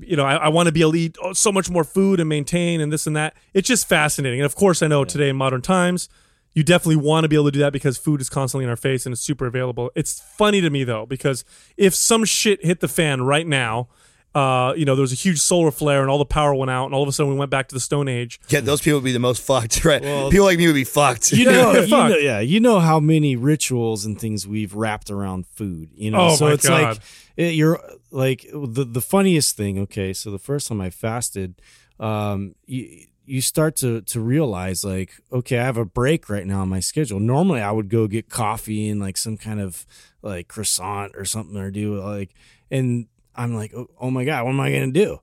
you 0.00 0.16
know, 0.16 0.24
I, 0.24 0.34
I 0.36 0.48
want 0.48 0.66
to 0.66 0.72
be 0.72 0.80
able 0.80 0.92
to 0.92 0.98
eat 0.98 1.16
oh, 1.22 1.32
so 1.32 1.52
much 1.52 1.70
more 1.70 1.84
food 1.84 2.18
and 2.20 2.28
maintain 2.28 2.80
and 2.80 2.92
this 2.92 3.06
and 3.06 3.16
that. 3.16 3.34
It's 3.54 3.68
just 3.68 3.88
fascinating. 3.88 4.40
And 4.40 4.46
of 4.46 4.56
course, 4.56 4.82
I 4.82 4.88
know 4.88 5.04
today 5.04 5.28
in 5.28 5.36
modern 5.36 5.62
times, 5.62 6.08
you 6.54 6.64
definitely 6.64 6.96
want 6.96 7.24
to 7.24 7.28
be 7.28 7.36
able 7.36 7.44
to 7.46 7.50
do 7.50 7.58
that 7.60 7.72
because 7.72 7.98
food 7.98 8.20
is 8.20 8.30
constantly 8.30 8.64
in 8.64 8.70
our 8.70 8.76
face 8.76 9.06
and 9.06 9.12
it's 9.12 9.20
super 9.20 9.46
available. 9.46 9.90
It's 9.94 10.20
funny 10.20 10.60
to 10.62 10.70
me 10.70 10.84
though 10.84 11.06
because 11.06 11.44
if 11.76 11.94
some 11.94 12.24
shit 12.24 12.64
hit 12.64 12.80
the 12.80 12.88
fan 12.88 13.22
right 13.22 13.46
now, 13.46 13.88
uh, 14.36 14.74
you 14.76 14.84
know, 14.84 14.94
there 14.94 15.00
was 15.02 15.12
a 15.12 15.16
huge 15.16 15.40
solar 15.40 15.70
flare 15.70 16.02
and 16.02 16.10
all 16.10 16.18
the 16.18 16.24
power 16.26 16.54
went 16.54 16.70
out, 16.70 16.84
and 16.84 16.94
all 16.94 17.02
of 17.02 17.08
a 17.08 17.12
sudden 17.12 17.32
we 17.32 17.38
went 17.38 17.50
back 17.50 17.68
to 17.68 17.74
the 17.74 17.80
Stone 17.80 18.06
Age. 18.08 18.38
yeah, 18.50 18.60
those 18.60 18.82
people 18.82 18.98
would 18.98 19.04
be 19.04 19.12
the 19.12 19.18
most 19.18 19.40
fucked, 19.42 19.84
right? 19.90 20.02
people 20.30 20.44
like 20.44 20.58
me 20.58 20.66
would 20.66 20.74
be 20.74 20.84
fucked. 20.84 21.32
You 21.32 21.46
know, 21.46 21.72
Yeah, 21.72 21.80
you 21.80 21.86
fuck. 21.88 22.10
know, 22.10 22.16
yeah, 22.16 22.40
you 22.40 22.60
know 22.60 22.78
how 22.78 23.00
many 23.00 23.34
rituals 23.34 24.04
and 24.04 24.20
things 24.20 24.46
we've 24.46 24.74
wrapped 24.74 25.10
around 25.10 25.46
food. 25.46 25.88
You 25.94 26.10
know, 26.10 26.26
Oh, 26.28 26.34
so 26.36 26.44
my 26.46 26.52
it's 26.52 26.68
God. 26.68 26.82
like 26.82 27.00
it, 27.36 27.54
you're 27.54 27.80
like 28.10 28.46
the 28.52 28.84
the 28.84 29.00
funniest 29.00 29.56
thing. 29.56 29.78
Okay, 29.78 30.12
so 30.12 30.30
the 30.30 30.38
first 30.38 30.68
time 30.68 30.80
I 30.82 30.90
fasted, 30.90 31.54
um, 31.98 32.54
you 32.66 33.06
you 33.24 33.40
start 33.40 33.74
to 33.76 34.02
to 34.02 34.20
realize 34.20 34.84
like, 34.84 35.12
okay, 35.32 35.58
I 35.58 35.64
have 35.64 35.76
a 35.78 35.84
break 35.84 36.28
right 36.28 36.46
now 36.46 36.60
on 36.60 36.68
my 36.68 36.80
schedule. 36.80 37.20
Normally, 37.20 37.60
I 37.60 37.72
would 37.72 37.88
go 37.88 38.06
get 38.06 38.28
coffee 38.28 38.88
and 38.88 39.00
like 39.00 39.16
some 39.16 39.36
kind 39.36 39.60
of 39.60 39.86
like 40.22 40.46
croissant 40.48 41.12
or 41.16 41.24
something 41.24 41.56
or 41.56 41.70
do 41.70 41.98
like, 42.00 42.34
and 42.70 43.06
I'm 43.36 43.54
like, 43.54 43.72
oh, 43.74 43.88
oh 44.00 44.10
my 44.10 44.24
god, 44.24 44.44
what 44.44 44.50
am 44.50 44.60
I 44.60 44.72
gonna 44.72 44.90
do? 44.90 45.20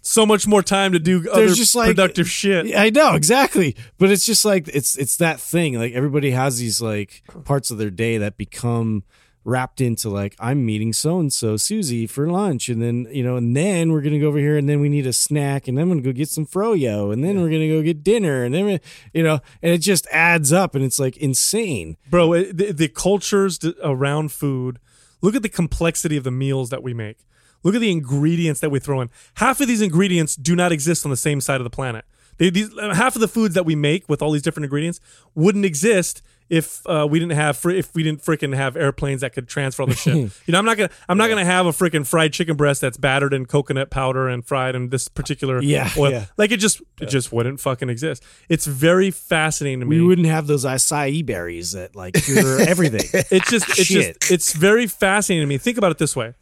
So 0.00 0.24
much 0.24 0.46
more 0.46 0.62
time 0.62 0.92
to 0.92 0.98
do 0.98 1.28
other 1.30 1.48
just, 1.48 1.74
like- 1.74 1.88
productive 1.88 2.28
shit. 2.30 2.74
I 2.76 2.90
know 2.90 3.14
exactly, 3.14 3.76
but 3.98 4.10
it's 4.10 4.24
just 4.24 4.44
like 4.44 4.68
it's 4.68 4.96
it's 4.96 5.16
that 5.16 5.40
thing. 5.40 5.74
Like 5.74 5.92
everybody 5.92 6.30
has 6.30 6.58
these 6.58 6.80
like 6.80 7.22
parts 7.44 7.70
of 7.70 7.78
their 7.78 7.90
day 7.90 8.18
that 8.18 8.36
become 8.36 9.04
wrapped 9.44 9.80
into 9.80 10.10
like 10.10 10.36
I'm 10.38 10.64
meeting 10.66 10.92
so 10.92 11.18
and 11.20 11.32
so 11.32 11.56
Susie 11.56 12.06
for 12.06 12.30
lunch, 12.30 12.68
and 12.68 12.82
then 12.82 13.08
you 13.10 13.22
know, 13.22 13.36
and 13.36 13.56
then 13.56 13.92
we're 13.92 14.02
gonna 14.02 14.18
go 14.18 14.28
over 14.28 14.38
here, 14.38 14.56
and 14.56 14.68
then 14.68 14.80
we 14.80 14.88
need 14.88 15.06
a 15.06 15.12
snack, 15.12 15.66
and 15.66 15.76
then 15.76 15.82
I'm 15.84 15.88
gonna 15.88 16.02
go 16.02 16.12
get 16.12 16.28
some 16.28 16.46
froyo, 16.46 17.12
and 17.12 17.24
then 17.24 17.40
we're 17.40 17.50
gonna 17.50 17.68
go 17.68 17.82
get 17.82 18.02
dinner, 18.04 18.44
and 18.44 18.54
then 18.54 18.80
you 19.12 19.22
know, 19.22 19.40
and 19.62 19.72
it 19.72 19.78
just 19.78 20.06
adds 20.12 20.52
up, 20.52 20.74
and 20.74 20.84
it's 20.84 20.98
like 20.98 21.16
insane. 21.16 21.96
bro 22.10 22.32
it, 22.34 22.56
the, 22.56 22.72
the 22.72 22.88
cultures 22.88 23.58
around 23.82 24.32
food 24.32 24.78
look 25.20 25.34
at 25.34 25.42
the 25.42 25.48
complexity 25.48 26.16
of 26.16 26.24
the 26.24 26.30
meals 26.30 26.70
that 26.70 26.82
we 26.82 26.94
make. 26.94 27.18
Look 27.62 27.74
at 27.74 27.80
the 27.80 27.90
ingredients 27.90 28.60
that 28.60 28.70
we 28.70 28.78
throw 28.78 29.00
in. 29.00 29.10
Half 29.34 29.60
of 29.60 29.68
these 29.68 29.82
ingredients 29.82 30.36
do 30.36 30.54
not 30.54 30.72
exist 30.72 31.04
on 31.04 31.10
the 31.10 31.16
same 31.16 31.40
side 31.40 31.60
of 31.60 31.64
the 31.64 31.70
planet. 31.70 32.04
They, 32.36 32.50
these, 32.50 32.70
half 32.78 33.16
of 33.16 33.20
the 33.20 33.28
foods 33.28 33.54
that 33.54 33.66
we 33.66 33.74
make 33.74 34.08
with 34.08 34.22
all 34.22 34.30
these 34.30 34.42
different 34.42 34.64
ingredients 34.64 35.00
wouldn't 35.34 35.64
exist 35.64 36.22
if 36.50 36.80
uh, 36.86 37.06
we 37.10 37.18
didn't 37.18 37.32
have 37.36 37.56
fr- 37.56 37.70
if 37.70 37.94
we 37.94 38.02
didn't 38.02 38.22
freaking 38.22 38.54
have 38.54 38.76
airplanes 38.76 39.20
that 39.20 39.32
could 39.34 39.48
transfer 39.48 39.82
all 39.82 39.86
the 39.88 39.94
shit. 39.94 40.14
you 40.46 40.52
know, 40.52 40.58
I'm 40.58 40.64
not 40.64 40.76
gonna 40.76 40.90
I'm 41.08 41.18
not 41.18 41.28
gonna 41.28 41.44
have 41.44 41.66
a 41.66 41.70
freaking 41.70 42.06
fried 42.06 42.32
chicken 42.32 42.56
breast 42.56 42.80
that's 42.80 42.96
battered 42.96 43.34
in 43.34 43.46
coconut 43.46 43.90
powder 43.90 44.28
and 44.28 44.44
fried 44.46 44.74
in 44.74 44.88
this 44.88 45.08
particular 45.08 45.62
Yeah, 45.62 45.90
oil. 45.98 46.10
yeah. 46.10 46.24
Like 46.36 46.50
it 46.50 46.58
just 46.58 46.80
it 47.00 47.06
just 47.10 47.32
wouldn't 47.32 47.60
fucking 47.60 47.88
exist. 47.90 48.22
It's 48.48 48.66
very 48.66 49.10
fascinating 49.10 49.80
to 49.80 49.86
me. 49.86 50.00
We 50.00 50.06
wouldn't 50.06 50.26
have 50.28 50.46
those 50.46 50.64
acai 50.64 51.24
berries 51.26 51.72
that 51.72 51.94
like 51.94 52.14
cure 52.14 52.60
everything. 52.68 53.02
it's 53.30 53.50
just 53.50 53.68
it's 53.68 53.84
Shit. 53.84 54.18
just 54.20 54.30
it's 54.32 54.52
very 54.54 54.86
fascinating 54.86 55.42
to 55.42 55.46
me 55.46 55.58
think 55.58 55.76
about 55.78 55.90
it 55.92 55.98
this 55.98 56.16
way 56.16 56.34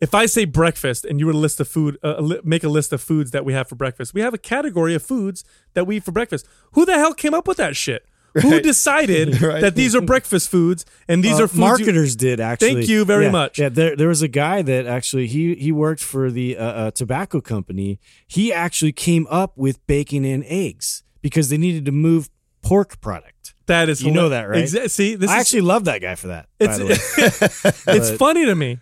if 0.00 0.12
I 0.14 0.26
say 0.26 0.44
breakfast 0.44 1.04
and 1.04 1.18
you 1.20 1.26
were 1.26 1.32
to 1.32 1.38
list 1.38 1.60
of 1.60 1.68
food, 1.68 1.96
uh, 2.02 2.20
li- 2.20 2.40
make 2.44 2.62
a 2.64 2.68
list 2.68 2.92
of 2.92 3.00
foods 3.00 3.30
that 3.30 3.44
we 3.44 3.52
have 3.54 3.68
for 3.68 3.74
breakfast, 3.76 4.12
we 4.12 4.20
have 4.20 4.34
a 4.34 4.38
category 4.38 4.92
of 4.94 5.02
foods 5.02 5.44
that 5.74 5.86
we 5.86 5.96
eat 5.96 6.04
for 6.04 6.12
breakfast. 6.12 6.46
Who 6.72 6.84
the 6.84 6.94
hell 6.94 7.14
came 7.14 7.32
up 7.32 7.46
with 7.46 7.56
that 7.58 7.74
shit? 7.76 8.04
Who 8.42 8.60
decided 8.60 9.40
Right. 9.42 9.60
that 9.60 9.74
these 9.76 9.94
are 9.94 10.00
breakfast 10.00 10.48
foods 10.50 10.84
and 11.08 11.22
these 11.22 11.38
Uh, 11.38 11.44
are 11.44 11.48
foods 11.48 11.54
you- 11.58 11.60
marketers 11.60 12.16
did 12.16 12.40
actually. 12.40 12.74
Thank 12.74 12.88
you 12.88 13.04
very 13.04 13.24
Yeah, 13.26 13.30
much. 13.30 13.58
Yeah, 13.58 13.68
there 13.68 13.94
there 13.96 14.08
was 14.08 14.22
a 14.22 14.28
guy 14.28 14.62
that 14.62 14.86
actually 14.86 15.26
he 15.28 15.54
he 15.54 15.70
worked 15.72 16.02
for 16.02 16.30
the 16.30 16.56
uh, 16.56 16.64
uh, 16.64 16.90
tobacco 16.90 17.40
company. 17.40 17.98
He 18.26 18.52
actually 18.52 18.92
came 18.92 19.26
up 19.30 19.52
with 19.56 19.84
bacon 19.86 20.24
and 20.24 20.44
eggs 20.48 21.02
because 21.22 21.48
they 21.48 21.58
needed 21.58 21.84
to 21.86 21.92
move 21.92 22.28
pork 22.62 23.00
product. 23.00 23.54
that 23.66 23.88
is 23.88 24.02
You 24.02 24.10
know 24.10 24.28
that, 24.30 24.44
right? 24.48 24.64
Exa- 24.64 24.90
see, 24.90 25.14
this 25.16 25.30
I 25.30 25.36
is 25.36 25.40
actually 25.40 25.62
love 25.62 25.84
that 25.84 26.00
guy 26.02 26.14
for 26.16 26.28
that. 26.28 26.48
by 26.58 26.64
It's 26.66 26.78
the 26.78 26.84
way. 26.86 27.96
it's 27.98 28.10
funny 28.24 28.44
to 28.46 28.54
me. 28.54 28.78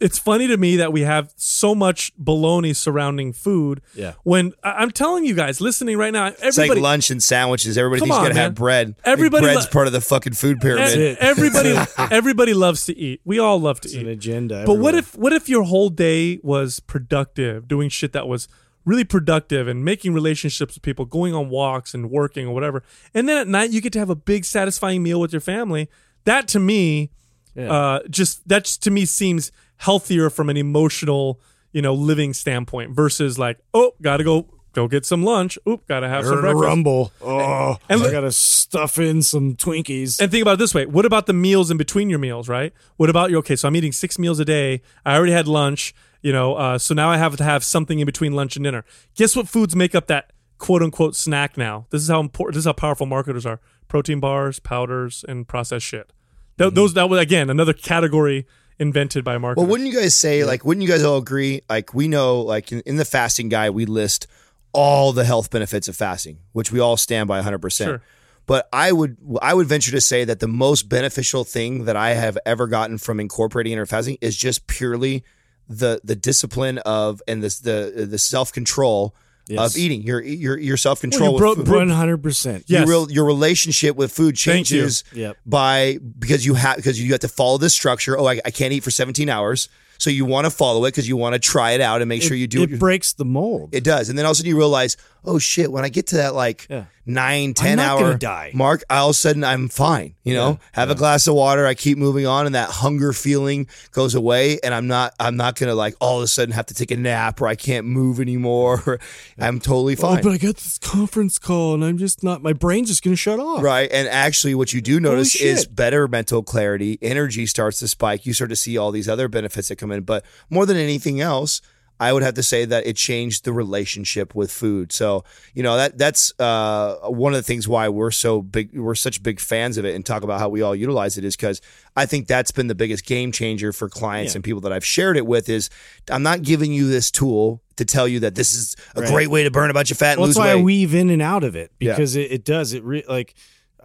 It's 0.00 0.18
funny 0.18 0.46
to 0.48 0.56
me 0.56 0.76
that 0.76 0.92
we 0.92 1.02
have 1.02 1.32
so 1.36 1.74
much 1.74 2.10
baloney 2.16 2.74
surrounding 2.74 3.32
food. 3.34 3.82
Yeah. 3.94 4.14
When 4.24 4.52
I- 4.64 4.72
I'm 4.82 4.90
telling 4.90 5.26
you 5.26 5.34
guys, 5.34 5.60
listening 5.60 5.98
right 5.98 6.12
now, 6.12 6.28
It's 6.28 6.40
like 6.42 6.50
everybody, 6.70 6.80
lunch 6.80 7.10
and 7.10 7.22
sandwiches. 7.22 7.76
Everybody 7.76 8.00
thinks 8.00 8.16
on, 8.16 8.22
gotta 8.24 8.34
man. 8.34 8.42
have 8.44 8.54
bread. 8.54 8.94
Everybody 9.04 9.44
bread's 9.44 9.64
lo- 9.66 9.70
part 9.70 9.86
of 9.88 9.92
the 9.92 10.00
fucking 10.00 10.32
food 10.32 10.60
pyramid. 10.60 10.98
it. 10.98 11.18
everybody, 11.20 11.76
everybody 12.10 12.54
loves 12.54 12.86
to 12.86 12.96
eat. 12.96 13.20
We 13.24 13.38
all 13.38 13.60
love 13.60 13.80
to 13.82 13.88
It's 13.88 13.94
an 13.96 14.02
eat. 14.08 14.12
agenda. 14.12 14.64
But 14.66 14.74
what 14.78 14.94
if 14.94 15.14
what 15.16 15.32
if 15.34 15.48
your 15.48 15.64
whole 15.64 15.90
day 15.90 16.40
was 16.42 16.80
productive, 16.80 17.68
doing 17.68 17.88
shit 17.90 18.12
that 18.12 18.26
was 18.26 18.48
really 18.86 19.04
productive 19.04 19.68
and 19.68 19.84
making 19.84 20.14
relationships 20.14 20.74
with 20.74 20.82
people, 20.82 21.04
going 21.04 21.34
on 21.34 21.50
walks 21.50 21.92
and 21.92 22.10
working 22.10 22.46
or 22.46 22.54
whatever. 22.54 22.82
And 23.12 23.28
then 23.28 23.36
at 23.36 23.46
night 23.46 23.70
you 23.70 23.82
get 23.82 23.92
to 23.92 23.98
have 23.98 24.08
a 24.08 24.16
big 24.16 24.46
satisfying 24.46 25.02
meal 25.02 25.20
with 25.20 25.32
your 25.32 25.40
family. 25.42 25.90
That 26.24 26.48
to 26.48 26.58
me 26.58 27.10
uh 27.58 27.98
just 28.08 28.48
that 28.48 28.64
just 28.64 28.82
to 28.84 28.90
me 28.90 29.04
seems 29.04 29.52
healthier 29.80 30.30
from 30.30 30.48
an 30.48 30.56
emotional, 30.56 31.40
you 31.72 31.82
know, 31.82 31.94
living 31.94 32.32
standpoint 32.32 32.94
versus 32.94 33.38
like, 33.38 33.58
oh, 33.74 33.92
got 34.02 34.18
to 34.18 34.24
go 34.24 34.46
go 34.72 34.86
get 34.86 35.04
some 35.04 35.24
lunch. 35.24 35.58
Oop, 35.68 35.86
got 35.88 36.00
to 36.00 36.08
have 36.08 36.24
some 36.24 36.34
Heard 36.34 36.38
a 36.38 36.42
breakfast. 36.42 36.64
rumble? 36.64 37.12
Oh, 37.20 37.76
And 37.88 38.02
I 38.02 38.12
gotta 38.12 38.30
stuff 38.30 38.98
in 38.98 39.20
some 39.22 39.56
Twinkies. 39.56 40.20
And 40.20 40.30
think 40.30 40.42
about 40.42 40.52
it 40.54 40.58
this 40.58 40.74
way: 40.74 40.86
What 40.86 41.04
about 41.06 41.26
the 41.26 41.32
meals 41.32 41.70
in 41.70 41.76
between 41.76 42.08
your 42.10 42.18
meals? 42.20 42.48
Right? 42.48 42.72
What 42.96 43.10
about 43.10 43.30
your 43.30 43.40
okay? 43.40 43.56
So 43.56 43.66
I'm 43.68 43.74
eating 43.76 43.92
six 43.92 44.18
meals 44.18 44.38
a 44.38 44.44
day. 44.44 44.82
I 45.04 45.16
already 45.16 45.32
had 45.32 45.48
lunch. 45.48 45.94
You 46.22 46.34
know, 46.34 46.54
uh, 46.54 46.76
so 46.78 46.92
now 46.94 47.08
I 47.10 47.16
have 47.16 47.34
to 47.38 47.44
have 47.44 47.64
something 47.64 47.98
in 47.98 48.04
between 48.04 48.34
lunch 48.34 48.54
and 48.54 48.62
dinner. 48.62 48.84
Guess 49.16 49.34
what 49.34 49.48
foods 49.48 49.74
make 49.74 49.94
up 49.94 50.06
that 50.08 50.32
quote 50.58 50.82
unquote 50.82 51.16
snack 51.16 51.56
now? 51.56 51.86
This 51.88 52.02
is 52.02 52.08
how 52.08 52.20
important. 52.20 52.54
This 52.56 52.62
is 52.62 52.66
how 52.66 52.74
powerful 52.74 53.06
marketers 53.06 53.46
are: 53.46 53.58
protein 53.88 54.20
bars, 54.20 54.58
powders, 54.60 55.24
and 55.26 55.48
processed 55.48 55.86
shit. 55.86 56.12
Th- 56.58 56.72
Those 56.74 56.92
that 56.94 57.08
was 57.08 57.18
again 57.20 57.48
another 57.48 57.72
category 57.72 58.46
invented 58.80 59.22
by 59.22 59.38
marketers. 59.38 59.62
Well, 59.62 59.70
wouldn't 59.70 59.88
you 59.88 60.00
guys 60.00 60.18
say 60.18 60.44
like? 60.44 60.64
Wouldn't 60.64 60.82
you 60.82 60.88
guys 60.88 61.04
all 61.04 61.18
agree? 61.18 61.60
Like 61.68 61.94
we 61.94 62.08
know, 62.08 62.40
like 62.40 62.72
in, 62.72 62.80
in 62.80 62.96
the 62.96 63.04
fasting 63.04 63.48
guide, 63.48 63.70
we 63.70 63.86
list 63.86 64.26
all 64.72 65.12
the 65.12 65.24
health 65.24 65.50
benefits 65.50 65.86
of 65.86 65.94
fasting, 65.94 66.38
which 66.52 66.72
we 66.72 66.80
all 66.80 66.96
stand 66.96 67.28
by 67.28 67.36
100. 67.36 67.52
Sure. 67.52 67.58
percent 67.58 68.02
But 68.46 68.68
I 68.72 68.90
would 68.90 69.18
I 69.40 69.54
would 69.54 69.68
venture 69.68 69.92
to 69.92 70.00
say 70.00 70.24
that 70.24 70.40
the 70.40 70.48
most 70.48 70.88
beneficial 70.88 71.44
thing 71.44 71.84
that 71.84 71.94
I 71.94 72.14
have 72.14 72.36
ever 72.44 72.66
gotten 72.66 72.98
from 72.98 73.20
incorporating 73.20 73.72
intermittent 73.72 73.90
fasting 73.90 74.18
is 74.20 74.36
just 74.36 74.66
purely 74.66 75.22
the 75.68 76.00
the 76.02 76.16
discipline 76.16 76.78
of 76.78 77.22
and 77.28 77.42
this 77.42 77.60
the 77.60 78.06
the 78.10 78.18
self 78.18 78.52
control 78.52 79.14
Yes. 79.50 79.74
of 79.74 79.80
eating. 79.80 80.02
Your 80.02 80.22
your 80.22 80.58
your 80.58 80.76
self 80.76 81.00
control. 81.00 81.38
Well, 81.38 81.56
One 81.56 81.90
hundred 81.90 82.22
percent. 82.22 82.64
Yes. 82.66 82.80
your 82.80 82.88
real, 82.88 83.10
your 83.10 83.24
relationship 83.24 83.96
with 83.96 84.12
food 84.12 84.36
changes 84.36 85.04
Yep. 85.12 85.36
by 85.46 85.98
because 86.18 86.46
you 86.46 86.54
have 86.54 86.76
because 86.76 87.00
you 87.00 87.10
have 87.12 87.20
to 87.20 87.28
follow 87.28 87.58
this 87.58 87.74
structure. 87.74 88.18
Oh, 88.18 88.26
I, 88.26 88.40
I 88.44 88.50
can't 88.50 88.72
eat 88.72 88.82
for 88.84 88.90
17 88.90 89.28
hours, 89.28 89.68
so 89.98 90.08
you 90.10 90.24
want 90.24 90.44
to 90.46 90.50
follow 90.50 90.84
it 90.84 90.88
because 90.88 91.08
you 91.08 91.16
want 91.16 91.34
to 91.34 91.38
try 91.38 91.72
it 91.72 91.80
out 91.80 92.00
and 92.00 92.08
make 92.08 92.22
sure 92.22 92.36
you 92.36 92.46
do 92.46 92.62
It 92.62 92.72
it. 92.72 92.78
breaks 92.78 93.12
the 93.12 93.24
mold. 93.24 93.74
It 93.74 93.84
does, 93.84 94.08
and 94.08 94.16
then 94.18 94.24
all 94.24 94.30
of 94.30 94.34
a 94.34 94.36
sudden 94.38 94.48
you 94.50 94.56
realize, 94.56 94.96
oh 95.24 95.38
shit! 95.38 95.70
When 95.72 95.84
I 95.84 95.88
get 95.88 96.08
to 96.08 96.16
that 96.16 96.34
like 96.34 96.66
Yeah. 96.70 96.84
nine, 97.06 97.54
ten 97.54 97.76
not 97.76 97.88
hour 97.88 98.00
gonna 98.00 98.18
die. 98.18 98.50
mark, 98.54 98.82
all 98.88 99.08
of 99.08 99.10
a 99.12 99.14
sudden 99.14 99.42
I'm 99.44 99.68
fine. 99.68 100.14
You 100.24 100.34
know, 100.34 100.58
have 100.72 100.90
a 100.90 100.94
glass 100.94 101.26
of 101.26 101.34
water. 101.34 101.66
I 101.66 101.74
keep 101.74 101.98
moving 101.98 102.26
on, 102.26 102.46
and 102.46 102.54
that 102.54 102.70
hunger 102.70 103.12
feeling 103.12 103.66
goes 103.92 104.14
away, 104.14 104.58
and 104.62 104.72
I'm 104.74 104.86
not 104.86 105.14
I'm 105.18 105.36
not 105.36 105.56
gonna 105.58 105.74
like 105.74 105.94
all 106.00 106.18
of 106.18 106.22
a 106.24 106.26
sudden 106.26 106.52
have 106.54 106.66
to 106.66 106.74
take 106.74 106.90
a 106.90 106.96
nap 106.96 107.40
or 107.40 107.46
I 107.48 107.54
can't 107.54 107.86
move 107.86 108.20
anymore. 108.20 108.82
Or 108.86 108.98
I'm 109.38 109.58
totally 109.60 109.94
Oh, 109.98 110.02
fine. 110.02 110.22
but 110.22 110.32
I 110.32 110.38
got 110.38 110.56
this 110.56 110.78
conference 110.78 111.38
call 111.38 111.74
and 111.74 111.84
I'm 111.84 111.98
just 111.98 112.22
not. 112.22 112.42
My 112.42 112.52
brain's 112.52 112.88
just 112.88 113.02
gonna 113.02 113.16
shut 113.16 113.40
off. 113.40 113.62
Right. 113.62 113.90
And 113.90 114.08
actually, 114.08 114.54
what 114.54 114.72
you 114.72 114.80
do 114.80 115.00
notice 115.00 115.34
is 115.40 115.66
better 115.66 116.06
mental 116.08 116.42
clarity. 116.42 116.98
Energy 117.02 117.46
starts 117.46 117.78
to 117.80 117.88
spike. 117.88 118.26
You 118.26 118.32
start 118.32 118.50
to 118.50 118.56
see 118.56 118.76
all 118.78 118.90
these 118.92 119.08
other 119.08 119.28
benefits 119.28 119.68
that 119.68 119.76
come 119.76 119.90
in. 119.90 120.02
But 120.02 120.24
more 120.48 120.66
than 120.66 120.76
anything 120.76 121.20
else, 121.20 121.60
I 122.00 122.12
would 122.14 122.22
have 122.22 122.34
to 122.34 122.42
say 122.42 122.64
that 122.64 122.86
it 122.86 122.96
changed 122.96 123.44
the 123.44 123.52
relationship 123.52 124.34
with 124.34 124.50
food. 124.50 124.90
So, 124.90 125.22
you 125.54 125.62
know, 125.62 125.76
that 125.76 125.98
that's 125.98 126.32
uh, 126.40 126.96
one 127.02 127.34
of 127.34 127.36
the 127.36 127.42
things 127.42 127.68
why 127.68 127.90
we're 127.90 128.10
so 128.10 128.40
big, 128.40 128.76
we're 128.76 128.94
such 128.94 129.22
big 129.22 129.38
fans 129.38 129.76
of 129.76 129.84
it 129.84 129.94
and 129.94 130.04
talk 130.04 130.22
about 130.22 130.40
how 130.40 130.48
we 130.48 130.62
all 130.62 130.74
utilize 130.74 131.18
it 131.18 131.24
is 131.24 131.36
because 131.36 131.60
I 131.94 132.06
think 132.06 132.26
that's 132.26 132.50
been 132.52 132.68
the 132.68 132.74
biggest 132.74 133.04
game 133.04 133.32
changer 133.32 133.70
for 133.72 133.90
clients 133.90 134.32
Yeah. 134.32 134.38
and 134.38 134.44
people 134.44 134.62
that 134.62 134.72
I've 134.72 134.84
shared 134.84 135.18
it 135.18 135.26
with 135.26 135.50
is 135.50 135.68
I'm 136.10 136.22
not 136.22 136.40
giving 136.42 136.72
you 136.72 136.88
this 136.88 137.10
tool 137.10 137.62
to 137.76 137.84
tell 137.84 138.08
you 138.08 138.20
that 138.20 138.34
this 138.34 138.54
is 138.54 138.76
a 138.96 139.02
Right. 139.02 139.10
great 139.10 139.28
way 139.30 139.44
to 139.44 139.50
burn 139.50 139.70
a 139.70 139.74
bunch 139.74 139.90
of 139.90 139.98
fat 139.98 140.12
and 140.12 140.20
Well, 140.20 140.26
that's 140.28 140.38
why 140.38 140.54
weight. 140.54 140.60
I 140.60 140.64
weave 140.64 140.94
in 140.94 141.10
and 141.10 141.20
out 141.20 141.44
of 141.44 141.54
it 141.54 141.70
Yeah. 141.80 141.92
because 141.92 142.16
it, 142.16 142.32
it 142.32 142.44
does. 142.44 142.72
It 142.72 142.82
re- 142.82 143.04
like 143.08 143.34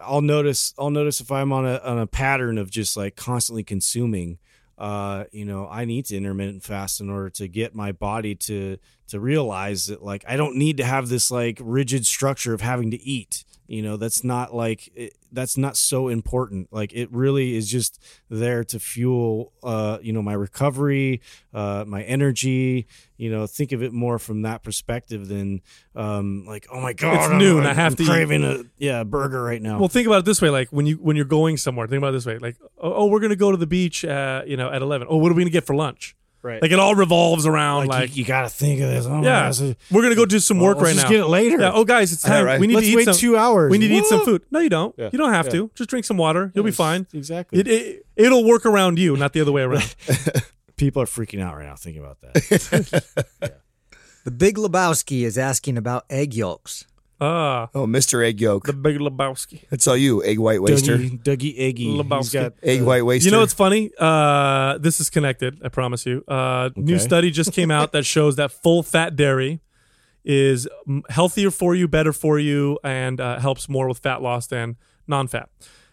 I'll 0.00 0.22
notice. 0.22 0.72
I'll 0.78 0.90
notice 0.90 1.20
if 1.20 1.30
I'm 1.30 1.52
on 1.52 1.66
a 1.66 1.78
on 1.84 1.98
a 1.98 2.06
pattern 2.06 2.56
of 2.58 2.70
just 2.70 2.96
like 2.96 3.14
constantly 3.16 3.62
consuming. 3.64 4.38
Uh, 4.78 5.24
you 5.32 5.44
know, 5.44 5.68
I 5.68 5.84
need 5.84 6.06
to 6.06 6.16
intermittent 6.16 6.62
fast 6.62 7.00
in 7.00 7.08
order 7.08 7.30
to 7.30 7.48
get 7.48 7.74
my 7.74 7.92
body 7.92 8.34
to 8.34 8.78
to 9.08 9.20
realize 9.20 9.86
that 9.86 10.02
like 10.02 10.24
I 10.28 10.36
don't 10.36 10.56
need 10.56 10.76
to 10.78 10.84
have 10.84 11.08
this 11.08 11.30
like 11.30 11.58
rigid 11.62 12.06
structure 12.06 12.52
of 12.54 12.60
having 12.60 12.90
to 12.90 13.00
eat. 13.02 13.44
You 13.68 13.82
know, 13.82 13.96
that's 13.96 14.22
not 14.22 14.54
like 14.54 14.88
it, 14.94 15.14
that's 15.32 15.56
not 15.56 15.76
so 15.76 16.06
important. 16.06 16.68
Like 16.72 16.92
it 16.92 17.10
really 17.12 17.56
is 17.56 17.68
just 17.68 18.00
there 18.30 18.62
to 18.62 18.78
fuel, 18.78 19.52
uh, 19.64 19.98
you 20.00 20.12
know, 20.12 20.22
my 20.22 20.34
recovery, 20.34 21.20
uh, 21.52 21.84
my 21.84 22.04
energy. 22.04 22.86
You 23.16 23.30
know, 23.32 23.44
think 23.48 23.72
of 23.72 23.82
it 23.82 23.92
more 23.92 24.20
from 24.20 24.42
that 24.42 24.62
perspective 24.62 25.26
than 25.26 25.62
um, 25.96 26.44
like, 26.46 26.68
oh 26.72 26.80
my 26.80 26.92
god, 26.92 27.14
It's 27.16 27.26
I'm- 27.28 27.38
noon, 27.38 27.60
I'm, 27.64 27.70
I 27.70 27.74
have 27.74 27.94
I'm 27.94 27.96
to 27.96 28.02
eat. 28.04 28.08
craving 28.08 28.44
a 28.44 28.62
yeah 28.78 29.00
a 29.00 29.04
burger 29.04 29.42
right 29.42 29.60
now. 29.60 29.80
Well, 29.80 29.88
think 29.88 30.06
about 30.06 30.20
it 30.20 30.26
this 30.26 30.40
way: 30.40 30.50
like 30.50 30.68
when 30.68 30.86
you 30.86 30.94
when 30.98 31.16
you're 31.16 31.24
going 31.24 31.56
somewhere, 31.56 31.88
think 31.88 31.98
about 31.98 32.10
it 32.10 32.12
this 32.12 32.26
way: 32.26 32.38
like, 32.38 32.56
oh, 32.78 32.92
oh, 32.94 33.06
we're 33.06 33.20
gonna 33.20 33.34
go 33.34 33.50
to 33.50 33.56
the 33.56 33.66
beach, 33.66 34.04
uh, 34.04 34.42
you 34.46 34.56
know, 34.56 34.70
at 34.70 34.80
eleven. 34.80 35.08
Oh, 35.10 35.16
what 35.16 35.32
are 35.32 35.34
we 35.34 35.42
gonna 35.42 35.50
get 35.50 35.64
for 35.66 35.74
lunch? 35.74 36.14
Right, 36.46 36.62
Like 36.62 36.70
it 36.70 36.78
all 36.78 36.94
revolves 36.94 37.46
around 37.46 37.88
like, 37.88 38.00
like, 38.00 38.16
you, 38.16 38.22
you 38.22 38.24
got 38.24 38.42
to 38.42 38.48
think 38.48 38.80
of 38.80 38.88
this. 38.88 39.04
Oh 39.06 39.10
my 39.16 39.24
yeah, 39.24 39.48
gosh, 39.48 39.60
we're 39.90 40.02
gonna 40.02 40.14
go 40.14 40.24
do 40.24 40.38
some 40.38 40.58
well, 40.58 40.68
work 40.68 40.76
let's 40.78 40.86
right 40.86 40.94
just 40.94 41.04
now. 41.06 41.10
Get 41.10 41.20
it 41.20 41.26
later. 41.26 41.58
Yeah. 41.60 41.72
Oh, 41.74 41.84
guys, 41.84 42.12
it's 42.12 42.24
I 42.24 42.28
know, 42.30 42.34
time. 42.36 42.44
right? 42.46 42.60
We 42.60 42.66
need 42.68 42.74
Let's 42.74 42.86
to 42.86 42.92
eat 42.92 42.96
wait 42.96 43.04
some. 43.06 43.14
two 43.16 43.36
hours. 43.36 43.70
We 43.70 43.78
need 43.78 43.88
to 43.88 43.94
eat 43.94 44.04
some 44.06 44.24
food. 44.24 44.42
No, 44.50 44.60
you 44.60 44.68
don't. 44.70 44.94
Yeah. 44.96 45.10
You 45.12 45.18
don't 45.18 45.32
have 45.32 45.46
Yeah. 45.46 45.52
to. 45.52 45.70
Just 45.74 45.90
drink 45.90 46.04
some 46.06 46.16
water. 46.16 46.52
You'll 46.54 46.64
be 46.64 46.70
fine. 46.70 47.06
Exactly. 47.12 47.58
It, 47.60 47.68
it 47.68 48.06
it'll 48.16 48.44
work 48.44 48.64
around 48.64 48.98
you, 48.98 49.16
not 49.16 49.32
the 49.32 49.40
other 49.40 49.52
way 49.52 49.62
around. 49.62 49.94
People 50.76 51.02
are 51.02 51.06
freaking 51.06 51.42
out 51.42 51.56
right 51.56 51.66
now 51.66 51.74
thinking 51.74 52.02
about 52.02 52.20
that. 52.22 53.52
The 54.24 54.32
Big 54.32 54.56
Lebowski 54.56 55.22
is 55.22 55.38
asking 55.38 55.78
about 55.78 56.04
egg 56.10 56.34
yolks. 56.34 56.84
Ah, 57.20 57.70
oh, 57.74 57.86
Mr. 57.86 58.22
Egg 58.24 58.40
Yolk. 58.42 58.66
the 58.66 58.72
Big 58.74 58.98
Lebowski. 58.98 59.62
That's 59.70 59.86
all 59.88 59.96
you, 59.96 60.22
egg 60.22 60.38
white 60.38 60.60
waster. 60.60 60.98
Dougie, 60.98 61.22
Dougie 61.22 61.54
Eggy. 61.58 61.84
He's 61.92 62.00
Lebowski. 62.02 62.32
got 62.34 62.52
Egg 62.62 62.82
uh, 62.82 62.84
white 62.84 63.02
waster. 63.02 63.24
You 63.26 63.30
know 63.32 63.40
what's 63.40 63.54
funny? 63.54 63.90
Uh, 63.98 64.76
this 64.78 65.00
is 65.00 65.08
connected. 65.08 65.58
I 65.64 65.68
promise 65.70 66.04
you. 66.04 66.22
Uh, 66.28 66.68
New 66.76 66.94
Okay. 66.96 67.02
study 67.04 67.30
just 67.30 67.52
came 67.54 67.70
out 67.70 67.92
that 67.92 68.04
shows 68.04 68.36
that 68.36 68.52
full 68.52 68.82
fat 68.82 69.16
dairy 69.16 69.60
is 70.24 70.68
mm, 70.86 71.02
healthier 71.08 71.50
for 71.50 71.74
you, 71.74 71.88
better 71.88 72.12
for 72.12 72.38
you, 72.38 72.78
and 72.84 73.18
uh, 73.20 73.38
helps 73.38 73.68
more 73.68 73.88
with 73.88 73.98
fat 73.98 74.20
loss 74.20 74.46
than 74.48 74.76
non-fat. 75.06 75.48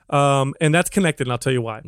Um, 0.09 0.53
and 0.59 0.75
that's 0.75 0.89
connected, 0.89 1.27
and 1.27 1.31
I'll 1.31 1.37
tell 1.37 1.53
you 1.53 1.61
why. 1.61 1.81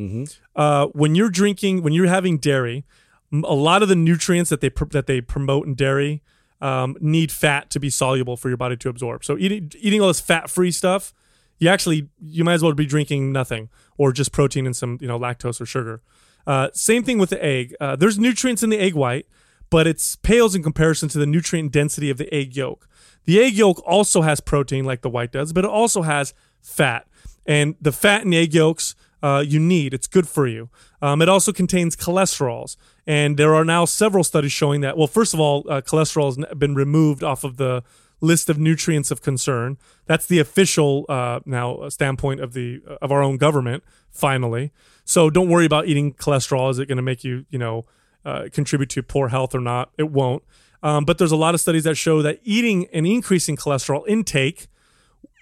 Uh, 0.55 0.85
when 0.93 1.15
you're 1.15 1.29
drinking, 1.29 1.83
when 1.83 1.91
you're 1.91 2.07
having 2.07 2.37
dairy, 2.37 2.85
m- 3.33 3.43
a 3.43 3.53
lot 3.53 3.83
of 3.83 3.89
the 3.89 3.95
nutrients 3.95 4.49
that 4.49 4.61
they 4.61 4.69
pr- 4.69 4.85
that 4.91 5.07
they 5.07 5.19
promote 5.21 5.67
in 5.67 5.73
dairy 5.75 6.21
um, 6.65 6.97
need 6.99 7.31
fat 7.31 7.69
to 7.69 7.79
be 7.79 7.91
soluble 7.91 8.35
for 8.35 8.49
your 8.49 8.57
body 8.57 8.75
to 8.77 8.89
absorb. 8.89 9.23
So 9.23 9.37
eating 9.37 9.71
eating 9.79 10.01
all 10.01 10.07
this 10.07 10.19
fat-free 10.19 10.71
stuff, 10.71 11.13
you 11.59 11.69
actually 11.69 12.09
you 12.19 12.43
might 12.43 12.55
as 12.55 12.63
well 12.63 12.73
be 12.73 12.87
drinking 12.87 13.31
nothing 13.31 13.69
or 13.97 14.11
just 14.11 14.31
protein 14.31 14.65
and 14.65 14.75
some 14.75 14.97
you 14.99 15.07
know 15.07 15.19
lactose 15.19 15.61
or 15.61 15.67
sugar. 15.67 16.01
Uh, 16.47 16.69
same 16.73 17.03
thing 17.03 17.19
with 17.19 17.29
the 17.29 17.43
egg. 17.43 17.75
Uh, 17.79 17.95
there's 17.95 18.17
nutrients 18.17 18.63
in 18.63 18.71
the 18.71 18.79
egg 18.79 18.95
white, 18.95 19.27
but 19.69 19.85
it's 19.85 20.15
pales 20.15 20.55
in 20.55 20.63
comparison 20.63 21.07
to 21.09 21.19
the 21.19 21.27
nutrient 21.27 21.71
density 21.71 22.09
of 22.09 22.17
the 22.17 22.33
egg 22.33 22.55
yolk. 22.55 22.87
The 23.25 23.39
egg 23.43 23.53
yolk 23.53 23.81
also 23.85 24.21
has 24.23 24.39
protein 24.39 24.85
like 24.85 25.01
the 25.01 25.09
white 25.09 25.31
does, 25.31 25.53
but 25.53 25.65
it 25.65 25.71
also 25.71 26.01
has 26.01 26.33
fat. 26.61 27.07
And 27.45 27.75
the 27.79 27.91
fat 27.91 28.23
in 28.23 28.33
egg 28.33 28.55
yolks 28.55 28.95
uh, 29.25 29.41
you 29.41 29.59
need. 29.59 29.91
It's 29.91 30.05
good 30.07 30.27
for 30.27 30.45
you. 30.45 30.69
Um, 31.01 31.21
it 31.23 31.29
also 31.29 31.51
contains 31.51 31.95
cholesterols. 31.95 32.77
And 33.07 33.37
there 33.37 33.55
are 33.55 33.65
now 33.65 33.85
several 33.85 34.23
studies 34.23 34.51
showing 34.51 34.81
that, 34.81 34.97
well, 34.97 35.07
first 35.07 35.33
of 35.33 35.39
all, 35.39 35.65
uh, 35.67 35.81
cholesterol 35.81 36.27
has 36.27 36.55
been 36.55 36.75
removed 36.75 37.23
off 37.23 37.43
of 37.43 37.57
the 37.57 37.83
list 38.21 38.49
of 38.49 38.59
nutrients 38.59 39.09
of 39.09 39.23
concern. 39.23 39.77
That's 40.05 40.27
the 40.27 40.39
official 40.39 41.05
uh, 41.09 41.39
now 41.45 41.89
standpoint 41.89 42.39
of 42.39 42.53
the 42.53 42.81
of 43.01 43.11
our 43.11 43.23
own 43.23 43.37
government. 43.37 43.83
Finally, 44.11 44.71
so 45.03 45.29
don't 45.29 45.49
worry 45.49 45.65
about 45.65 45.87
eating 45.87 46.13
cholesterol. 46.13 46.69
Is 46.69 46.77
it 46.77 46.87
going 46.87 46.97
to 46.97 47.01
make 47.11 47.23
you, 47.23 47.45
you 47.49 47.59
know, 47.59 47.85
uh, 48.25 48.47
contribute 48.51 48.89
to 48.91 49.03
poor 49.03 49.29
health 49.29 49.55
or 49.55 49.59
not. 49.59 49.91
It 49.97 50.11
won't. 50.11 50.43
Um, 50.83 51.03
but 51.03 51.17
there's 51.17 51.31
a 51.31 51.35
lot 51.35 51.55
of 51.55 51.61
studies 51.61 51.83
that 51.85 51.95
show 51.95 52.21
that 52.21 52.39
eating 52.43 52.87
an 52.93 53.05
increasing 53.05 53.55
cholesterol 53.55 54.03
intake 54.07 54.67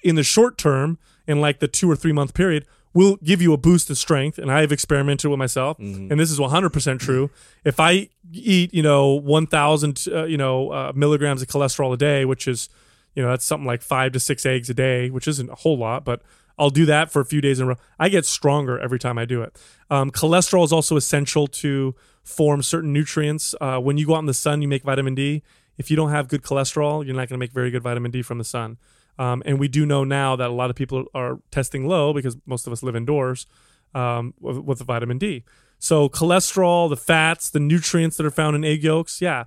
in 0.04 0.16
the 0.16 0.24
short 0.24 0.58
term, 0.58 0.98
in 1.28 1.42
like 1.42 1.60
the 1.60 1.68
two 1.68 1.90
or 1.90 1.96
three 1.96 2.14
month 2.14 2.34
period, 2.34 2.66
will 2.94 3.18
give 3.24 3.42
you 3.42 3.54
a 3.54 3.58
boost 3.58 3.90
of 3.90 3.98
strength. 3.98 4.38
And 4.38 4.52
I've 4.52 4.72
experimented 4.72 5.30
with 5.30 5.40
myself, 5.40 5.78
and 6.12 6.20
this 6.20 6.32
is 6.32 6.40
100% 6.40 7.00
true. 7.00 7.30
If 7.64 7.80
I 7.80 8.10
eat, 8.32 8.74
you 8.74 8.84
know, 8.84 9.14
1,000, 9.14 10.06
uh, 10.12 10.24
you 10.26 10.38
know, 10.38 10.72
uh, 10.72 10.92
milligrams 10.96 11.42
of 11.42 11.48
cholesterol 11.48 11.94
a 11.94 11.98
day, 11.98 12.26
which 12.26 12.48
is, 12.48 12.70
you 13.16 13.24
know, 13.24 13.30
that's 13.30 13.46
something 13.46 13.66
like 13.66 13.82
five 13.82 14.12
to 14.14 14.20
six 14.20 14.46
eggs 14.46 14.70
a 14.70 14.74
day, 14.74 15.10
which 15.10 15.28
isn't 15.28 15.50
a 15.50 15.56
whole 15.56 15.78
lot, 15.78 16.06
but 16.06 16.22
I'll 16.58 16.70
do 16.70 16.86
that 16.86 17.12
for 17.12 17.20
a 17.20 17.26
few 17.26 17.42
days 17.42 17.60
in 17.60 17.66
a 17.66 17.70
row. 17.70 17.78
I 18.00 18.10
get 18.10 18.26
stronger 18.26 18.80
every 18.80 19.00
time 19.00 19.18
I 19.18 19.26
do 19.26 19.42
it. 19.42 19.58
Um, 19.90 20.12
cholesterol 20.12 20.64
is 20.64 20.72
also 20.72 20.96
essential 20.96 21.48
to 21.48 21.96
form 22.24 22.62
certain 22.62 22.94
nutrients. 22.94 23.56
Uh, 23.60 23.80
when 23.80 23.98
you 23.98 24.06
go 24.06 24.16
out 24.16 24.20
in 24.20 24.28
the 24.28 24.34
sun, 24.34 24.62
you 24.62 24.68
make 24.68 24.84
vitamin 24.84 25.16
D. 25.16 25.44
If 25.78 25.90
you 25.90 25.98
don't 25.98 26.12
have 26.12 26.28
good 26.28 26.44
cholesterol, 26.44 27.04
you're 27.06 27.16
not 27.16 27.28
going 27.30 27.30
to 27.30 27.38
make 27.38 27.52
very 27.52 27.72
good 27.72 27.82
vitamin 27.82 28.12
D 28.12 28.22
from 28.22 28.38
the 28.38 28.44
sun. 28.44 28.78
Um, 29.20 29.44
and 29.46 29.60
we 29.60 29.68
do 29.68 29.86
know 29.86 30.04
now 30.04 30.36
that 30.36 30.50
a 30.50 30.54
lot 30.54 30.70
of 30.70 30.76
people 30.76 31.06
are 31.14 31.40
testing 31.52 31.88
low 31.88 32.14
because 32.14 32.36
most 32.46 32.66
of 32.66 32.74
us 32.74 32.82
live 32.84 32.96
indoors 32.96 33.46
um, 33.94 34.34
with, 34.40 34.58
with 34.58 34.80
the 34.80 34.86
vitamin 34.86 35.18
D. 35.18 35.44
So 35.80 36.10
cholesterol, 36.10 36.90
the 36.90 36.98
fats, 36.98 37.50
the 37.50 37.60
nutrients 37.60 38.18
that 38.18 38.26
are 38.26 38.32
found 38.32 38.56
in 38.56 38.64
egg 38.64 38.84
yolks, 38.84 39.22
yeah. 39.22 39.46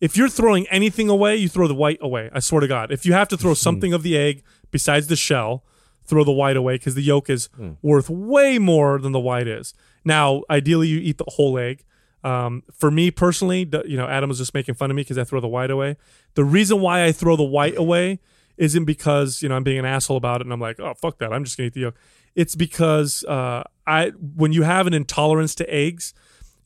If 0.00 0.16
you're 0.16 0.28
throwing 0.28 0.68
anything 0.68 1.08
away, 1.08 1.36
you 1.36 1.48
throw 1.48 1.66
the 1.66 1.74
white 1.74 1.98
away. 2.00 2.30
I 2.32 2.38
swear 2.38 2.60
to 2.60 2.68
God. 2.68 2.92
If 2.92 3.04
you 3.04 3.14
have 3.14 3.26
to 3.28 3.36
throw 3.36 3.54
something 3.54 3.92
of 3.92 4.04
the 4.04 4.16
egg 4.16 4.44
besides 4.70 5.08
the 5.08 5.16
shell, 5.16 5.64
throw 6.04 6.22
the 6.24 6.32
white 6.32 6.56
away 6.56 6.74
because 6.74 6.94
the 6.94 7.02
yolk 7.02 7.28
is 7.28 7.48
worth 7.82 8.08
way 8.08 8.58
more 8.58 8.98
than 9.00 9.12
the 9.12 9.18
white 9.20 9.48
is. 9.48 9.74
Now, 10.04 10.42
ideally, 10.48 10.88
you 10.88 10.98
eat 10.98 11.18
the 11.18 11.24
whole 11.26 11.58
egg. 11.58 11.84
Um, 12.24 12.62
for 12.72 12.90
me 12.90 13.10
personally, 13.10 13.68
you 13.86 13.96
know, 13.96 14.06
Adam 14.06 14.28
was 14.28 14.38
just 14.38 14.54
making 14.54 14.74
fun 14.74 14.90
of 14.90 14.96
me 14.96 15.02
because 15.02 15.18
I 15.18 15.24
throw 15.24 15.40
the 15.40 15.48
white 15.48 15.70
away. 15.70 15.96
The 16.34 16.44
reason 16.44 16.80
why 16.80 17.04
I 17.04 17.12
throw 17.12 17.36
the 17.36 17.42
white 17.42 17.76
away 17.76 18.20
isn't 18.58 18.84
because 18.84 19.42
you 19.42 19.48
know 19.48 19.56
I'm 19.56 19.64
being 19.64 19.78
an 19.78 19.84
asshole 19.84 20.16
about 20.16 20.40
it 20.40 20.46
and 20.46 20.52
I'm 20.52 20.60
like, 20.60 20.78
oh 20.80 20.94
fuck 20.94 21.18
that, 21.18 21.32
I'm 21.32 21.44
just 21.44 21.56
gonna 21.56 21.68
eat 21.68 21.74
the 21.74 21.80
yolk. 21.80 21.94
It's 22.34 22.54
because 22.54 23.24
uh, 23.24 23.64
I 23.86 24.10
when 24.10 24.52
you 24.52 24.62
have 24.62 24.86
an 24.86 24.94
intolerance 24.94 25.54
to 25.56 25.74
eggs, 25.74 26.14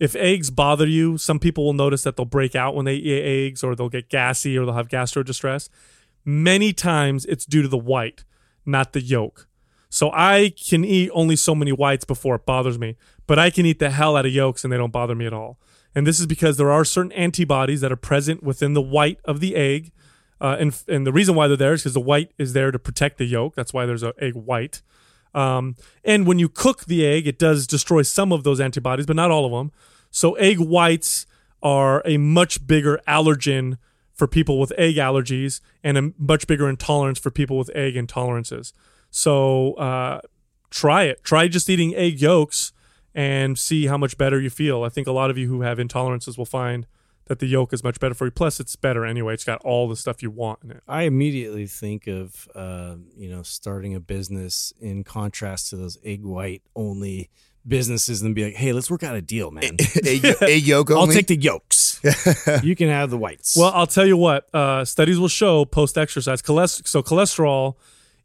if 0.01 0.16
eggs 0.16 0.51
bother 0.51 0.86
you, 0.86 1.16
some 1.16 1.38
people 1.38 1.64
will 1.64 1.74
notice 1.74 2.03
that 2.03 2.16
they'll 2.16 2.26
break 2.26 2.57
out 2.57 2.74
when 2.74 2.84
they 2.84 2.97
eat 2.97 3.22
eggs, 3.22 3.62
or 3.62 3.76
they'll 3.76 3.88
get 3.88 4.09
gassy, 4.09 4.59
or 4.59 4.66
they'll 4.66 4.74
have 4.74 4.88
gastro 4.88 5.22
distress. 5.22 5.68
Many 6.24 6.72
times 6.72 7.24
it's 7.26 7.47
due 7.47 7.62
to 7.62 7.68
the 7.68 7.78
white, 7.78 8.24
not 8.66 8.93
the 8.93 9.01
yolk. 9.01 9.49
So 9.88 10.11
I 10.12 10.55
can 10.68 10.84
eat 10.84 11.11
only 11.12 11.36
so 11.36 11.55
many 11.55 11.70
whites 11.70 12.05
before 12.05 12.36
it 12.36 12.47
bothers 12.47 12.78
me, 12.78 12.97
but 13.26 13.38
I 13.38 13.51
can 13.51 13.66
eat 13.66 13.78
the 13.78 13.90
hell 13.90 14.16
out 14.16 14.24
of 14.24 14.32
yolks 14.32 14.64
and 14.64 14.72
they 14.72 14.76
don't 14.76 14.93
bother 14.93 15.14
me 15.14 15.26
at 15.26 15.34
all. 15.34 15.59
And 15.95 16.07
this 16.07 16.18
is 16.18 16.26
because 16.26 16.57
there 16.57 16.70
are 16.70 16.84
certain 16.84 17.12
antibodies 17.12 17.82
that 17.82 17.93
are 17.93 17.97
present 17.97 18.43
within 18.43 18.72
the 18.72 18.80
white 18.80 19.18
of 19.24 19.40
the 19.40 19.55
egg. 19.55 19.93
Uh, 20.43 20.57
and, 20.59 20.82
and 20.88 21.07
the 21.07 21.12
reason 21.12 21.36
why 21.36 21.47
they're 21.47 21.57
there 21.57 21.72
is 21.72 21.82
because 21.82 21.95
the 21.95 22.01
white 22.01 22.32
is 22.36 22.53
there 22.53 22.72
to 22.72 22.78
protect 22.78 23.16
the 23.16 23.24
yolk. 23.24 23.55
That's 23.55 23.72
why 23.72 23.86
there's 23.86 24.03
an 24.03 24.12
egg 24.18 24.34
white. 24.34 24.82
Um, 25.34 25.76
and 26.05 26.26
when 26.26 26.40
you 26.40 26.49
cook 26.49 26.86
the 26.86 27.07
egg, 27.07 27.28
it 27.28 27.38
does 27.38 27.64
destroy 27.68 28.03
some 28.03 28.32
of 28.32 28.43
those 28.43 28.61
antibodies, 28.61 29.07
but 29.07 29.14
not 29.14 29.30
all 29.30 29.47
of 29.47 29.53
them. 29.53 29.70
So 30.11 30.34
egg 30.34 30.59
whites 30.59 31.26
are 31.62 32.03
a 32.05 32.16
much 32.18 32.66
bigger 32.66 33.01
allergen 33.07 33.78
for 34.12 34.26
people 34.26 34.59
with 34.59 34.72
egg 34.76 34.97
allergies 34.97 35.61
and 35.84 35.97
a 35.97 36.12
much 36.18 36.49
bigger 36.49 36.68
intolerance 36.68 37.20
for 37.20 37.30
people 37.30 37.57
with 37.57 37.70
egg 37.74 37.95
intolerances. 37.95 38.72
So 39.11 39.74
uh, 39.74 40.22
try 40.70 41.05
it. 41.05 41.22
Try 41.22 41.47
just 41.47 41.70
eating 41.70 41.95
egg 41.95 42.20
yolks 42.20 42.72
and 43.14 43.57
see 43.57 43.86
how 43.86 43.97
much 43.97 44.18
better 44.18 44.40
you 44.40 44.51
feel. 44.51 44.82
I 44.82 44.88
think 44.88 45.07
a 45.07 45.12
lot 45.12 45.30
of 45.30 45.38
you 45.38 45.49
who 45.49 45.61
have 45.61 45.78
intolerances 45.78 46.36
will 46.36 46.47
find 46.47 46.86
that 47.26 47.38
the 47.38 47.46
yolk 47.46 47.72
is 47.72 47.84
much 47.84 48.00
better 48.00 48.14
for 48.14 48.26
you. 48.26 48.30
Plus, 48.30 48.60
it's 48.60 48.76
better 48.76 49.04
anyway. 49.04 49.34
It's 49.34 49.44
got 49.44 49.60
all 49.62 49.88
the 49.88 49.96
stuff 49.96 50.22
you 50.22 50.30
want 50.30 50.60
in 50.64 50.70
it. 50.72 50.82
I 50.88 51.02
immediately 51.02 51.66
think 51.66 52.06
of 52.06 52.48
uh, 52.54 52.96
you 53.16 53.30
know 53.30 53.42
starting 53.42 53.94
a 53.94 54.00
business 54.00 54.72
in 54.80 55.04
contrast 55.04 55.70
to 55.70 55.76
those 55.76 55.98
egg 56.04 56.24
white 56.24 56.62
only 56.74 57.30
businesses 57.66 58.22
and 58.22 58.34
be 58.34 58.44
like, 58.44 58.54
hey, 58.54 58.72
let's 58.72 58.90
work 58.90 59.02
out 59.02 59.14
a 59.14 59.22
deal, 59.22 59.50
man. 59.50 59.64
a, 59.64 59.98
egg, 60.08 60.36
egg 60.42 60.62
yolk 60.66 60.90
I'll 60.90 61.06
take 61.06 61.28
the 61.28 61.36
yolks. 61.36 62.00
you 62.62 62.74
can 62.74 62.88
have 62.88 63.10
the 63.10 63.18
whites. 63.18 63.56
Well, 63.56 63.72
I'll 63.74 63.86
tell 63.86 64.06
you 64.06 64.16
what. 64.16 64.52
Uh, 64.54 64.84
studies 64.84 65.18
will 65.18 65.28
show 65.28 65.64
post-exercise 65.64 66.42
cholesterol. 66.42 66.88
So 66.88 67.02
cholesterol 67.02 67.76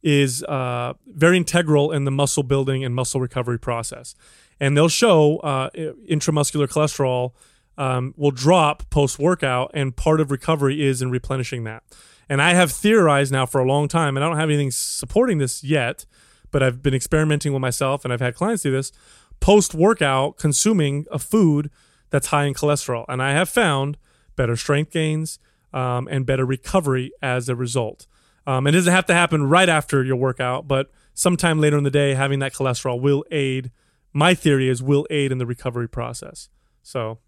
is 0.03 0.43
uh, 0.43 0.93
very 1.07 1.37
integral 1.37 1.91
in 1.91 2.05
the 2.05 2.11
muscle 2.11 2.43
building 2.43 2.83
and 2.83 2.95
muscle 2.95 3.19
recovery 3.19 3.59
process, 3.59 4.15
and 4.59 4.75
they'll 4.75 4.89
show 4.89 5.37
uh, 5.39 5.69
intramuscular 5.71 6.67
cholesterol 6.67 7.33
um, 7.77 8.13
will 8.17 8.31
drop 8.31 8.89
post-workout, 8.89 9.71
and 9.73 9.95
part 9.95 10.19
of 10.19 10.31
recovery 10.31 10.85
is 10.85 11.01
in 11.01 11.11
replenishing 11.11 11.63
that. 11.65 11.83
And 12.29 12.41
I 12.41 12.53
have 12.53 12.71
theorized 12.71 13.31
now 13.31 13.45
for 13.45 13.61
a 13.61 13.67
long 13.67 13.87
time, 13.87 14.17
and 14.17 14.23
I 14.23 14.27
don't 14.27 14.37
have 14.37 14.49
anything 14.49 14.71
supporting 14.71 15.37
this 15.37 15.63
yet, 15.63 16.05
but 16.51 16.63
I've 16.63 16.81
been 16.81 16.93
experimenting 16.93 17.53
with 17.53 17.61
myself, 17.61 18.03
and 18.03 18.13
I've 18.13 18.21
had 18.21 18.35
clients 18.35 18.63
do 18.63 18.71
this 18.71 18.91
post-workout, 19.39 20.37
consuming 20.37 21.05
a 21.11 21.19
food 21.19 21.69
that's 22.09 22.27
high 22.27 22.45
in 22.45 22.53
cholesterol, 22.53 23.05
and 23.07 23.21
I 23.21 23.31
have 23.31 23.49
found 23.49 23.97
better 24.35 24.55
strength 24.55 24.91
gains 24.91 25.39
um, 25.73 26.07
and 26.09 26.25
better 26.25 26.45
recovery 26.45 27.11
as 27.21 27.49
a 27.49 27.55
result. 27.55 28.07
Um, 28.45 28.65
it 28.65 28.71
doesn't 28.71 28.93
have 28.93 29.05
to 29.07 29.13
happen 29.13 29.43
right 29.43 29.67
after 29.67 30.03
your 30.03 30.15
workout, 30.15 30.67
but 30.67 30.89
sometime 31.13 31.59
later 31.59 31.77
in 31.77 31.83
the 31.83 31.91
day, 31.91 32.13
having 32.13 32.39
that 32.39 32.53
cholesterol 32.53 32.99
will 32.99 33.25
aid. 33.29 33.71
My 34.13 34.33
theory 34.33 34.69
is 34.69 34.81
will 34.81 35.05
aid 35.09 35.31
in 35.31 35.37
the 35.37 35.45
recovery 35.45 35.89
process. 35.89 36.49
So 36.81 37.19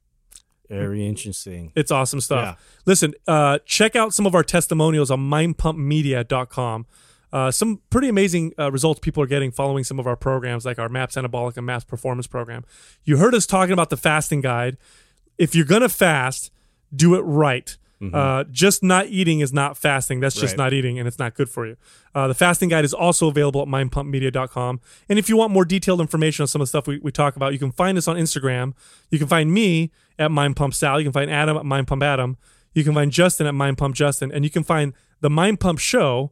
Very 0.69 1.05
interesting. 1.05 1.71
it's 1.75 1.91
awesome 1.91 2.21
stuff. 2.21 2.57
Yeah. 2.57 2.81
Listen, 2.85 3.13
uh, 3.27 3.59
check 3.65 3.95
out 3.95 4.13
some 4.13 4.25
of 4.25 4.35
our 4.35 4.43
testimonials 4.43 5.09
on 5.11 5.19
mindpumpmedia.com. 5.19 6.85
Uh, 7.31 7.51
some 7.51 7.81
pretty 7.89 8.09
amazing 8.09 8.53
uh, 8.57 8.71
results 8.71 8.99
people 8.99 9.21
are 9.21 9.27
getting 9.27 9.51
following 9.51 9.83
some 9.83 9.99
of 9.99 10.07
our 10.07 10.15
programs, 10.15 10.65
like 10.65 10.79
our 10.79 10.89
MAPS 10.89 11.15
Anabolic 11.15 11.57
and 11.57 11.65
MAPS 11.65 11.85
Performance 11.85 12.27
program. 12.27 12.65
You 13.03 13.17
heard 13.17 13.35
us 13.35 13.45
talking 13.45 13.73
about 13.73 13.89
the 13.89 13.97
fasting 13.97 14.41
guide. 14.41 14.77
If 15.37 15.55
you're 15.55 15.65
going 15.65 15.81
to 15.81 15.89
fast, 15.89 16.51
do 16.95 17.15
it 17.15 17.21
right. 17.21 17.77
Uh, 18.01 18.45
just 18.49 18.81
not 18.81 19.07
eating 19.07 19.41
is 19.41 19.51
not 19.51 19.75
fasting. 19.75 20.21
That's 20.21 20.33
just 20.35 20.53
Mm-hmm. 20.53 20.61
Right. 20.61 20.65
not 20.67 20.73
eating, 20.73 20.99
and 20.99 21.07
it's 21.07 21.19
not 21.19 21.35
good 21.35 21.49
for 21.49 21.67
you. 21.67 21.75
Uh, 22.15 22.29
the 22.29 22.33
fasting 22.33 22.69
guide 22.69 22.85
is 22.85 22.93
also 22.93 23.27
available 23.27 23.61
at 23.61 23.67
mindpumpmedia.com. 23.67 24.79
And 25.09 25.19
if 25.19 25.27
you 25.29 25.35
want 25.37 25.51
more 25.51 25.65
detailed 25.65 25.99
information 26.01 26.43
on 26.43 26.47
some 26.47 26.61
of 26.61 26.67
the 26.67 26.69
stuff 26.69 26.87
we, 26.87 26.99
we 26.99 27.11
talk 27.11 27.35
about, 27.35 27.53
you 27.53 27.59
can 27.59 27.71
find 27.71 27.97
us 27.97 28.07
on 28.07 28.15
Instagram. 28.15 28.73
You 29.09 29.19
can 29.19 29.27
find 29.27 29.51
me 29.51 29.91
at 30.17 30.31
mindpumpsal. 30.31 30.97
You 30.99 31.03
can 31.03 31.11
find 31.13 31.29
Adam 31.29 31.57
at 31.57 31.63
mindpumpadam. 31.63 32.35
You 32.73 32.83
can 32.83 32.93
find 32.93 33.11
Justin 33.11 33.47
at 33.47 33.53
mindpumpjustin. 33.53 34.31
And 34.33 34.43
you 34.45 34.49
can 34.49 34.63
find 34.63 34.93
the 35.21 35.29
Mind 35.29 35.59
Pump 35.59 35.79
Show 35.79 36.31